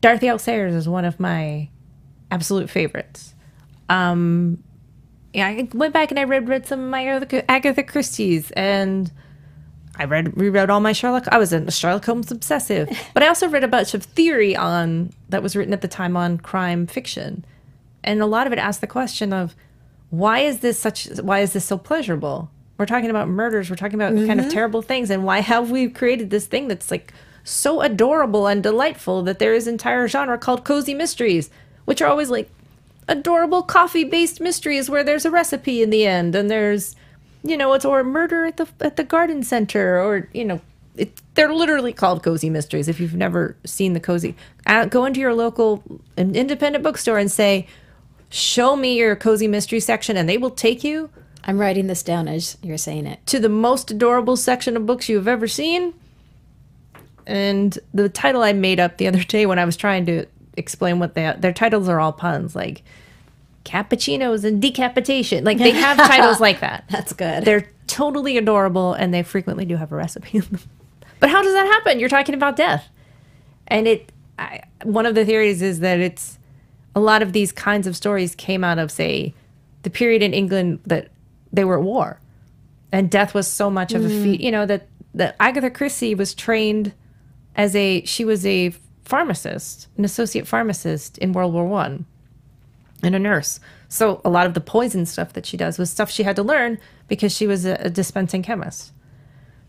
Dorothy 0.00 0.28
L. 0.28 0.38
Sayers 0.38 0.74
is 0.74 0.88
one 0.88 1.04
of 1.04 1.18
my 1.18 1.68
absolute 2.30 2.68
favorites. 2.68 3.34
Um, 3.88 4.62
yeah, 5.32 5.48
I 5.48 5.68
went 5.72 5.92
back 5.92 6.10
and 6.10 6.18
I 6.18 6.24
read 6.24 6.48
read 6.48 6.66
some 6.66 6.80
of 6.80 6.90
my 6.90 7.06
Agatha- 7.06 7.50
Agatha 7.50 7.82
Christie's, 7.82 8.50
and 8.52 9.10
I 9.96 10.04
read 10.04 10.36
reread 10.38 10.70
all 10.70 10.80
my 10.80 10.92
Sherlock. 10.92 11.26
I 11.28 11.38
was 11.38 11.52
a 11.52 11.70
Sherlock 11.70 12.04
Holmes 12.04 12.30
obsessive, 12.30 12.88
but 13.14 13.22
I 13.22 13.28
also 13.28 13.48
read 13.48 13.64
a 13.64 13.68
bunch 13.68 13.94
of 13.94 14.04
theory 14.04 14.56
on 14.56 15.12
that 15.28 15.42
was 15.42 15.56
written 15.56 15.72
at 15.72 15.80
the 15.80 15.88
time 15.88 16.16
on 16.16 16.38
crime 16.38 16.86
fiction, 16.86 17.44
and 18.02 18.20
a 18.20 18.26
lot 18.26 18.46
of 18.46 18.52
it 18.52 18.58
asked 18.58 18.80
the 18.80 18.86
question 18.86 19.32
of 19.32 19.56
why 20.10 20.40
is 20.40 20.60
this 20.60 20.78
such? 20.78 21.06
Why 21.20 21.40
is 21.40 21.52
this 21.52 21.64
so 21.64 21.78
pleasurable? 21.78 22.50
We're 22.78 22.86
talking 22.86 23.10
about 23.10 23.28
murders. 23.28 23.70
We're 23.70 23.76
talking 23.76 24.00
about 24.00 24.14
kind 24.26 24.40
of 24.40 24.50
terrible 24.52 24.82
things, 24.82 25.10
and 25.10 25.24
why 25.24 25.40
have 25.40 25.70
we 25.70 25.88
created 25.88 26.30
this 26.30 26.46
thing 26.46 26.68
that's 26.68 26.90
like 26.90 27.12
so 27.44 27.82
adorable 27.82 28.46
and 28.46 28.62
delightful 28.62 29.22
that 29.22 29.38
there 29.38 29.54
is 29.54 29.68
entire 29.68 30.08
genre 30.08 30.38
called 30.38 30.64
cozy 30.64 30.94
mysteries, 30.94 31.50
which 31.84 32.02
are 32.02 32.08
always 32.08 32.30
like 32.30 32.50
adorable 33.06 33.62
coffee-based 33.62 34.40
mysteries 34.40 34.88
where 34.88 35.04
there's 35.04 35.26
a 35.26 35.30
recipe 35.30 35.82
in 35.82 35.90
the 35.90 36.06
end 36.06 36.34
and 36.34 36.50
there's 36.50 36.96
you 37.42 37.56
know 37.56 37.74
it's 37.74 37.84
or 37.84 38.02
murder 38.02 38.46
at 38.46 38.56
the 38.56 38.66
at 38.80 38.96
the 38.96 39.04
garden 39.04 39.42
center 39.42 40.00
or 40.00 40.26
you 40.32 40.42
know 40.44 40.58
it, 40.96 41.20
they're 41.34 41.52
literally 41.52 41.92
called 41.92 42.22
cozy 42.22 42.48
mysteries 42.48 42.88
if 42.88 42.98
you've 42.98 43.14
never 43.14 43.56
seen 43.66 43.92
the 43.92 44.00
cozy 44.00 44.34
uh, 44.66 44.86
go 44.86 45.04
into 45.04 45.20
your 45.20 45.34
local 45.34 45.82
independent 46.16 46.82
bookstore 46.82 47.18
and 47.18 47.30
say 47.30 47.66
show 48.30 48.74
me 48.74 48.96
your 48.96 49.14
cozy 49.14 49.46
mystery 49.48 49.80
section 49.80 50.16
and 50.16 50.26
they 50.26 50.38
will 50.38 50.50
take 50.50 50.82
you 50.82 51.10
I'm 51.46 51.58
writing 51.58 51.88
this 51.88 52.02
down 52.02 52.26
as 52.26 52.56
you're 52.62 52.78
saying 52.78 53.06
it. 53.06 53.24
to 53.26 53.38
the 53.38 53.50
most 53.50 53.90
adorable 53.90 54.36
section 54.36 54.76
of 54.76 54.86
books 54.86 55.08
you've 55.08 55.28
ever 55.28 55.46
seen. 55.46 55.92
And 57.26 57.78
the 57.92 58.08
title 58.08 58.42
I 58.42 58.52
made 58.52 58.80
up 58.80 58.98
the 58.98 59.06
other 59.06 59.22
day 59.22 59.46
when 59.46 59.58
I 59.58 59.64
was 59.64 59.76
trying 59.76 60.06
to 60.06 60.26
explain 60.56 60.98
what 60.98 61.14
they 61.14 61.34
their 61.38 61.52
titles 61.52 61.88
are 61.88 61.98
all 61.98 62.12
puns 62.12 62.54
like 62.54 62.82
cappuccinos 63.64 64.44
and 64.44 64.60
decapitation. 64.60 65.44
Like 65.44 65.58
they 65.58 65.70
have 65.70 65.96
titles 66.08 66.40
like 66.40 66.60
that. 66.60 66.84
That's 66.90 67.12
good. 67.12 67.44
They're 67.44 67.68
totally 67.86 68.36
adorable 68.36 68.92
and 68.92 69.12
they 69.12 69.22
frequently 69.22 69.64
do 69.64 69.76
have 69.76 69.92
a 69.92 69.96
recipe. 69.96 70.38
in 70.38 70.44
them. 70.44 70.60
but 71.20 71.30
how 71.30 71.42
does 71.42 71.54
that 71.54 71.66
happen? 71.66 71.98
You're 71.98 72.08
talking 72.08 72.34
about 72.34 72.56
death. 72.56 72.88
And 73.66 73.88
it 73.88 74.12
I, 74.38 74.62
one 74.82 75.06
of 75.06 75.14
the 75.14 75.24
theories 75.24 75.62
is 75.62 75.80
that 75.80 76.00
it's 76.00 76.38
a 76.94 77.00
lot 77.00 77.22
of 77.22 77.32
these 77.32 77.52
kinds 77.52 77.86
of 77.86 77.96
stories 77.96 78.34
came 78.34 78.64
out 78.64 78.78
of 78.78 78.90
say 78.90 79.34
the 79.82 79.90
period 79.90 80.22
in 80.22 80.34
England 80.34 80.80
that 80.86 81.08
they 81.52 81.64
were 81.64 81.78
at 81.78 81.82
war 81.82 82.20
and 82.94 83.10
death 83.10 83.34
was 83.34 83.48
so 83.48 83.68
much 83.68 83.92
of 83.92 84.04
a 84.04 84.08
feat 84.08 84.40
mm. 84.40 84.44
you 84.44 84.52
know 84.52 84.64
that 84.64 84.86
that 85.14 85.34
agatha 85.40 85.70
christie 85.70 86.14
was 86.14 86.32
trained 86.32 86.92
as 87.56 87.74
a 87.76 88.04
she 88.04 88.24
was 88.24 88.44
a 88.46 88.74
pharmacist 89.04 89.88
an 89.96 90.04
associate 90.04 90.46
pharmacist 90.46 91.18
in 91.18 91.32
world 91.32 91.52
war 91.52 91.66
one 91.66 92.06
and 93.02 93.14
a 93.14 93.18
nurse 93.18 93.60
so 93.88 94.20
a 94.24 94.30
lot 94.30 94.46
of 94.46 94.54
the 94.54 94.60
poison 94.60 95.04
stuff 95.04 95.32
that 95.34 95.46
she 95.46 95.56
does 95.56 95.78
was 95.78 95.90
stuff 95.90 96.10
she 96.10 96.22
had 96.22 96.36
to 96.36 96.42
learn 96.42 96.78
because 97.06 97.34
she 97.34 97.46
was 97.46 97.64
a, 97.64 97.74
a 97.80 97.90
dispensing 97.90 98.42
chemist 98.42 98.92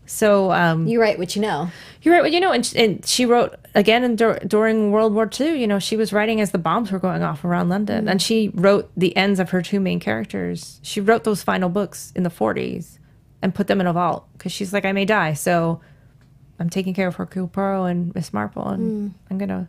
so 0.06 0.52
um, 0.52 0.86
you 0.86 1.00
write 1.00 1.18
what 1.18 1.34
you 1.36 1.42
know. 1.42 1.68
You 2.02 2.12
write 2.12 2.22
what 2.22 2.32
you 2.32 2.40
know, 2.40 2.52
and, 2.52 2.72
and 2.76 3.04
she 3.04 3.26
wrote 3.26 3.56
again 3.74 4.04
in, 4.04 4.16
dur- 4.16 4.38
during 4.46 4.92
World 4.92 5.12
War 5.12 5.28
II. 5.28 5.60
You 5.60 5.66
know, 5.66 5.78
she 5.78 5.96
was 5.96 6.12
writing 6.12 6.40
as 6.40 6.52
the 6.52 6.58
bombs 6.58 6.92
were 6.92 6.98
going 6.98 7.22
off 7.22 7.44
around 7.44 7.68
London, 7.68 8.08
and 8.08 8.22
she 8.22 8.50
wrote 8.54 8.90
the 8.96 9.16
ends 9.16 9.40
of 9.40 9.50
her 9.50 9.60
two 9.60 9.80
main 9.80 10.00
characters. 10.00 10.78
She 10.82 11.00
wrote 11.00 11.24
those 11.24 11.42
final 11.42 11.68
books 11.68 12.12
in 12.14 12.22
the 12.22 12.30
40s 12.30 12.98
and 13.42 13.54
put 13.54 13.66
them 13.66 13.80
in 13.80 13.86
a 13.86 13.92
vault 13.92 14.26
because 14.32 14.52
she's 14.52 14.72
like, 14.72 14.84
I 14.84 14.92
may 14.92 15.04
die, 15.04 15.34
so 15.34 15.80
I'm 16.58 16.70
taking 16.70 16.94
care 16.94 17.08
of 17.08 17.16
Hercule 17.16 17.84
and 17.84 18.14
Miss 18.14 18.32
Marple, 18.32 18.66
and 18.66 19.10
mm. 19.10 19.14
I'm 19.30 19.38
gonna. 19.38 19.68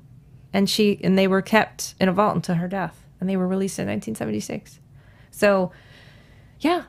And 0.53 0.69
she 0.69 0.99
and 1.03 1.17
they 1.17 1.27
were 1.27 1.41
kept 1.41 1.95
in 1.99 2.07
a 2.09 2.13
vault 2.13 2.35
until 2.35 2.55
her 2.55 2.67
death, 2.67 3.05
and 3.19 3.29
they 3.29 3.37
were 3.37 3.47
released 3.47 3.79
in 3.79 3.87
1976. 3.87 4.79
So, 5.31 5.71
yeah. 6.59 6.83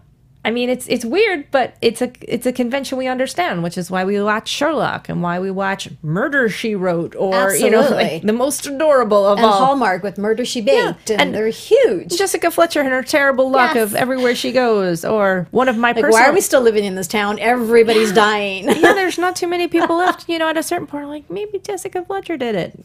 I 0.44 0.50
mean, 0.50 0.70
it's 0.70 0.86
it's 0.86 1.04
weird, 1.04 1.50
but 1.50 1.76
it's 1.82 2.00
a 2.00 2.10
it's 2.22 2.46
a 2.46 2.52
convention 2.52 2.96
we 2.96 3.06
understand, 3.08 3.62
which 3.62 3.76
is 3.76 3.90
why 3.90 4.04
we 4.04 4.22
watch 4.22 4.48
Sherlock 4.48 5.08
and 5.08 5.20
why 5.22 5.40
we 5.40 5.50
watch 5.50 5.88
Murder 6.00 6.48
She 6.48 6.74
Wrote, 6.74 7.14
or 7.16 7.52
you 7.54 7.68
know, 7.68 7.80
like 7.90 8.22
the 8.22 8.32
most 8.32 8.64
adorable 8.66 9.26
of 9.26 9.38
And 9.38 9.46
all. 9.46 9.52
Hallmark 9.66 10.02
with 10.04 10.16
Murder 10.16 10.44
She 10.44 10.60
Baked, 10.62 11.10
and, 11.10 11.20
and- 11.20 11.34
they're 11.34 11.48
huge. 11.48 12.16
Jessica 12.16 12.50
Fletcher 12.50 12.80
and 12.80 12.88
her 12.90 13.02
terrible 13.02 13.50
luck 13.50 13.74
Yes. 13.74 13.82
of 13.90 13.94
everywhere 13.96 14.34
she 14.36 14.52
goes, 14.52 15.04
or 15.04 15.48
one 15.50 15.68
of 15.68 15.76
my 15.76 15.88
like, 15.88 15.96
personal. 16.02 16.22
why 16.22 16.28
are 16.30 16.32
we 16.32 16.40
still 16.40 16.62
living 16.62 16.84
in 16.84 16.94
this 16.94 17.08
town? 17.08 17.38
Everybody's 17.40 18.12
dying. 18.12 18.64
yeah, 18.64 18.74
there's 18.94 19.18
not 19.18 19.34
too 19.36 19.48
many 19.48 19.66
people 19.68 19.96
left. 19.98 20.28
You 20.28 20.38
know, 20.38 20.48
at 20.48 20.56
a 20.56 20.62
certain 20.62 20.86
point, 20.86 21.08
like 21.08 21.28
maybe 21.28 21.58
Jessica 21.58 22.04
Fletcher 22.04 22.36
did 22.36 22.54
it. 22.54 22.78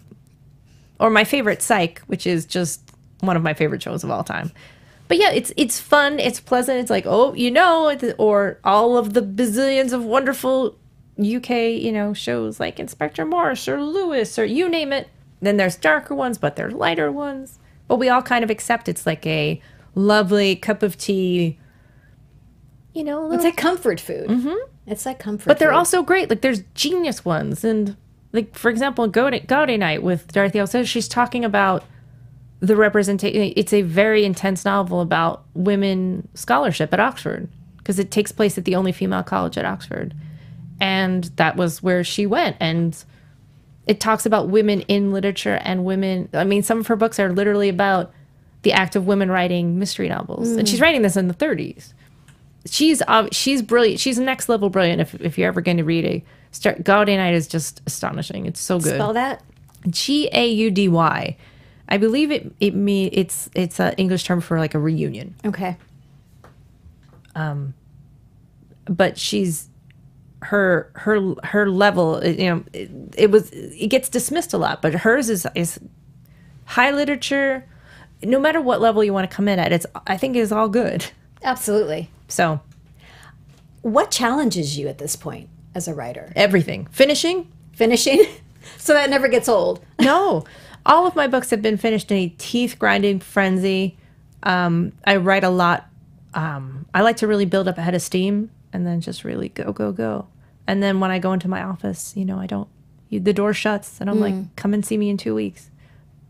Or 1.00 1.10
my 1.12 1.24
favorite, 1.24 1.62
Psych, 1.62 2.00
which 2.08 2.26
is 2.28 2.46
just 2.46 2.82
one 3.22 3.38
of 3.38 3.44
my 3.44 3.54
favorite 3.54 3.82
shows 3.82 4.04
of 4.04 4.12
all 4.12 4.24
time. 4.24 4.52
But 5.08 5.18
yeah, 5.18 5.32
it's 5.32 5.52
it's 5.58 5.80
fun, 5.80 6.20
it's 6.20 6.40
pleasant. 6.40 6.80
It's 6.80 6.90
like 6.90 7.06
oh, 7.06 7.34
you 7.34 7.52
know, 7.52 7.96
or 8.18 8.60
all 8.64 8.98
of 8.98 9.14
the 9.14 9.22
bazillions 9.22 9.94
of 9.94 10.04
wonderful 10.04 10.78
UK, 11.20 11.50
you 11.80 11.92
know, 11.92 12.14
shows 12.14 12.60
like 12.60 12.80
Inspector 12.80 13.24
Morse 13.26 13.68
or 13.68 13.82
Lewis 13.82 14.38
or 14.40 14.46
you 14.46 14.68
name 14.70 14.92
it. 14.92 15.10
Then 15.42 15.58
there's 15.58 15.76
darker 15.76 16.16
ones, 16.16 16.38
but 16.38 16.56
there's 16.56 16.74
lighter 16.74 17.12
ones. 17.12 17.60
But 17.88 17.98
we 17.98 18.10
all 18.10 18.22
kind 18.22 18.44
of 18.44 18.50
accept 18.50 18.88
it's 18.88 19.06
like 19.06 19.26
a 19.28 19.62
lovely 19.94 20.56
cup 20.56 20.84
of 20.84 20.98
tea. 20.98 21.60
You 22.94 23.04
know, 23.04 23.32
a 23.32 23.36
It's 23.36 23.44
like 23.44 23.58
comfort 23.58 24.00
food. 24.00 24.30
Mm-hmm. 24.30 24.56
It's 24.88 25.06
like 25.06 25.20
comfort 25.20 25.48
but 25.48 25.60
they're 25.60 25.70
food. 25.70 25.78
also 25.78 26.02
great. 26.04 26.30
Like 26.30 26.42
there's 26.42 26.62
genius 26.76 27.26
ones, 27.26 27.64
and 27.64 27.98
like 28.32 28.56
for 28.56 28.70
example, 28.70 29.08
Gaudy, 29.08 29.42
Gaudy 29.42 29.78
Night 29.78 30.02
with 30.02 30.32
Dorothy 30.32 30.60
L. 30.60 30.68
She's 30.68 31.08
talking 31.08 31.44
about 31.44 31.84
the 32.64 32.76
representation. 32.76 33.54
It's 33.56 33.74
a 33.74 33.82
very 33.82 34.26
intense 34.26 34.66
novel 34.66 35.02
about 35.02 35.44
women 35.54 36.28
scholarship 36.34 36.94
at 36.94 37.00
Oxford 37.00 37.50
because 37.78 38.00
it 38.00 38.12
takes 38.12 38.32
place 38.32 38.58
at 38.58 38.66
the 38.66 38.76
only 38.76 38.92
female 38.92 39.24
college 39.24 39.58
at 39.58 39.66
Oxford, 39.66 40.14
and 40.80 41.26
that 41.36 41.56
was 41.56 41.84
where 41.84 42.04
she 42.04 42.26
went. 42.26 42.56
And 42.60 43.04
it 43.86 44.00
talks 44.00 44.26
about 44.26 44.50
women 44.50 44.82
in 44.82 45.12
literature 45.12 45.60
and 45.64 45.84
women. 45.84 46.30
I 46.34 46.46
mean, 46.46 46.64
some 46.64 46.80
of 46.80 46.88
her 46.88 46.96
books 46.96 47.20
are 47.20 47.32
literally 47.32 47.70
about 47.70 48.14
the 48.62 48.72
act 48.72 48.96
of 48.96 49.06
women 49.06 49.30
writing 49.30 49.78
mystery 49.78 50.08
novels, 50.08 50.52
and 50.52 50.68
she's 50.68 50.80
writing 50.80 51.02
this 51.02 51.18
in 51.18 51.28
the 51.28 51.34
30s 51.34 51.94
she's 52.66 53.02
uh, 53.08 53.28
she's 53.32 53.62
brilliant. 53.62 54.00
She's 54.00 54.20
next 54.20 54.50
level 54.50 54.70
brilliant. 54.70 55.02
If 55.02 55.16
if 55.16 55.38
you're 55.38 55.48
ever 55.48 55.62
going 55.62 55.78
to 55.78 55.84
read 55.84 56.06
a 56.06 56.24
start, 56.52 56.84
Gaudy 56.84 57.16
Night 57.18 57.34
is 57.34 57.48
just 57.48 57.82
astonishing. 57.86 58.46
It's 58.46 58.60
so 58.60 58.80
good. 58.80 58.96
Spell 58.96 59.14
that. 59.14 59.44
G 59.90 60.30
A 60.32 60.48
U 60.48 60.72
D 60.72 60.88
Y. 60.88 61.38
I 61.90 61.98
believe 61.98 62.32
it 62.32 62.52
it 62.60 62.74
mean 62.76 63.10
it's 63.12 63.50
it's 63.54 63.80
an 63.80 63.94
English 63.98 64.24
term 64.24 64.42
for 64.42 64.58
like 64.60 64.74
a 64.74 64.80
reunion. 64.80 65.36
Okay. 65.46 65.78
Um, 67.36 67.74
But 68.86 69.18
she's 69.18 69.70
her 70.44 70.92
her 70.96 71.36
her 71.44 71.70
level. 71.70 72.24
You 72.26 72.50
know, 72.50 72.64
it, 72.74 72.90
it 73.18 73.32
was 73.32 73.50
it 73.52 73.88
gets 73.90 74.10
dismissed 74.10 74.54
a 74.54 74.58
lot, 74.58 74.82
but 74.82 74.94
hers 74.94 75.30
is 75.30 75.48
is 75.56 75.80
high 76.66 76.92
literature. 76.92 77.66
No 78.24 78.40
matter 78.40 78.62
what 78.62 78.80
level 78.82 79.04
you 79.04 79.14
want 79.14 79.30
to 79.30 79.36
come 79.36 79.48
in 79.48 79.60
at, 79.60 79.72
it's 79.74 79.86
I 80.08 80.18
think 80.18 80.36
is 80.36 80.52
all 80.52 80.70
good. 80.70 81.06
Absolutely. 81.44 82.10
So 82.30 82.62
What 83.82 84.12
challenges 84.12 84.78
you 84.78 84.88
at 84.88 84.98
this 84.98 85.16
point 85.18 85.50
as 85.76 85.88
a 85.88 85.94
writer? 85.94 86.32
everything 86.36 86.88
finishing 86.92 87.52
Finishing? 87.74 88.24
so 88.78 88.94
that 88.94 89.10
never 89.10 89.28
gets 89.28 89.50
old. 89.50 89.82
no, 90.00 90.46
all 90.86 91.08
of 91.08 91.16
my 91.16 91.28
books 91.28 91.50
have 91.50 91.62
been 91.62 91.78
finished 91.78 92.12
in 92.12 92.18
a 92.18 92.30
teeth 92.38 92.78
grinding 92.80 93.20
frenzy. 93.20 93.98
Um, 94.44 94.92
I 95.06 95.18
write 95.18 95.44
a 95.44 95.50
lot. 95.50 95.88
Um, 96.34 96.86
I 96.94 97.02
like 97.02 97.18
to 97.18 97.28
really 97.28 97.46
build 97.46 97.68
up 97.68 97.78
a 97.78 97.82
head 97.82 97.96
of 97.96 98.02
steam 98.02 98.50
and 98.72 98.86
then 98.86 99.02
just 99.02 99.24
really 99.24 99.50
go, 99.50 99.72
go, 99.72 99.92
go. 99.92 100.28
And 100.68 100.82
then 100.82 101.00
when 101.00 101.12
I 101.12 101.20
go 101.20 101.34
into 101.34 101.48
my 101.48 101.64
office, 101.64 102.14
you 102.16 102.26
know, 102.26 102.40
I 102.40 102.48
don't, 102.48 102.68
you, 103.10 103.20
the 103.20 103.34
door 103.34 103.54
shuts 103.54 104.02
and 104.02 104.10
I'm 104.10 104.20
like, 104.20 104.56
come 104.56 104.74
and 104.74 104.86
see 104.86 104.98
me 104.98 105.10
in 105.10 105.18
two 105.18 105.36
weeks. 105.36 105.70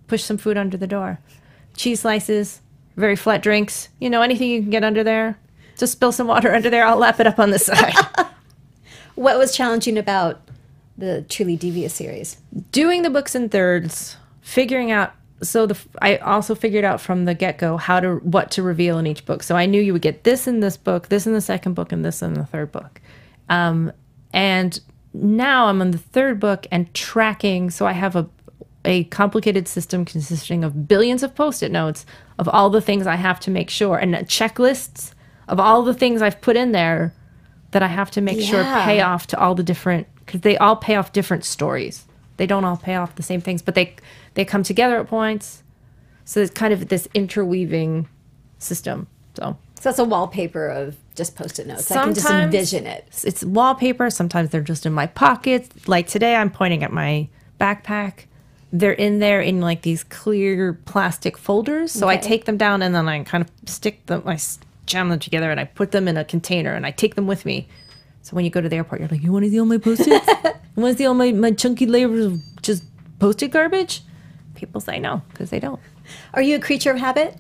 Push 0.07 0.23
some 0.23 0.37
food 0.37 0.57
under 0.57 0.75
the 0.77 0.87
door. 0.87 1.19
Cheese 1.75 2.01
slices, 2.01 2.61
very 2.97 3.15
flat 3.15 3.41
drinks, 3.41 3.89
you 3.99 4.09
know, 4.09 4.21
anything 4.21 4.49
you 4.49 4.61
can 4.61 4.69
get 4.69 4.83
under 4.83 5.03
there. 5.03 5.37
Just 5.77 5.93
spill 5.93 6.11
some 6.11 6.27
water 6.27 6.53
under 6.53 6.69
there. 6.69 6.85
I'll 6.85 6.97
lap 6.97 7.19
it 7.19 7.27
up 7.27 7.39
on 7.39 7.51
the 7.51 7.59
side. 7.59 7.93
What 9.15 9.37
was 9.37 9.55
challenging 9.55 9.97
about 9.97 10.41
the 10.97 11.23
Truly 11.29 11.55
Devious 11.55 11.93
series? 11.93 12.37
doing 12.71 13.03
the 13.03 13.09
books 13.11 13.35
in 13.35 13.49
thirds, 13.49 14.17
figuring 14.43 14.91
out. 14.91 15.13
So 15.41 15.65
the 15.65 15.77
I 16.01 16.17
also 16.17 16.53
figured 16.53 16.85
out 16.85 17.01
from 17.01 17.25
the 17.25 17.33
get 17.33 17.57
go 17.57 17.77
how 17.77 17.99
to 17.99 18.17
what 18.17 18.51
to 18.51 18.63
reveal 18.63 18.99
in 18.99 19.07
each 19.07 19.25
book. 19.25 19.41
So 19.41 19.55
I 19.55 19.65
knew 19.65 19.81
you 19.81 19.93
would 19.93 20.01
get 20.01 20.23
this 20.23 20.47
in 20.47 20.59
this 20.59 20.77
book, 20.77 21.09
this 21.09 21.25
in 21.25 21.33
the 21.33 21.41
second 21.41 21.73
book, 21.73 21.91
and 21.91 22.05
this 22.05 22.21
in 22.21 22.33
the 22.33 22.45
third 22.45 22.71
book. 22.71 23.01
Um, 23.49 23.91
and 24.31 24.79
now 25.13 25.67
I'm 25.67 25.81
on 25.81 25.91
the 25.91 25.97
third 25.97 26.39
book 26.39 26.67
and 26.71 26.93
tracking. 26.93 27.71
So 27.71 27.87
I 27.87 27.93
have 27.93 28.15
a 28.15 28.29
a 28.85 29.05
complicated 29.05 29.65
system 29.67 30.03
consisting 30.03 30.63
of 30.63 30.89
billions 30.89 31.23
of 31.23 31.33
post-it 31.35 31.71
notes 31.71 32.05
of 32.37 32.49
all 32.49 32.69
the 32.69 32.81
things 32.81 33.07
I 33.07 33.15
have 33.15 33.39
to 33.41 33.51
make 33.51 33.69
sure 33.69 33.97
and 33.97 34.13
checklists 34.27 35.13
of 35.47 35.57
all 35.59 35.83
the 35.83 35.93
things 35.93 36.21
I've 36.21 36.41
put 36.41 36.57
in 36.57 36.73
there 36.73 37.13
that 37.71 37.81
I 37.81 37.87
have 37.87 38.11
to 38.11 38.21
make 38.21 38.41
sure 38.41 38.63
pay 38.63 39.01
off 39.01 39.27
to 39.27 39.39
all 39.39 39.55
the 39.55 39.63
different 39.63 40.07
because 40.25 40.41
they 40.41 40.57
all 40.57 40.75
pay 40.75 40.95
off 40.95 41.11
different 41.11 41.43
stories. 41.43 42.05
They 42.43 42.47
don't 42.47 42.65
all 42.65 42.75
pay 42.75 42.95
off 42.95 43.15
the 43.15 43.23
same 43.23 43.39
things, 43.39 43.61
but 43.61 43.73
they 43.73 43.95
they 44.33 44.43
come 44.43 44.63
together 44.63 44.99
at 44.99 45.07
points. 45.07 45.63
So 46.25 46.41
it's 46.41 46.51
kind 46.51 46.73
of 46.73 46.89
this 46.89 47.07
interweaving 47.13 48.09
system. 48.59 49.07
So 49.37 49.55
So 49.75 49.81
that's 49.89 49.97
a 49.99 50.03
wallpaper 50.03 50.67
of 50.67 50.97
just 51.15 51.37
post-it 51.37 51.67
notes. 51.67 51.85
Sometimes 51.85 52.25
I 52.25 52.29
can 52.29 52.51
just 52.51 52.73
envision 52.73 52.85
it. 52.85 53.05
It's- 53.07 53.23
It's 53.23 53.45
wallpaper. 53.45 54.09
Sometimes 54.09 54.49
they're 54.49 54.59
just 54.59 54.85
in 54.85 54.91
my 54.91 55.07
pockets. 55.07 55.69
Like 55.87 56.07
today, 56.07 56.35
I'm 56.35 56.49
pointing 56.51 56.83
at 56.83 56.91
my 56.91 57.29
backpack. 57.61 58.25
They're 58.73 58.91
in 58.91 59.19
there 59.19 59.39
in 59.39 59.61
like 59.61 59.83
these 59.83 60.03
clear 60.03 60.73
plastic 60.83 61.37
folders. 61.37 61.93
So 61.93 62.09
I 62.09 62.17
take 62.17 62.43
them 62.43 62.57
down 62.57 62.81
and 62.81 62.93
then 62.93 63.07
I 63.07 63.23
kind 63.23 63.41
of 63.45 63.69
stick 63.69 64.05
them, 64.07 64.23
I 64.25 64.37
jam 64.85 65.07
them 65.07 65.19
together 65.19 65.49
and 65.49 65.61
I 65.61 65.63
put 65.63 65.91
them 65.91 66.09
in 66.09 66.17
a 66.17 66.25
container 66.25 66.73
and 66.73 66.85
I 66.85 66.91
take 66.91 67.15
them 67.15 67.25
with 67.25 67.45
me. 67.45 67.69
So 68.23 68.35
when 68.35 68.45
you 68.45 68.51
go 68.51 68.61
to 68.61 68.69
the 68.69 68.77
airport, 68.77 69.01
you're 69.01 69.09
like, 69.09 69.21
you 69.21 69.31
want 69.33 69.43
to 69.45 69.51
see 69.51 69.59
all 69.59 69.65
my 69.65 69.77
post-its? 69.77 70.09
you 70.45 70.81
want 70.81 70.93
to 70.93 70.97
see 70.97 71.05
all 71.05 71.13
my, 71.13 71.31
my 71.33 71.51
chunky 71.51 71.85
layers 71.85 72.25
of 72.25 72.41
just 72.61 72.83
post-it 73.19 73.49
garbage? 73.49 74.01
People 74.55 74.79
say 74.81 74.97
no 74.97 75.21
because 75.29 75.49
they 75.49 75.59
don't. 75.59 75.79
Are 76.33 76.41
you 76.41 76.55
a 76.55 76.59
creature 76.59 76.91
of 76.91 76.97
habit? 76.97 77.37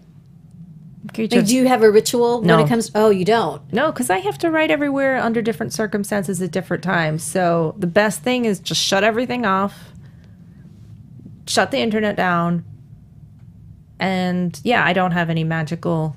Creature- 1.13 1.37
Like, 1.37 1.45
do 1.47 1.55
you 1.55 1.67
have 1.69 1.83
a 1.83 1.89
ritual 1.91 2.41
no. 2.41 2.57
when 2.57 2.65
it 2.65 2.69
comes? 2.69 2.91
Oh, 2.93 3.09
you 3.09 3.23
don't. 3.23 3.61
No, 3.71 3.91
because 3.93 4.09
I 4.09 4.17
have 4.19 4.37
to 4.39 4.51
write 4.51 4.71
everywhere 4.71 5.17
under 5.17 5.41
different 5.41 5.71
circumstances 5.73 6.41
at 6.41 6.51
different 6.51 6.83
times. 6.83 7.23
So 7.23 7.75
the 7.77 7.87
best 7.87 8.21
thing 8.21 8.43
is 8.45 8.59
just 8.59 8.81
shut 8.81 9.05
everything 9.05 9.45
off, 9.45 9.91
shut 11.47 11.71
the 11.71 11.79
internet 11.79 12.15
down, 12.17 12.65
and 13.99 14.59
yeah, 14.65 14.83
I 14.85 14.91
don't 14.93 15.11
have 15.11 15.29
any 15.29 15.43
magical. 15.45 16.15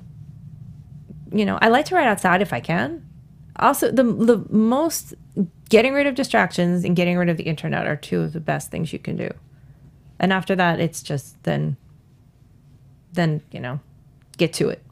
You 1.31 1.45
know, 1.45 1.57
I 1.61 1.69
like 1.69 1.85
to 1.85 1.95
write 1.95 2.07
outside 2.07 2.41
if 2.41 2.51
I 2.51 2.59
can. 2.59 3.03
Also, 3.59 3.91
the 3.91 4.03
the 4.03 4.45
most 4.49 5.13
getting 5.69 5.93
rid 5.93 6.07
of 6.07 6.15
distractions 6.15 6.83
and 6.83 6.95
getting 6.95 7.17
rid 7.17 7.29
of 7.29 7.37
the 7.37 7.43
internet 7.43 7.87
are 7.87 7.95
two 7.95 8.21
of 8.21 8.33
the 8.33 8.39
best 8.39 8.71
things 8.71 8.93
you 8.93 8.99
can 8.99 9.15
do. 9.15 9.29
And 10.19 10.31
after 10.31 10.55
that, 10.55 10.79
it's 10.79 11.01
just 11.01 11.41
then. 11.43 11.77
Then 13.13 13.41
you 13.51 13.59
know, 13.59 13.79
get 14.37 14.53
to 14.53 14.69
it. 14.69 14.83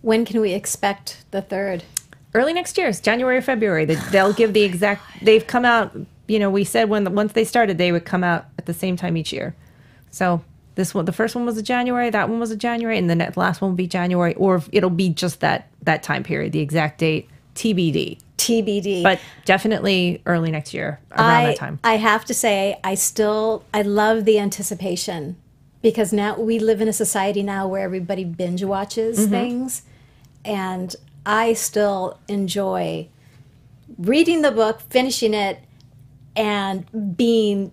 When 0.00 0.24
can 0.24 0.40
we 0.40 0.54
expect 0.54 1.24
the 1.30 1.40
third? 1.40 1.84
early 2.34 2.52
next 2.52 2.78
year. 2.78 2.88
It's 2.88 3.00
January 3.00 3.36
or 3.36 3.42
February. 3.42 3.84
They, 3.84 3.96
they'll 4.10 4.32
give 4.32 4.52
the 4.52 4.62
exact. 4.62 5.02
They've 5.22 5.46
come 5.46 5.64
out. 5.64 5.94
You 6.28 6.38
know, 6.38 6.50
we 6.50 6.64
said 6.64 6.88
when 6.88 7.14
once 7.14 7.32
they 7.32 7.44
started, 7.44 7.78
they 7.78 7.92
would 7.92 8.04
come 8.04 8.24
out 8.24 8.46
at 8.58 8.66
the 8.66 8.74
same 8.74 8.96
time 8.96 9.16
each 9.16 9.32
year. 9.32 9.54
So 10.10 10.42
this 10.74 10.94
one, 10.94 11.04
the 11.04 11.12
first 11.12 11.34
one 11.34 11.44
was 11.44 11.58
a 11.58 11.62
January. 11.62 12.10
That 12.10 12.28
one 12.28 12.40
was 12.40 12.50
a 12.50 12.56
January, 12.56 12.98
and 12.98 13.10
the 13.10 13.14
next, 13.14 13.36
last 13.36 13.60
one 13.60 13.72
will 13.72 13.76
be 13.76 13.86
January, 13.86 14.34
or 14.34 14.62
it'll 14.72 14.90
be 14.90 15.10
just 15.10 15.40
that 15.40 15.70
that 15.82 16.02
time 16.02 16.22
period. 16.22 16.52
The 16.52 16.60
exact 16.60 16.98
date 16.98 17.28
TBD, 17.54 18.18
TBD. 18.38 19.02
but 19.02 19.20
definitely 19.44 20.22
early 20.26 20.50
next 20.50 20.72
year 20.74 21.00
around 21.12 21.30
I, 21.30 21.44
that 21.46 21.56
time. 21.56 21.78
I 21.84 21.96
have 21.96 22.24
to 22.26 22.34
say, 22.34 22.78
I 22.82 22.94
still 22.94 23.64
I 23.74 23.82
love 23.82 24.24
the 24.24 24.38
anticipation 24.38 25.36
because 25.82 26.12
now 26.12 26.38
we 26.38 26.58
live 26.58 26.80
in 26.80 26.88
a 26.88 26.92
society 26.92 27.42
now 27.42 27.66
where 27.68 27.82
everybody 27.82 28.24
binge 28.24 28.62
watches 28.64 29.18
Mm-hmm. 29.18 29.30
things, 29.30 29.82
and 30.44 30.94
I 31.26 31.52
still 31.54 32.18
enjoy 32.28 33.08
reading 33.98 34.42
the 34.42 34.50
book, 34.50 34.80
finishing 34.90 35.34
it, 35.34 35.58
and 36.34 37.16
being 37.16 37.72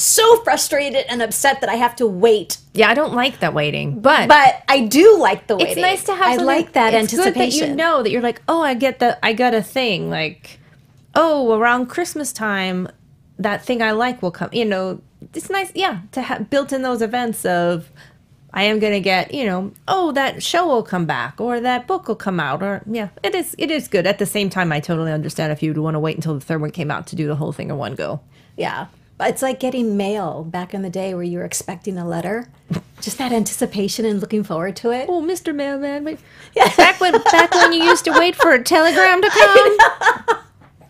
so 0.00 0.36
frustrated 0.42 1.04
and 1.08 1.22
upset 1.22 1.60
that 1.60 1.70
I 1.70 1.74
have 1.74 1.96
to 1.96 2.06
wait. 2.06 2.58
Yeah, 2.74 2.90
I 2.90 2.94
don't 2.94 3.14
like 3.14 3.40
that 3.40 3.54
waiting, 3.54 4.00
but. 4.00 4.28
But 4.28 4.62
I 4.68 4.86
do 4.86 5.18
like 5.18 5.46
the 5.46 5.56
waiting. 5.56 5.72
it's 5.72 5.80
nice 5.80 6.04
to 6.04 6.14
have. 6.14 6.40
I 6.40 6.42
like 6.42 6.72
that 6.72 6.94
it's 6.94 7.12
good 7.12 7.20
anticipation. 7.20 7.60
that 7.60 7.68
you 7.68 7.74
know 7.74 8.02
that 8.02 8.10
you're 8.10 8.22
like, 8.22 8.42
oh, 8.48 8.62
I 8.62 8.74
get 8.74 8.98
the, 8.98 9.18
I 9.24 9.32
got 9.32 9.54
a 9.54 9.62
thing. 9.62 10.10
Like, 10.10 10.58
oh, 11.14 11.58
around 11.58 11.86
Christmas 11.86 12.32
time, 12.32 12.88
that 13.38 13.64
thing 13.64 13.82
I 13.82 13.92
like 13.92 14.22
will 14.22 14.30
come. 14.30 14.50
You 14.52 14.64
know, 14.64 15.00
it's 15.34 15.50
nice, 15.50 15.72
yeah, 15.74 16.00
to 16.12 16.22
have 16.22 16.50
built 16.50 16.72
in 16.72 16.82
those 16.82 17.02
events 17.02 17.44
of, 17.44 17.90
I 18.54 18.62
am 18.62 18.78
gonna 18.78 19.00
get, 19.00 19.34
you 19.34 19.44
know, 19.44 19.72
oh, 19.86 20.12
that 20.12 20.42
show 20.42 20.66
will 20.66 20.82
come 20.82 21.04
back, 21.04 21.40
or 21.40 21.60
that 21.60 21.86
book 21.86 22.08
will 22.08 22.16
come 22.16 22.40
out, 22.40 22.62
or 22.62 22.82
yeah, 22.86 23.08
it 23.22 23.34
is, 23.34 23.54
it 23.58 23.70
is 23.70 23.88
good. 23.88 24.06
At 24.06 24.18
the 24.18 24.26
same 24.26 24.48
time, 24.48 24.72
I 24.72 24.80
totally 24.80 25.12
understand 25.12 25.52
if 25.52 25.62
you'd 25.62 25.76
want 25.76 25.94
to 25.96 26.00
wait 26.00 26.16
until 26.16 26.34
the 26.34 26.40
third 26.40 26.60
one 26.60 26.70
came 26.70 26.90
out 26.90 27.06
to 27.08 27.16
do 27.16 27.26
the 27.26 27.36
whole 27.36 27.52
thing 27.52 27.68
in 27.68 27.76
one 27.76 27.94
go. 27.94 28.20
Yeah. 28.56 28.86
It's 29.20 29.42
like 29.42 29.58
getting 29.58 29.96
mail 29.96 30.44
back 30.44 30.74
in 30.74 30.82
the 30.82 30.90
day 30.90 31.12
where 31.14 31.24
you 31.24 31.38
were 31.38 31.44
expecting 31.44 31.98
a 31.98 32.06
letter. 32.06 32.48
Just 33.00 33.18
that 33.18 33.32
anticipation 33.32 34.04
and 34.04 34.20
looking 34.20 34.44
forward 34.44 34.76
to 34.76 34.90
it. 34.90 35.06
Oh, 35.08 35.22
Mr. 35.22 35.54
Mailman, 35.54 36.04
wait. 36.04 36.20
back 36.76 37.00
when 37.00 37.12
back 37.12 37.52
when 37.54 37.72
you 37.72 37.82
used 37.82 38.04
to 38.04 38.12
wait 38.12 38.36
for 38.36 38.52
a 38.52 38.62
telegram 38.62 39.22
to 39.22 39.28
come. 39.28 40.38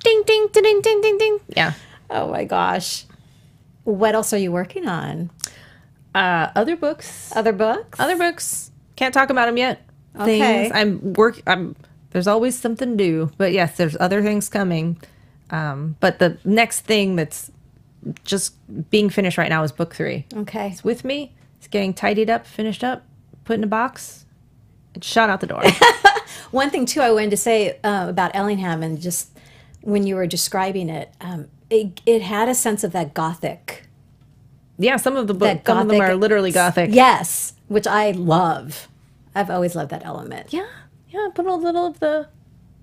ding, 0.05 0.23
ding, 0.27 0.49
ding, 0.53 0.63
ding, 0.63 0.81
ding, 0.83 1.01
ding, 1.01 1.19
ding. 1.19 1.39
Yeah. 1.49 1.73
Oh 2.11 2.31
my 2.31 2.45
gosh. 2.45 3.05
What 3.85 4.15
else 4.15 4.33
are 4.33 4.39
you 4.39 4.53
working 4.53 4.87
on? 4.87 5.31
Uh, 6.15 6.51
other 6.55 6.77
books. 6.77 7.35
Other 7.35 7.53
books? 7.53 7.99
Other 8.01 8.17
books. 8.17 8.71
Can't 8.97 9.15
talk 9.15 9.31
about 9.31 9.47
them 9.47 9.57
yet. 9.57 9.87
Okay. 10.17 10.39
Things 10.39 10.73
I'm 10.75 11.13
work. 11.15 11.41
I'm. 11.47 11.77
There's 12.11 12.27
always 12.27 12.59
something 12.59 12.97
new, 12.97 13.31
but 13.37 13.53
yes, 13.53 13.77
there's 13.77 13.97
other 14.01 14.23
things 14.23 14.49
coming. 14.49 15.01
Um, 15.51 15.97
but 16.01 16.19
the 16.19 16.39
next 16.45 16.81
thing 16.81 17.17
that's 17.17 17.51
just 18.25 18.55
being 18.91 19.11
finished 19.11 19.39
right 19.39 19.49
now 19.49 19.63
is 19.63 19.73
book 19.73 19.95
three. 19.95 20.27
Okay. 20.35 20.69
It's 20.69 20.85
with 20.85 21.05
me. 21.05 21.35
It's 21.59 21.67
getting 21.69 21.93
tidied 21.95 22.31
up, 22.31 22.47
finished 22.47 22.85
up, 22.85 23.05
put 23.45 23.55
in 23.55 23.65
a 23.65 23.69
box, 23.69 24.25
and 24.95 25.03
shot 25.03 25.29
out 25.31 25.41
the 25.41 25.47
door. 25.49 25.63
One 26.51 26.71
thing 26.71 26.87
too 26.87 27.01
I 27.01 27.11
wanted 27.11 27.31
to 27.31 27.37
say 27.37 27.79
uh, 27.85 28.07
about 28.09 28.31
Ellingham 28.35 28.83
and 28.83 29.01
just 29.01 29.31
when 29.83 30.07
you 30.07 30.15
were 30.17 30.27
describing 30.27 30.89
it, 30.89 31.13
um, 31.21 31.49
it, 31.71 32.01
it 32.07 32.23
had 32.23 32.49
a 32.49 32.55
sense 32.55 32.85
of 32.85 32.93
that 32.93 33.13
gothic. 33.15 33.87
yeah, 34.79 34.97
some 34.97 35.17
of 35.17 35.27
the 35.27 35.35
books, 35.35 35.63
some 35.67 35.79
of 35.79 35.89
them 35.89 36.01
are 36.01 36.15
literally 36.15 36.51
gothic. 36.53 36.91
Yes, 36.93 37.55
which 37.69 37.87
I 37.87 38.13
love. 38.13 38.89
I've 39.35 39.51
always 39.51 39.75
loved 39.77 39.91
that 39.91 40.05
element. 40.07 40.53
Yeah, 40.53 40.67
yeah. 41.11 41.29
Put 41.35 41.47
a 41.47 41.55
little 41.55 41.87
of 41.87 42.01
the 42.01 42.29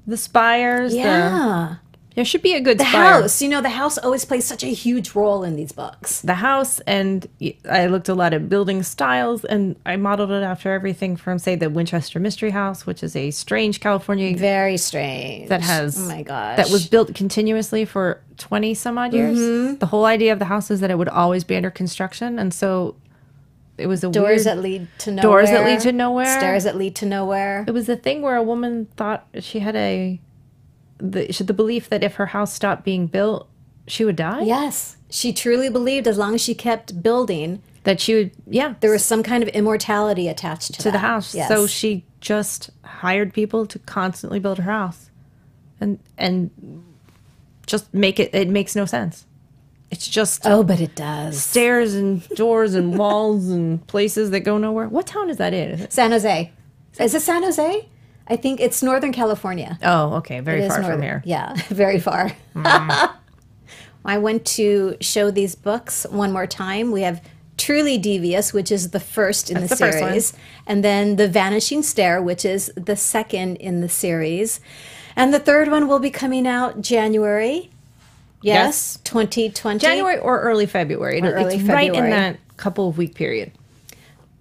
the 0.08 0.18
spires. 0.18 0.92
the- 0.92 0.98
Yeah. 1.00 1.76
There 2.16 2.26
should 2.26 2.42
be 2.42 2.54
a 2.54 2.62
good 2.62 2.78
The 2.78 2.86
spire. 2.86 3.22
house, 3.22 3.42
you 3.42 3.50
know, 3.50 3.62
the 3.62 3.70
house 3.70 3.98
always 3.98 4.26
plays 4.26 4.46
such 4.46 4.64
a 4.64 4.68
huge 4.68 5.14
role 5.16 5.44
in 5.44 5.56
these 5.56 5.72
books. 5.72 6.22
The 6.22 6.36
house, 6.36 6.80
and 6.82 7.28
I 7.70 7.88
looked 7.88 8.08
a 8.10 8.14
lot 8.16 8.34
at 8.34 8.48
building 8.50 8.84
styles, 8.84 9.44
and 9.46 9.76
I 9.86 9.98
modeled 9.98 10.32
it 10.32 10.42
after 10.44 10.74
everything 10.74 11.18
from, 11.18 11.40
say, 11.40 11.56
the 11.56 11.70
Winchester 11.70 12.20
Mystery 12.20 12.52
House, 12.52 12.86
which 12.86 13.04
is 13.04 13.16
a 13.16 13.32
strange 13.32 13.80
California 13.82 14.36
Very 14.38 14.78
strange. 14.78 15.50
that 15.50 15.62
has 15.62 15.98
oh 16.00 16.08
my 16.08 16.24
gosh 16.24 16.58
that 16.58 16.70
was 16.70 16.88
built 16.88 17.14
continuously 17.14 17.86
for 17.86 18.22
twenty 18.38 18.74
some 18.74 18.98
odd 18.98 19.14
years. 19.14 19.38
Mm-hmm. 19.38 19.76
The 19.80 19.86
whole 19.88 20.06
idea 20.06 20.32
of 20.34 20.40
the 20.40 20.46
house 20.46 20.72
is 20.72 20.80
that 20.80 20.90
it 20.92 20.98
would 20.98 21.10
always 21.10 21.44
be 21.44 21.56
under 21.56 21.70
construction, 21.70 22.40
and 22.40 22.54
so 22.54 22.96
it 23.78 23.88
was 23.88 24.06
a 24.06 24.10
doors 24.10 24.46
weird, 24.46 24.58
that 24.58 24.58
lead 24.64 24.88
to 25.00 25.12
nowhere. 25.12 25.22
Doors 25.22 25.50
that 25.50 25.66
lead 25.66 25.80
to 25.82 25.92
nowhere. 25.92 26.38
Stairs 26.40 26.64
that 26.64 26.78
lead 26.78 26.96
to 26.96 27.06
nowhere. 27.06 27.66
It 27.68 27.72
was 27.74 27.90
a 27.90 27.98
thing 27.98 28.22
where 28.22 28.38
a 28.38 28.44
woman 28.44 28.88
thought 28.96 29.28
she 29.40 29.60
had 29.60 29.76
a 29.76 30.22
the 30.98 31.28
the 31.28 31.54
belief 31.54 31.90
that 31.90 32.04
if 32.04 32.16
her 32.16 32.28
house 32.28 32.54
stopped 32.54 32.84
being 32.84 33.08
built, 33.08 33.48
she 33.88 34.06
would 34.06 34.16
die. 34.16 34.42
Yes, 34.42 34.98
she 35.10 35.34
truly 35.34 35.70
believed 35.70 36.08
as 36.08 36.18
long 36.18 36.34
as 36.36 36.42
she 36.42 36.56
kept 36.56 37.02
building, 37.04 37.62
That 37.84 38.00
she 38.00 38.16
would, 38.16 38.32
yeah, 38.48 38.76
there 38.80 38.92
was 38.92 39.06
some 39.06 39.22
kind 39.24 39.44
of 39.44 39.50
immortality 39.50 40.28
attached 40.28 40.74
to, 40.74 40.82
to 40.84 40.92
the 40.92 41.00
house. 41.00 41.36
Yes. 41.36 41.48
So 41.50 41.68
she 41.68 42.04
just 42.22 42.70
hired 42.84 43.34
people 43.34 43.66
to 43.68 43.80
constantly 43.80 44.40
build 44.40 44.58
her 44.60 44.72
house, 44.72 45.10
and 45.80 46.00
and 46.18 46.50
just 47.68 47.94
make 47.94 48.20
it. 48.20 48.34
It 48.34 48.50
makes 48.50 48.76
no 48.76 48.86
sense. 48.86 49.26
It's 49.92 50.08
just 50.08 50.42
oh, 50.46 50.64
but 50.64 50.82
it 50.82 50.96
does. 50.96 51.40
stairs 51.42 51.94
and 51.94 52.28
doors 52.30 52.74
and 52.74 52.98
walls 52.98 53.50
and 53.50 53.86
places 53.88 54.32
that 54.32 54.40
go 54.42 54.58
nowhere. 54.58 54.88
What 54.90 55.06
town 55.08 55.30
is 55.30 55.38
that 55.38 55.54
in? 55.54 55.70
Is 55.72 55.82
it- 55.82 55.94
San 55.94 56.12
Jose. 56.12 56.52
Is 57.00 57.14
it 57.14 57.22
San 57.22 57.44
Jose? 57.44 57.88
I 58.28 58.36
think 58.36 58.60
it's 58.60 58.82
Northern 58.82 59.12
California. 59.14 59.78
Oh, 59.84 60.16
okay, 60.16 60.40
very 60.40 60.62
It 60.64 60.68
far 60.70 60.80
northern. 60.82 60.98
from 60.98 61.02
here. 61.04 61.22
Mm. 61.26 61.30
Yeah, 61.30 61.54
very 61.70 62.00
far. 62.00 62.32
I 62.56 64.18
went 64.20 64.46
to 64.46 64.98
show 65.02 65.32
these 65.32 65.56
books 65.56 66.06
one 66.10 66.32
more 66.32 66.48
time. 66.48 66.92
We 66.92 67.02
have 67.02 67.22
Truly 67.58 67.98
Devious, 67.98 68.54
which 68.54 68.72
is 68.72 68.92
the 68.92 69.00
first 69.00 69.50
in 69.50 69.62
That's 69.62 69.78
the 69.80 69.86
the 69.86 69.92
series, 69.92 70.34
and 70.68 70.84
then 70.84 71.16
The 71.16 71.28
Vanishing 71.28 71.82
Stair, 71.84 72.22
which 72.22 72.46
is 72.46 72.72
the 72.76 72.96
second 72.96 73.56
in 73.58 73.82
the 73.82 73.90
series. 73.90 74.60
And 75.16 75.34
the 75.34 75.40
third 75.40 75.70
one 75.72 75.88
will 75.88 76.00
be 76.00 76.12
coming 76.12 76.46
out 76.46 76.82
January. 76.82 77.72
Yes, 78.42 78.98
Yes. 78.98 79.00
2020. 79.06 79.80
January 79.80 80.20
or 80.20 80.42
early 80.42 80.66
February. 80.66 81.22
Or 81.22 81.32
early 81.32 81.56
it's 81.56 81.64
right 81.64 81.94
in 81.94 82.10
that 82.10 82.38
couple 82.58 82.90
of 82.90 82.98
week 82.98 83.16
period. 83.16 83.52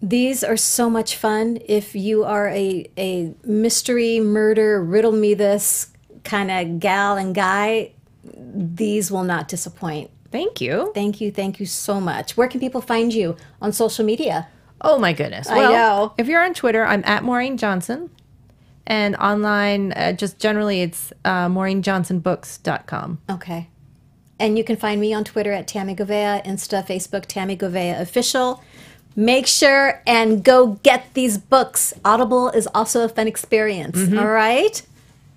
These 0.04 0.44
are 0.44 0.58
so 0.58 0.90
much 0.90 1.16
fun. 1.16 1.58
If 1.64 1.94
you 1.94 2.24
are 2.24 2.48
a, 2.48 2.86
a 2.98 3.34
mystery, 3.42 4.20
murder, 4.20 4.84
riddle 4.84 5.12
me 5.12 5.32
this 5.32 5.90
kind 6.24 6.50
of 6.50 6.78
gal 6.78 7.16
and 7.16 7.34
guy, 7.34 7.92
these 8.22 9.10
will 9.10 9.24
not 9.24 9.48
disappoint. 9.48 10.10
Thank 10.30 10.60
you. 10.60 10.92
Thank 10.94 11.22
you. 11.22 11.30
Thank 11.30 11.58
you 11.58 11.64
so 11.64 12.02
much. 12.02 12.36
Where 12.36 12.48
can 12.48 12.60
people 12.60 12.82
find 12.82 13.14
you 13.14 13.36
on 13.62 13.72
social 13.72 14.04
media? 14.04 14.46
Oh 14.82 14.98
my 14.98 15.14
goodness. 15.14 15.48
I 15.48 15.60
know. 15.60 16.12
If 16.18 16.28
you're 16.28 16.44
on 16.44 16.52
Twitter, 16.52 16.84
I'm 16.84 17.02
at 17.06 17.24
Maureen 17.24 17.56
Johnson. 17.56 18.10
And 18.86 19.16
online, 19.16 19.92
uh, 19.92 20.12
just 20.12 20.38
generally, 20.38 20.82
it's 20.82 21.14
uh, 21.24 21.48
MaureenJohnsonBooks.com. 21.48 23.20
Okay. 23.30 23.70
And 24.38 24.58
you 24.58 24.64
can 24.64 24.76
find 24.76 25.00
me 25.00 25.14
on 25.14 25.24
Twitter 25.24 25.52
at 25.52 25.66
Tammy 25.66 25.96
Govea, 25.96 26.44
Insta, 26.44 26.86
Facebook, 26.86 27.24
Tammy 27.24 27.56
Govea 27.56 27.98
Official. 27.98 28.62
Make 29.16 29.46
sure 29.46 30.02
and 30.06 30.42
go 30.44 30.78
get 30.82 31.14
these 31.14 31.38
books. 31.38 31.94
Audible 32.04 32.48
is 32.50 32.68
also 32.74 33.04
a 33.04 33.08
fun 33.08 33.26
experience. 33.28 33.96
Mm-hmm. 33.96 34.18
All 34.18 34.28
right. 34.28 34.82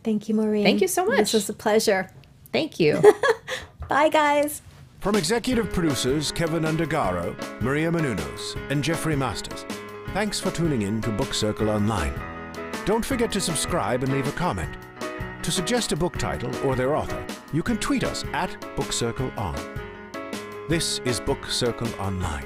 Thank 0.04 0.30
you, 0.30 0.36
Maureen. 0.36 0.64
Thank 0.64 0.82
you 0.82 0.88
so 0.88 1.06
much. 1.06 1.18
This 1.18 1.34
was 1.34 1.50
a 1.50 1.54
pleasure. 1.54 2.10
Thank 2.52 2.80
you. 2.80 3.02
Bye, 3.90 4.10
guys. 4.10 4.62
From 5.00 5.16
executive 5.16 5.72
producers 5.72 6.32
Kevin 6.32 6.64
Undergaro, 6.64 7.36
Maria 7.62 7.92
Menounos, 7.92 8.56
and 8.72 8.84
Jeffrey 8.84 9.16
Masters, 9.16 9.66
thanks 10.14 10.40
for 10.40 10.52
tuning 10.52 10.82
in 10.82 11.02
to 11.02 11.10
Book 11.12 11.34
Circle 11.34 11.70
Online. 11.70 12.14
Don't 12.86 13.06
forget 13.06 13.32
to 13.34 13.42
subscribe 13.42 14.04
and 14.04 14.12
leave 14.12 14.28
a 14.28 14.32
comment. 14.32 14.76
To 15.44 15.52
suggest 15.52 15.92
a 15.92 15.96
book 15.96 16.18
title 16.18 16.54
or 16.66 16.76
their 16.76 16.96
author, 16.96 17.24
you 17.54 17.64
can 17.64 17.78
tweet 17.78 18.04
us 18.04 18.26
at 18.34 18.60
Book 18.76 18.92
Circle 18.92 19.32
On. 19.38 19.56
This 20.68 21.00
is 21.06 21.20
Book 21.20 21.46
Circle 21.46 21.90
Online. 22.00 22.46